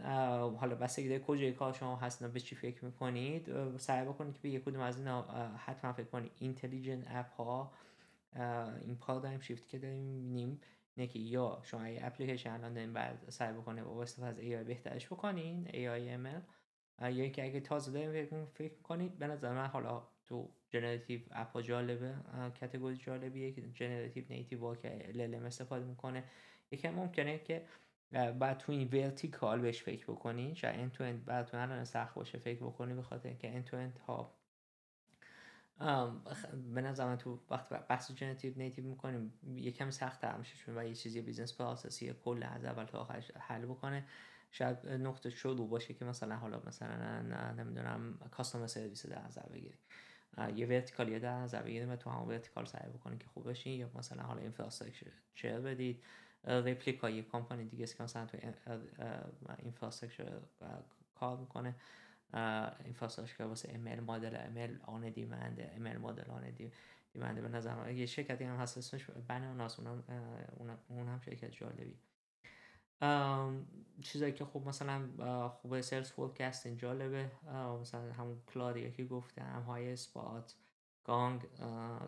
حالا 0.56 0.74
بستگی 0.74 1.20
کجای 1.26 1.52
کار 1.52 1.72
شما 1.72 1.96
هستن 1.96 2.32
به 2.32 2.40
چی 2.40 2.54
فکر 2.54 2.84
می‌کنید 2.84 3.76
سعی 3.76 4.04
بکنید 4.04 4.34
که 4.34 4.40
به 4.42 4.48
یک 4.48 4.64
کدوم 4.64 4.80
از 4.80 4.98
اینا 4.98 5.22
حتما 5.56 5.92
فکر 5.92 6.06
کنید. 6.06 6.32
intelligent 6.38 7.04
app 7.10 7.30
ها 7.32 7.72
این 8.80 8.96
paradigm 8.96 9.40
shift 9.40 9.68
که 9.68 9.78
داریم 9.78 10.02
می‌بینیم 10.04 10.60
اینه 10.96 11.08
که 11.08 11.18
یا 11.18 11.58
شما 11.62 11.84
ای 11.84 12.02
اپلیکیشن 12.02 12.50
الان 12.50 12.74
داریم 12.74 12.92
بعد 12.92 13.24
سعی 13.28 13.52
بکنید 13.52 13.84
با 13.84 14.02
استفاده 14.02 14.28
از 14.28 14.38
AI 14.38 14.66
بهترش 14.66 15.06
بکنین 15.06 15.66
AI 15.66 16.26
ML 16.26 16.42
یا 17.02 17.22
اینکه 17.22 17.44
اگه 17.44 17.60
تازه 17.60 17.92
داریم 17.92 18.46
فکر 18.46 18.72
می‌کنید 18.76 19.18
به 19.18 19.26
نظر 19.26 19.52
من 19.52 19.66
حالا 19.66 20.02
تو 20.26 20.48
generative 20.70 21.20
app 21.30 21.52
ها 21.52 21.62
جالبه 21.62 22.14
category 22.60 22.96
جالبیه 22.96 23.52
که 23.52 23.62
generative 23.62 24.24
native 24.30 24.74
که 24.74 25.12
LLM 25.14 25.46
استفاده 25.46 25.84
می‌کنه. 25.84 26.24
یکم 26.70 26.90
ممکنه 26.90 27.38
که 27.38 27.62
بعد 28.12 28.58
تو 28.58 28.72
این 28.72 28.88
vertical 28.88 29.60
بهش 29.60 29.82
فکر 29.82 30.04
بکنی. 30.04 30.54
شاید 30.56 30.76
end 30.76 30.90
to 30.90 31.04
end 31.04 31.24
بعد 31.24 31.46
تو 31.46 31.56
الان 31.56 31.84
سخت 31.84 32.14
باشه 32.14 32.38
فکر 32.38 32.64
بکنی 32.64 32.94
به 32.94 33.02
خاطر 33.02 33.28
اینکه 33.28 33.50
end 33.50 33.62
to 33.62 33.76
end 33.76 33.98
ها 33.98 34.38
به 36.74 36.80
نظر 36.80 37.16
تو 37.16 37.40
وقتی 37.50 37.74
بحث 37.88 38.10
generative 38.12 38.52
native 38.56 38.84
می‌کنیم 38.84 39.32
یکم 39.54 39.90
سخت 39.90 40.20
تر 40.20 40.36
میشه 40.36 40.56
چون 40.56 40.78
و 40.78 40.84
یه 40.84 40.94
چیزی 40.94 41.22
business 41.22 41.56
process 41.56 42.05
ی 42.05 42.12
کل 42.12 42.42
از 42.42 42.64
اول 42.64 42.84
تا 42.84 42.98
آخر 42.98 43.24
حل 43.40 43.66
بکنه. 43.66 44.04
شاید 44.50 44.86
نقطه 44.86 45.30
شروع 45.30 45.68
باشه 45.68 45.94
که 45.94 46.04
مثلا 46.04 46.36
حالا 46.36 46.62
مثلا 46.66 47.22
نمی‌دونم 47.52 48.18
customer 48.30 48.66
service 48.66 49.06
در 49.06 49.26
نظر 49.26 49.46
بگیری. 49.52 49.78
یه 50.56 50.66
vertical 50.66 51.18
در 51.18 51.38
نظر 51.38 51.62
بگیریم 51.62 51.90
و 51.90 51.96
تو 51.96 52.10
همون 52.10 52.28
vertical 52.28 52.64
سعی 52.64 52.90
بکنید 52.90 53.18
که 53.18 53.26
خوب 53.26 53.50
بشین 53.50 53.80
یا 53.80 53.90
مثلا 53.94 54.22
حالا 54.22 54.40
infrastructure 54.40 55.60
بدید. 55.60 56.04
Replicate 56.44 57.10
یه 57.10 57.22
کمپانی 57.22 57.64
دیگه 57.64 57.82
است 57.82 57.96
که 57.96 58.02
مثلا 58.02 58.26
تو 58.26 58.38
infrastructure 59.58 60.40
کار 61.14 61.36
می‌کنه. 61.36 61.74
infrastructure 62.84 63.44
واسه 63.44 63.68
ML 63.68 64.00
model 64.00 64.36
ML 64.36 64.78
on 64.82 65.10
demand 65.10 65.70
ه 65.72 65.81
ML 65.81 65.98
model 65.98 66.30
on 66.30 66.50
demand 67.12 67.36
ه 67.36 67.40
به 67.40 67.48
نظر 67.48 67.90
یه 67.90 68.06
شرکتی 68.06 68.44
هم 68.44 68.56
هست 68.56 68.78
اسمش 68.78 69.10
Banana 69.10 69.68
س 69.68 69.78
اونم 69.78 70.78
اون 70.88 71.08
هم 71.08 71.20
شرکت 71.20 71.50
جالبی. 71.50 71.98
چیزایی 74.02 74.32
که 74.32 74.44
خب 74.44 74.62
مثلا 74.66 75.08
خوب 75.48 75.80
sales 75.80 76.10
forecasting 76.10 76.78
جالبه. 76.78 77.30
مثلا 77.80 78.12
همون 78.12 78.42
Clari 78.54 78.92
که 78.92 79.04
گفتم 79.04 79.62
Highspot 79.62 80.54
Gong 81.04 81.42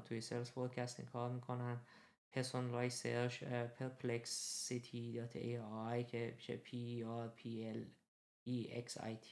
توی 0.05 0.21
sales 0.21 0.51
forecasting 0.51 1.09
کار 1.09 1.31
می‌کنن. 1.31 1.81
Personalized 2.35 2.99
search 3.03 3.37
perplexity.ai 3.79 5.99
که 6.07 6.33
میشه 6.37 6.61
p 6.65 6.69
r 7.05 7.29
p 7.41 7.43
l 7.77 7.79
e 8.47 8.49
x 8.87 8.89
i 8.99 9.15
t 9.27 9.29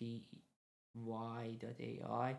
y.ai 0.96 2.34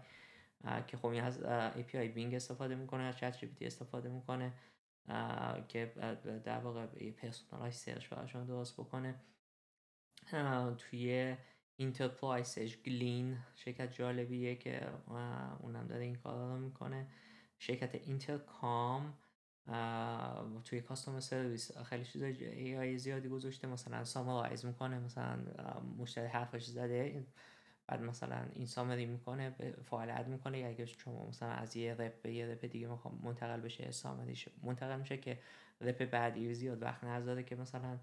که 0.87 0.97
خب 0.97 1.07
این 1.07 1.23
از 1.23 1.39
API 1.75 1.95
Bing 1.95 2.35
استفاده 2.35 2.75
می‌کنه 2.75 3.03
از 3.03 3.17
ChatGPT 3.17 3.61
استفاده 3.61 4.09
می‌کنه 4.09 4.53
که 5.67 5.93
در 6.43 6.59
واقع 6.59 7.11
personalized 7.11 7.75
search 7.75 8.07
براشون 8.07 8.45
درست 8.45 8.73
بکنه. 8.73 9.15
توی 10.77 11.35
enterprise 11.75 12.60
ش 12.60 12.77
Glean 12.77 13.37
شرکت 13.55 13.93
جالبیه 13.93 14.55
که 14.55 14.91
اونم 15.59 15.87
داره 15.87 16.03
این 16.03 16.15
کار 16.15 16.49
رو 16.49 16.57
می‌کنه. 16.57 17.07
شرکت 17.59 17.95
Intercom 17.95 19.17
توی 20.65 20.81
customer 20.81 21.19
service 21.19 21.77
خیلی 21.77 22.05
چیزای 22.05 22.43
AI 22.43 22.97
زیادی 22.97 23.29
گذاشته 23.29 23.67
مثلا 23.67 24.05
summarize 24.05 24.65
می‌کنه 24.65 24.99
مثلا 24.99 25.39
مشتری 25.97 26.27
حرفش 26.27 26.65
زده 26.65 27.25
بعد 27.87 28.01
مثلا 28.01 28.45
این 28.53 28.65
summary 28.65 29.05
می‌کنه 29.05 29.55
file 29.85 30.09
add 30.09 30.27
می‌کنه 30.27 30.57
اگه 30.57 30.85
شما 30.85 31.27
مثلا 31.27 31.49
از 31.49 31.75
یه 31.75 31.93
rep 31.93 32.21
به 32.21 32.33
یه 32.33 32.47
rep 32.47 32.65
دیگه 32.65 32.87
می‌خوام 32.87 33.19
منتقل 33.23 33.59
بشه 33.59 33.91
summary 33.91 34.36
ش 34.36 34.49
منتقل 34.63 34.99
میشه 34.99 35.17
که 35.17 35.39
rep 35.81 36.09
بعدی 36.09 36.53
زیاد 36.53 36.81
وقت 36.81 37.03
نذاره 37.03 37.43
که 37.43 37.55
مثلا 37.55 37.99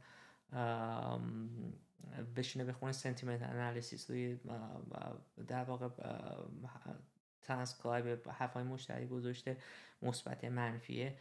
بشینه 2.37 2.65
بخونه 2.65 2.93
sentiment 2.93 3.43
analysis 3.43 4.11
روی 4.11 4.41
در 5.47 5.65
واقع 5.65 5.89
ترانسکرایب 7.43 8.29
حرفای 8.29 8.63
مشتری 8.63 9.07
گذاشته 9.07 9.57
مثبت 10.03 10.45
منفیه. 10.45 11.17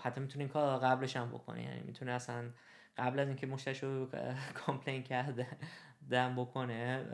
حتی 0.00 0.20
می‌تونه 0.20 0.44
این 0.44 0.48
کار 0.48 0.78
قبلش 0.78 1.16
هم 1.16 1.30
بکنه 1.30 1.62
یعنی 1.62 1.80
می‌تونه 1.80 2.12
اصلا 2.12 2.50
قبل 2.96 3.18
از 3.18 3.28
اینکه 3.28 3.46
مشتری 3.46 3.80
رو 3.80 4.08
complain 4.66 5.02
کرده 5.02 5.46
دم 6.10 6.34
بکنه 6.36 7.04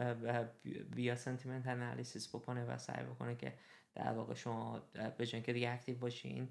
بیا 0.95 1.16
sentiment 1.16 1.66
analysis 1.66 2.29
بکنه 2.29 2.64
و 2.64 2.79
سعی 2.79 3.05
بکنه 3.05 3.35
که 3.35 3.55
در 3.95 4.12
واقع 4.12 4.35
شما 4.35 4.83
به 5.18 5.27
که 5.27 5.53
reactive 5.53 5.99
باشین 5.99 6.49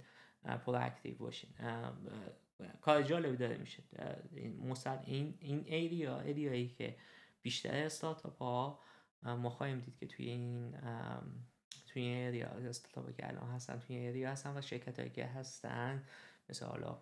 proactive 0.68 1.18
باشین. 1.18 1.50
کار 2.82 3.04
جالبی 3.04 3.38
داره 3.38 3.58
میشه. 3.58 3.84
این 4.36 4.74
این 5.06 5.38
این 5.40 5.64
area 5.66 6.20
area 6.20 6.52
یی 6.52 6.68
که 6.68 6.96
بیشتر 7.42 7.86
استارتاپ 7.86 8.38
ها 8.38 8.80
ما 9.24 9.50
خواهیم 9.50 9.80
دید 9.80 9.98
که 9.98 10.08
توی 10.08 10.30
این 10.30 10.76
توی 11.90 12.42
استارتاپ 12.44 13.16
که 13.16 13.28
الان 13.28 13.50
هستن 13.50 13.80
توی 13.80 13.96
این 13.96 14.06
area 14.06 14.32
هستن 14.32 14.58
و 14.58 14.62
شرکت 14.62 15.00
هایی 15.00 15.12
که 15.12 15.26
هستن 15.26 16.04
مثل 16.50 16.66
حالا 16.66 17.02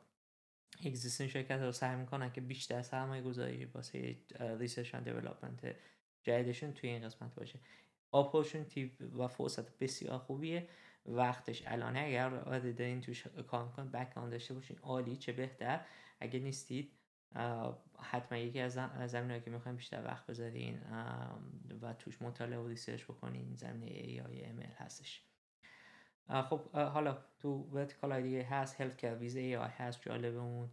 existing 0.85 1.27
شرکت 1.27 1.59
رو 1.59 1.71
سعی 1.71 1.95
می‌کنن 1.95 2.31
که 2.31 2.41
بیشتر 2.41 2.81
سرمایه 2.81 3.21
گذاری 3.21 3.65
واسه 3.65 4.17
research 4.39 4.95
و 4.95 5.01
development 5.01 5.75
جدیدشون 6.23 6.73
توی 6.73 6.89
این 6.89 7.05
قسمت 7.05 7.35
باشه. 7.35 7.59
opportunity 8.13 8.97
و 9.17 9.27
فرصت 9.27 9.77
بسیار 9.77 10.19
خوبیه. 10.19 10.67
وقتش 11.05 11.63
الان 11.65 11.97
اگر 11.97 12.35
آره 12.35 12.73
دارین 12.73 13.01
توش 13.01 13.27
کار 13.27 13.71
کن 13.71 13.91
بکان 13.91 14.29
داشته 14.29 14.53
باشین 14.53 14.77
عالی 14.77 15.15
چه 15.15 15.31
بهتر. 15.31 15.85
اگه 16.19 16.39
نیستید 16.39 16.91
حتما 18.01 18.37
یکی 18.37 18.59
از 18.59 18.79
زمین 19.05 19.39
که 19.39 19.51
می‌خوایم 19.51 19.77
بیشتر 19.77 20.03
وقت 20.05 20.25
بذارین 20.25 20.79
و 21.81 21.93
توش 21.93 22.21
مطالعه 22.21 22.59
و 22.59 22.67
research 22.67 23.03
بکنین 23.03 23.55
زمینه 23.55 24.23
AI 24.23 24.43
ML 24.43 24.59
هستش. 24.59 25.23
خب 26.27 26.69
حالا 26.71 27.17
تو 27.39 27.49
vertical 27.49 28.21
دیگه 28.21 28.43
هست 28.43 28.81
healthcare 28.81 29.15
Viz 29.15 29.39
dot 29.39 29.55
AI 29.55 29.69
هست 29.69 30.01
جالبه 30.01 30.37
اون. 30.37 30.69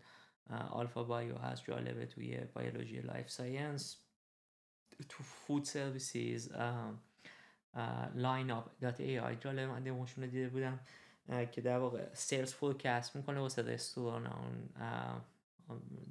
Alpha 0.70 1.04
Bio 1.04 1.38
هست 1.38 1.64
جالبه 1.64 2.06
توی 2.06 2.36
biology 2.36 3.00
life 3.00 3.30
science 3.30 3.98
تو 5.08 5.22
food 5.22 5.64
services 5.64 6.52
Lineup 8.14 8.78
dot 8.80 9.00
AI 9.00 9.36
جالب 9.36 9.68
من 9.68 9.82
دیموشون 9.82 10.24
رو 10.24 10.30
دیده 10.30 10.48
بودم 10.48 10.80
که 11.52 11.60
در 11.60 11.78
واقع 11.78 12.14
sales 12.14 12.54
forecast 12.54 13.16
می‌کنه 13.16 13.40
واسه 13.40 13.62
رستوران. 13.62 14.26
اون 14.26 14.70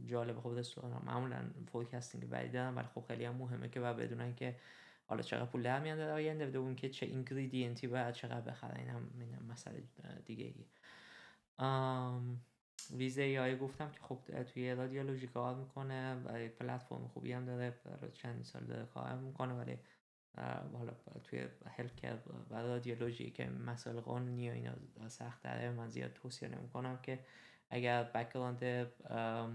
جالب. 0.06 0.40
خب 0.40 0.50
رستوران 0.50 1.02
معمولا 1.06 1.50
forecasting 1.72 2.30
بدی 2.30 2.50
دارن 2.50 2.76
ولی 2.76 2.88
خب 2.96 3.04
خیلی 3.08 3.26
هم 3.26 3.36
مهمه 3.36 3.70
که 3.70 3.80
باید 3.80 3.98
بدونن 3.98 4.36
که 4.36 4.56
حالا 5.06 5.22
چقدر 5.22 5.46
پول 5.46 5.64
در 5.64 5.80
میان 5.80 5.98
در 5.98 6.10
آینده 6.10 6.60
و 6.60 6.62
اون 6.62 6.76
که 6.76 6.90
چه 6.90 7.06
ingredient 7.06 7.80
ی 7.80 7.88
باید 7.88 8.14
چقدر 8.14 8.42
بخرن. 8.42 8.78
این 8.78 8.90
هم, 8.90 9.10
این 9.20 9.34
هم 9.34 9.46
مسئله 9.46 9.84
دیگه 10.26 10.46
ای 10.46 10.66
Viz 12.92 13.22
AI 13.22 13.58
گفتم 13.58 13.92
که 13.92 14.00
خب 14.02 14.44
توی 14.44 14.76
رادیولوژی 14.76 15.28
کار 15.28 15.56
می‌کنه 15.56 16.16
و 16.16 16.50
پلتفرم 16.50 17.08
خوبی 17.08 17.34
هم 17.34 17.46
داره 17.46 17.74
چند 18.14 18.44
سال 18.44 18.64
داره 18.64 18.86
کار 18.86 19.16
می‌کنه 19.16 19.54
ولی 19.54 19.78
حالا 20.74 20.94
توی 21.24 21.48
healthcare 21.66 22.18
و 22.50 22.56
رادیولوژی 22.56 23.32
که 23.32 23.50
مسائل 23.50 24.00
قانونی 24.00 24.50
و 24.50 24.54
اینا 24.54 24.74
سخت 25.08 25.44
داره 25.44 25.72
من 25.72 25.90
زیاد 25.90 26.14
توصیه 26.14 26.50
نمی 26.50 26.70
کنم 26.70 27.00
که 27.02 27.20
اگر 27.74 28.04
background 28.04 28.88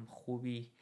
خوبی 0.09 0.73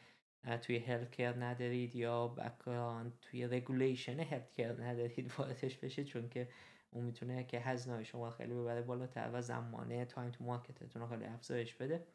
توی 0.62 0.78
healthcare 0.78 1.34
ندارید 1.38 1.96
یا 1.96 2.28
background 2.28 3.18
توی 3.22 3.46
regulation 3.46 4.20
healthcare 4.20 4.82
ندارید 4.82 5.32
واردش 5.38 5.76
بشید 5.76 6.06
چون 6.06 6.28
که 6.28 6.48
اون 6.90 7.04
می‌تونه 7.04 7.44
که 7.44 7.60
هزینه 7.60 8.04
شما 8.04 8.30
خیلی 8.30 8.54
ببره 8.54 8.82
بالاتر 8.82 9.30
و 9.32 9.42
زمانه 9.42 10.04
time 10.04 10.30
to 10.30 10.44
market 10.44 10.83
تون 10.83 11.02
رو 11.02 11.08
خیلی 11.08 11.24
افزایش 11.24 11.74
بده. 11.74 12.06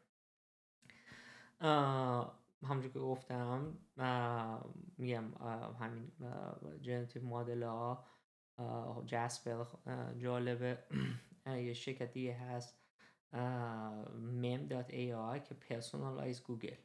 همونجور 2.62 2.92
که 2.92 2.98
گفتم 2.98 3.78
میگم 4.98 5.24
همین 5.80 6.12
generative 6.80 7.24
model 7.24 7.62
ها 7.62 8.04
Jasper 9.06 9.64
جالبه. 10.18 10.78
یه 11.46 11.72
شرکت 11.74 12.12
دیگه 12.12 12.34
هست. 12.34 12.81
mem.ai 14.42 15.40
که 15.48 15.54
personalized 15.60 16.42
Google. 16.42 16.76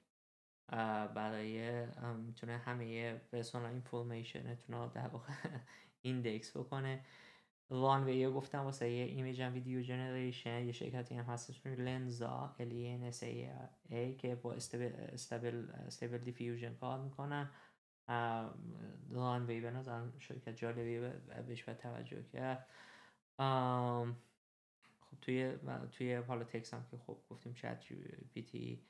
برای 1.15 1.85
می‌تونه 2.17 2.57
همه 2.57 3.13
personal 3.13 3.71
information 3.71 4.53
تون 4.53 4.75
رو 4.75 4.89
در 4.93 5.07
واقع 5.07 5.33
index 6.01 6.57
بکنه. 6.57 7.05
Runway 7.69 8.29
گفتم 8.29 8.59
واسه 8.59 8.89
یه 8.89 9.05
image 9.05 9.41
هم 9.41 9.53
video 9.53 9.81
generation 9.81 10.65
یه 10.65 10.71
شرکتی 10.71 11.15
هم 11.15 11.25
هستش 11.25 11.67
Lensa 11.67 12.55
AI 12.59 14.15
که 14.17 14.35
با 14.35 14.53
Stable 14.53 15.69
Stable 15.71 16.17
Diffusion 16.17 16.73
کار 16.73 16.99
می‌کنن. 16.99 17.49
وان 19.09 19.45
وی 19.45 19.61
به 19.61 19.71
نظرم 19.71 20.13
شرکت 20.19 20.55
جالبی 20.55 20.99
بهش 21.47 21.63
به 21.63 21.73
توجه 21.73 22.23
کرد. 22.23 22.67
خب 25.11 25.17
توی 25.21 25.57
توی 25.91 26.15
حالا 26.15 26.43
تکس 26.43 26.73
هم 26.73 26.85
که 26.91 26.97
خب 26.97 27.17
گفتیم 27.29 27.53
چت 27.53 27.85
پی 28.33 28.43
تی 28.43 28.85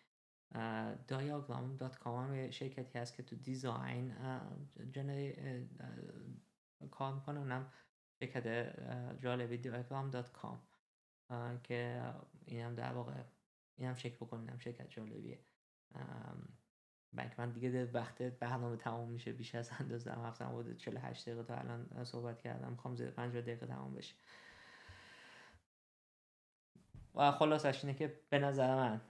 دایاگرام 1.07 1.75
دات 1.75 1.97
کام 1.99 2.51
شرکتی 2.51 2.99
هست 2.99 3.15
که 3.15 3.23
تو 3.23 3.35
دیزاین 3.35 4.15
جنری 4.91 5.35
کار 6.91 7.13
می‌کنه 7.13 7.39
اونم 7.39 7.71
شرکت 8.19 8.75
جالبی 9.21 9.57
کام 10.33 10.67
که 11.63 12.03
این 12.45 12.61
هم 12.61 12.75
در 12.75 12.93
واقع 12.93 13.23
این 13.75 13.87
هم 13.87 13.95
چک 13.95 14.17
شرکت 14.59 14.89
جالبیه. 14.89 15.39
بنک 17.13 17.39
من 17.39 17.51
دیگه 17.51 17.85
وقت 17.91 18.21
برنامه 18.21 18.77
تمام 18.77 19.09
میشه 19.11 19.33
بیش 19.33 19.55
از 19.55 19.71
اندازه 19.79 20.11
هم 20.11 20.25
هفتم 20.25 20.49
بوده 20.51 20.75
48 20.75 21.29
دقیقه 21.29 21.43
تا 21.43 21.55
الان 21.55 22.03
صحبت 22.03 22.41
کردم. 22.41 22.71
می‌خوام 22.71 22.95
زیر 22.95 23.11
50 23.11 23.41
دقیقه 23.41 23.67
تمام 23.67 23.93
بشه. 23.93 24.15
و 27.17 27.31
خلاصش 27.31 27.85
اینه 27.85 27.97
که 27.97 28.19
به 28.29 28.39
نظر 28.39 28.75
من 28.75 29.01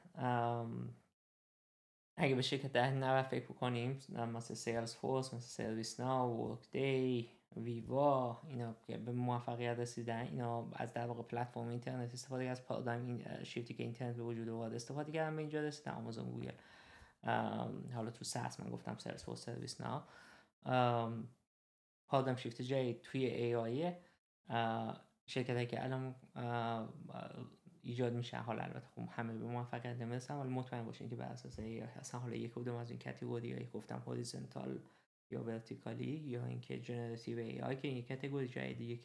اگه 2.18 2.36
به 2.36 2.42
شرکت 2.42 2.72
دهه 2.72 2.92
نود 2.92 3.22
فکر 3.22 3.46
کنیم 3.46 4.00
مثل 4.10 4.54
Salesforce 4.54 5.34
مثل 5.34 5.48
ServiceNow 5.48 6.50
Workday 6.50 7.32
Veeva 7.56 8.42
اینا 8.48 8.76
که 8.88 8.98
به 8.98 9.12
موفقیت 9.12 9.80
رسیدن 9.80 10.22
اینا 10.22 10.72
از 10.74 10.94
در 10.94 11.08
واقع 11.08 11.24
پلتفرم 11.24 11.68
اینترنت 11.68 12.14
استفاده 12.14 12.44
از 12.44 12.64
paradigm 12.64 13.06
این 13.06 13.44
شیفتی 13.44 13.74
که 13.74 13.84
اینترنت 13.84 14.16
به 14.16 14.24
وجود 14.24 14.50
آورد 14.50 14.74
استفاده 14.74 15.12
کردن 15.12 15.36
به 15.36 15.42
اینجا 15.42 15.62
رسیدن. 15.62 15.92
آمازون 15.92 16.32
گوگل. 16.32 16.52
حالا 17.94 18.12
تو 18.12 18.26
ساس 18.26 18.60
من 18.60 18.70
گفتم 18.70 18.98
سرس 18.98 19.26
فور 19.26 19.36
سرویس 19.36 19.82
نا 19.82 20.08
پارادایم 22.08 22.36
شیفت 22.36 22.62
جای 22.62 22.94
توی 22.94 23.26
ای 23.26 23.56
آی 23.56 23.94
شرکت 25.26 25.70
که 25.70 25.84
الان 25.84 26.16
ایجاد 27.88 28.14
میشه 28.14 28.38
حالا 28.38 28.64
البته 28.64 28.88
خب 28.96 29.10
همه 29.12 29.34
به 29.34 29.46
موفقیت 29.46 29.96
نمی‌رسن 29.96 30.36
ولی 30.36 30.50
مطمئن 30.50 30.86
باشین 30.86 31.10
که 31.10 31.16
بر 31.16 31.26
اساس 31.26 31.60
هستن 31.60 32.18
حالا 32.18 32.36
یک 32.36 32.54
کدوم 32.54 32.76
از 32.76 32.90
این 32.90 33.00
کاتگوری 33.00 33.70
گفتم 33.74 34.04
هوریزونتال 34.08 34.80
یا 35.32 35.44
ورتیکالی 35.44 36.06
یا 36.06 36.46
اینکه 36.46 36.80
جنراتیو 36.80 37.38
ای 37.38 37.62
آی 37.62 37.76
که 37.76 37.88
این 37.88 38.06
کاتگوری 38.06 38.48
جدیدی 38.48 39.02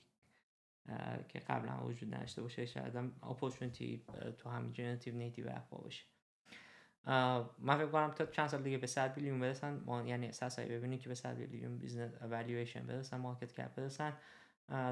که 1.28 1.38
قبلا 1.38 1.86
وجود 1.86 2.14
نداشته 2.14 2.42
باشه 2.42 2.66
شاید 2.66 2.96
هم 2.96 3.12
اپورتونتی 3.22 4.04
تو 4.38 4.50
همین 4.50 4.72
generative 4.72 5.14
native 5.14 5.48
app 5.48 5.68
باشه. 5.68 6.04
من 7.58 7.76
فکر 7.78 7.86
کنم 7.86 8.10
تا 8.10 8.26
چند 8.26 8.48
سال 8.48 8.62
دیگه 8.62 8.78
به 8.78 8.86
100 8.86 9.14
billion 9.14 9.40
برسن 9.40 9.82
ما 9.86 10.02
یعنی 10.02 10.26
اساسا 10.26 10.62
ببینید 10.62 11.00
که 11.00 11.08
به 11.08 11.14
100 11.14 11.36
billion 11.36 11.78
business 11.78 12.22
valuation 12.22 12.86
برسن 12.86 13.16
market 13.16 13.52
cap 13.52 13.74
برسن. 13.74 14.12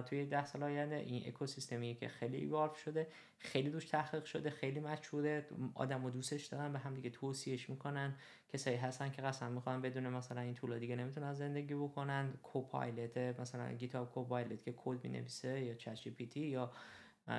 توی 0.06 0.26
ده 0.26 0.44
سال 0.46 0.62
آینده 0.62 0.96
این 0.96 1.28
اکوسیستمی 1.28 1.94
که 1.94 2.08
خیلی 2.08 2.36
ایوالو 2.36 2.74
شده 2.74 3.06
خیلی 3.38 3.70
دوش 3.70 3.84
تحقیق 3.84 4.24
شده 4.24 4.50
خیلی 4.50 4.80
مشهوره 4.80 5.46
آدم 5.74 6.04
و 6.04 6.10
دوستش 6.10 6.46
دارن 6.46 6.72
به 6.72 6.78
هم 6.78 6.94
دیگه 6.94 7.10
توصیهش 7.10 7.70
می‌کنن. 7.70 8.14
کسایی 8.48 8.76
هستن 8.76 9.10
که 9.10 9.22
قسم 9.22 9.52
می‌خورن 9.52 9.82
بدون 9.82 10.08
مثلا 10.08 10.40
این 10.40 10.54
tool 10.54 10.73
ا 10.73 10.78
دیگه 10.78 10.96
نمی‌تونن 10.96 11.34
زندگی 11.34 11.74
بکنن. 11.74 12.32
Copilot 12.42 13.40
مثلا 13.40 13.72
GitHub 13.72 14.12
Copilot 14.12 14.62
که 14.62 14.74
کد 14.76 15.04
می‌نویسه 15.04 15.60
یا 15.60 15.74
ChatGPT 15.74 16.40
یا 16.40 16.72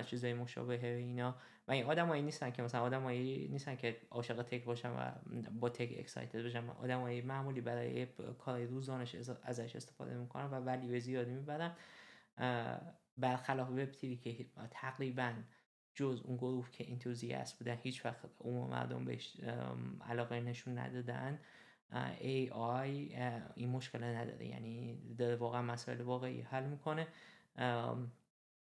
چیزای 0.06 0.34
مشابه 0.34 0.88
اینا. 0.88 1.36
و 1.68 1.72
این 1.72 1.86
آدمایی 1.86 2.22
نیستن 2.22 2.52
که 2.52 2.64
مثلا 2.64 2.82
آدمایی 2.82 3.48
نیستن 3.48 3.76
که 3.76 3.98
عاشق 4.12 4.42
تک 4.42 4.64
باشن 4.64 4.90
و 4.90 5.12
با 5.60 5.70
تک 5.70 5.96
اکسایتد 6.00 6.44
باشن 6.44 6.70
آدمایی 6.70 7.22
معمولی 7.22 7.62
برای 7.62 8.08
کار 8.40 8.64
روزانش 8.64 9.16
ازش 9.44 9.76
استفاده 9.76 10.18
می‌کنن 10.18 10.46
و 10.46 10.56
ولی 10.56 11.00
زیادی 11.00 11.32
می‌برن. 11.32 11.72
برخلاف 13.18 13.70
وب 13.70 13.92
تیوی 13.92 14.16
که 14.16 14.46
تقریبا 14.72 15.34
جز 15.96 16.22
اون 16.26 16.38
گروه 16.38 16.72
که 16.72 16.92
انتوزیاست 16.92 17.60
بودن 17.60 17.78
هیچ 17.84 18.06
وقت 18.06 18.30
عموم 18.40 18.70
مردم 18.70 19.06
بهش 19.06 19.40
علاقه 20.02 20.40
نشون 20.40 20.78
ندادن. 20.78 21.40
ای 22.20 22.50
آی 22.50 23.16
این 23.56 23.70
مشکل 23.70 24.04
نداره. 24.04 24.48
یعنی 24.48 25.00
داره 25.16 25.36
واقعا 25.36 25.62
مسائل 25.62 26.02
واقعی 26.02 26.42
حل 26.42 26.64
می‌کنه. 26.64 27.08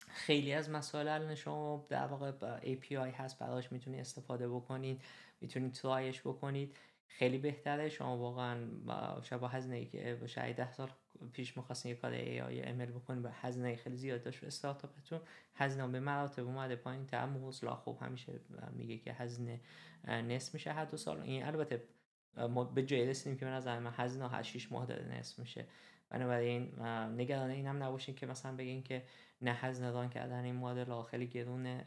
خیلی 0.08 0.52
از 0.52 0.70
مسائل 0.70 1.34
شما 1.34 1.86
در 1.88 2.06
واقع 2.06 2.60
API 2.60 2.92
هست 2.92 3.38
براش 3.38 3.72
می‌تونید 3.72 4.00
استفاده 4.00 4.48
بکنید 4.48 5.02
می‌تونید 5.40 5.72
ترایش 5.72 6.20
بکنید. 6.20 6.76
خیلی 7.06 7.38
بهتره. 7.38 7.88
شما 7.88 8.18
واقعا 8.18 8.68
شاید 9.22 9.40
با 9.40 9.48
هزینه 9.48 9.84
که 9.84 10.26
شاید 10.26 10.56
ده 10.56 10.72
سال 10.72 10.90
پیش 11.32 11.56
می‌خواستین 11.56 11.90
یه 11.90 11.96
کار 11.96 12.12
ای 12.12 12.40
آی 12.40 12.62
امل 12.62 12.86
بکنید 12.86 13.22
با 13.22 13.30
هزینه 13.32 13.76
خیلی 13.76 13.96
زیاد 13.96 14.22
داشت 14.22 14.44
استارتاپتون. 14.44 15.20
هزینه 15.54 15.88
به 15.88 16.00
مراتب 16.00 16.46
اومده 16.46 16.76
پایین 16.76 17.06
تر 17.06 17.26
موزلا 17.26 17.74
خب 17.74 17.98
همیشه 18.00 18.40
میگه 18.72 18.98
که 18.98 19.12
هزینه 19.12 19.60
نصف 20.04 20.54
میشه 20.54 20.72
هر 20.72 20.84
دو 20.84 20.96
سال. 20.96 21.20
این 21.20 21.44
البته 21.44 21.82
ما 22.50 22.64
به 22.64 22.82
جای 22.82 23.06
رسیدیم 23.06 23.38
که 23.38 23.44
به 23.44 23.50
نظر 23.50 23.78
من 23.78 23.92
هزینه 23.96 24.28
8 24.28 24.52
6 24.52 24.72
ماه 24.72 24.86
داره 24.86 25.18
نصف 25.18 25.38
میشه. 25.38 25.66
بنابراین 26.10 26.82
نگران 27.16 27.50
این 27.50 27.66
هم 27.66 27.82
نباشین 27.82 28.14
که 28.14 28.26
مثلا 28.26 28.56
بگین 28.56 28.82
که 28.82 29.04
نه 29.42 29.52
هزینه 29.52 29.90
ران 29.90 30.08
کردن 30.08 30.44
این 30.44 30.54
مدل 30.54 31.02
خیلی 31.02 31.26
گرونه. 31.26 31.86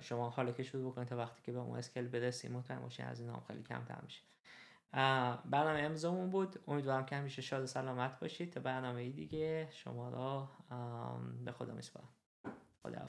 شما 0.00 0.30
حالا 0.30 0.52
که 0.52 0.62
شروع 0.62 0.92
بکنید 0.92 1.08
تا 1.08 1.16
وقتی 1.16 1.42
که 1.42 1.52
به 1.52 1.58
اون 1.58 1.78
اسکل 1.78 2.08
برسیم 2.08 2.52
مطمئن 2.52 2.80
باشین 2.80 3.06
از 3.06 3.20
این 3.20 3.28
هم 3.28 3.42
خیلی 3.46 3.62
کمتر 3.62 3.98
میشه. 4.04 4.22
برنامه 5.44 5.80
امضامون 5.80 6.30
بود. 6.30 6.60
امیدوارم 6.68 7.06
که 7.06 7.16
همیشه 7.16 7.42
شاد 7.42 7.62
و 7.62 7.66
سلامت 7.66 8.20
باشید. 8.20 8.52
تا 8.52 8.60
برنامه 8.60 9.10
دیگه 9.10 9.68
شما 9.70 10.08
را 10.08 10.50
به 11.44 11.52
خدا 11.52 11.74
میسپارم. 11.74 12.08
خدا 12.82 13.06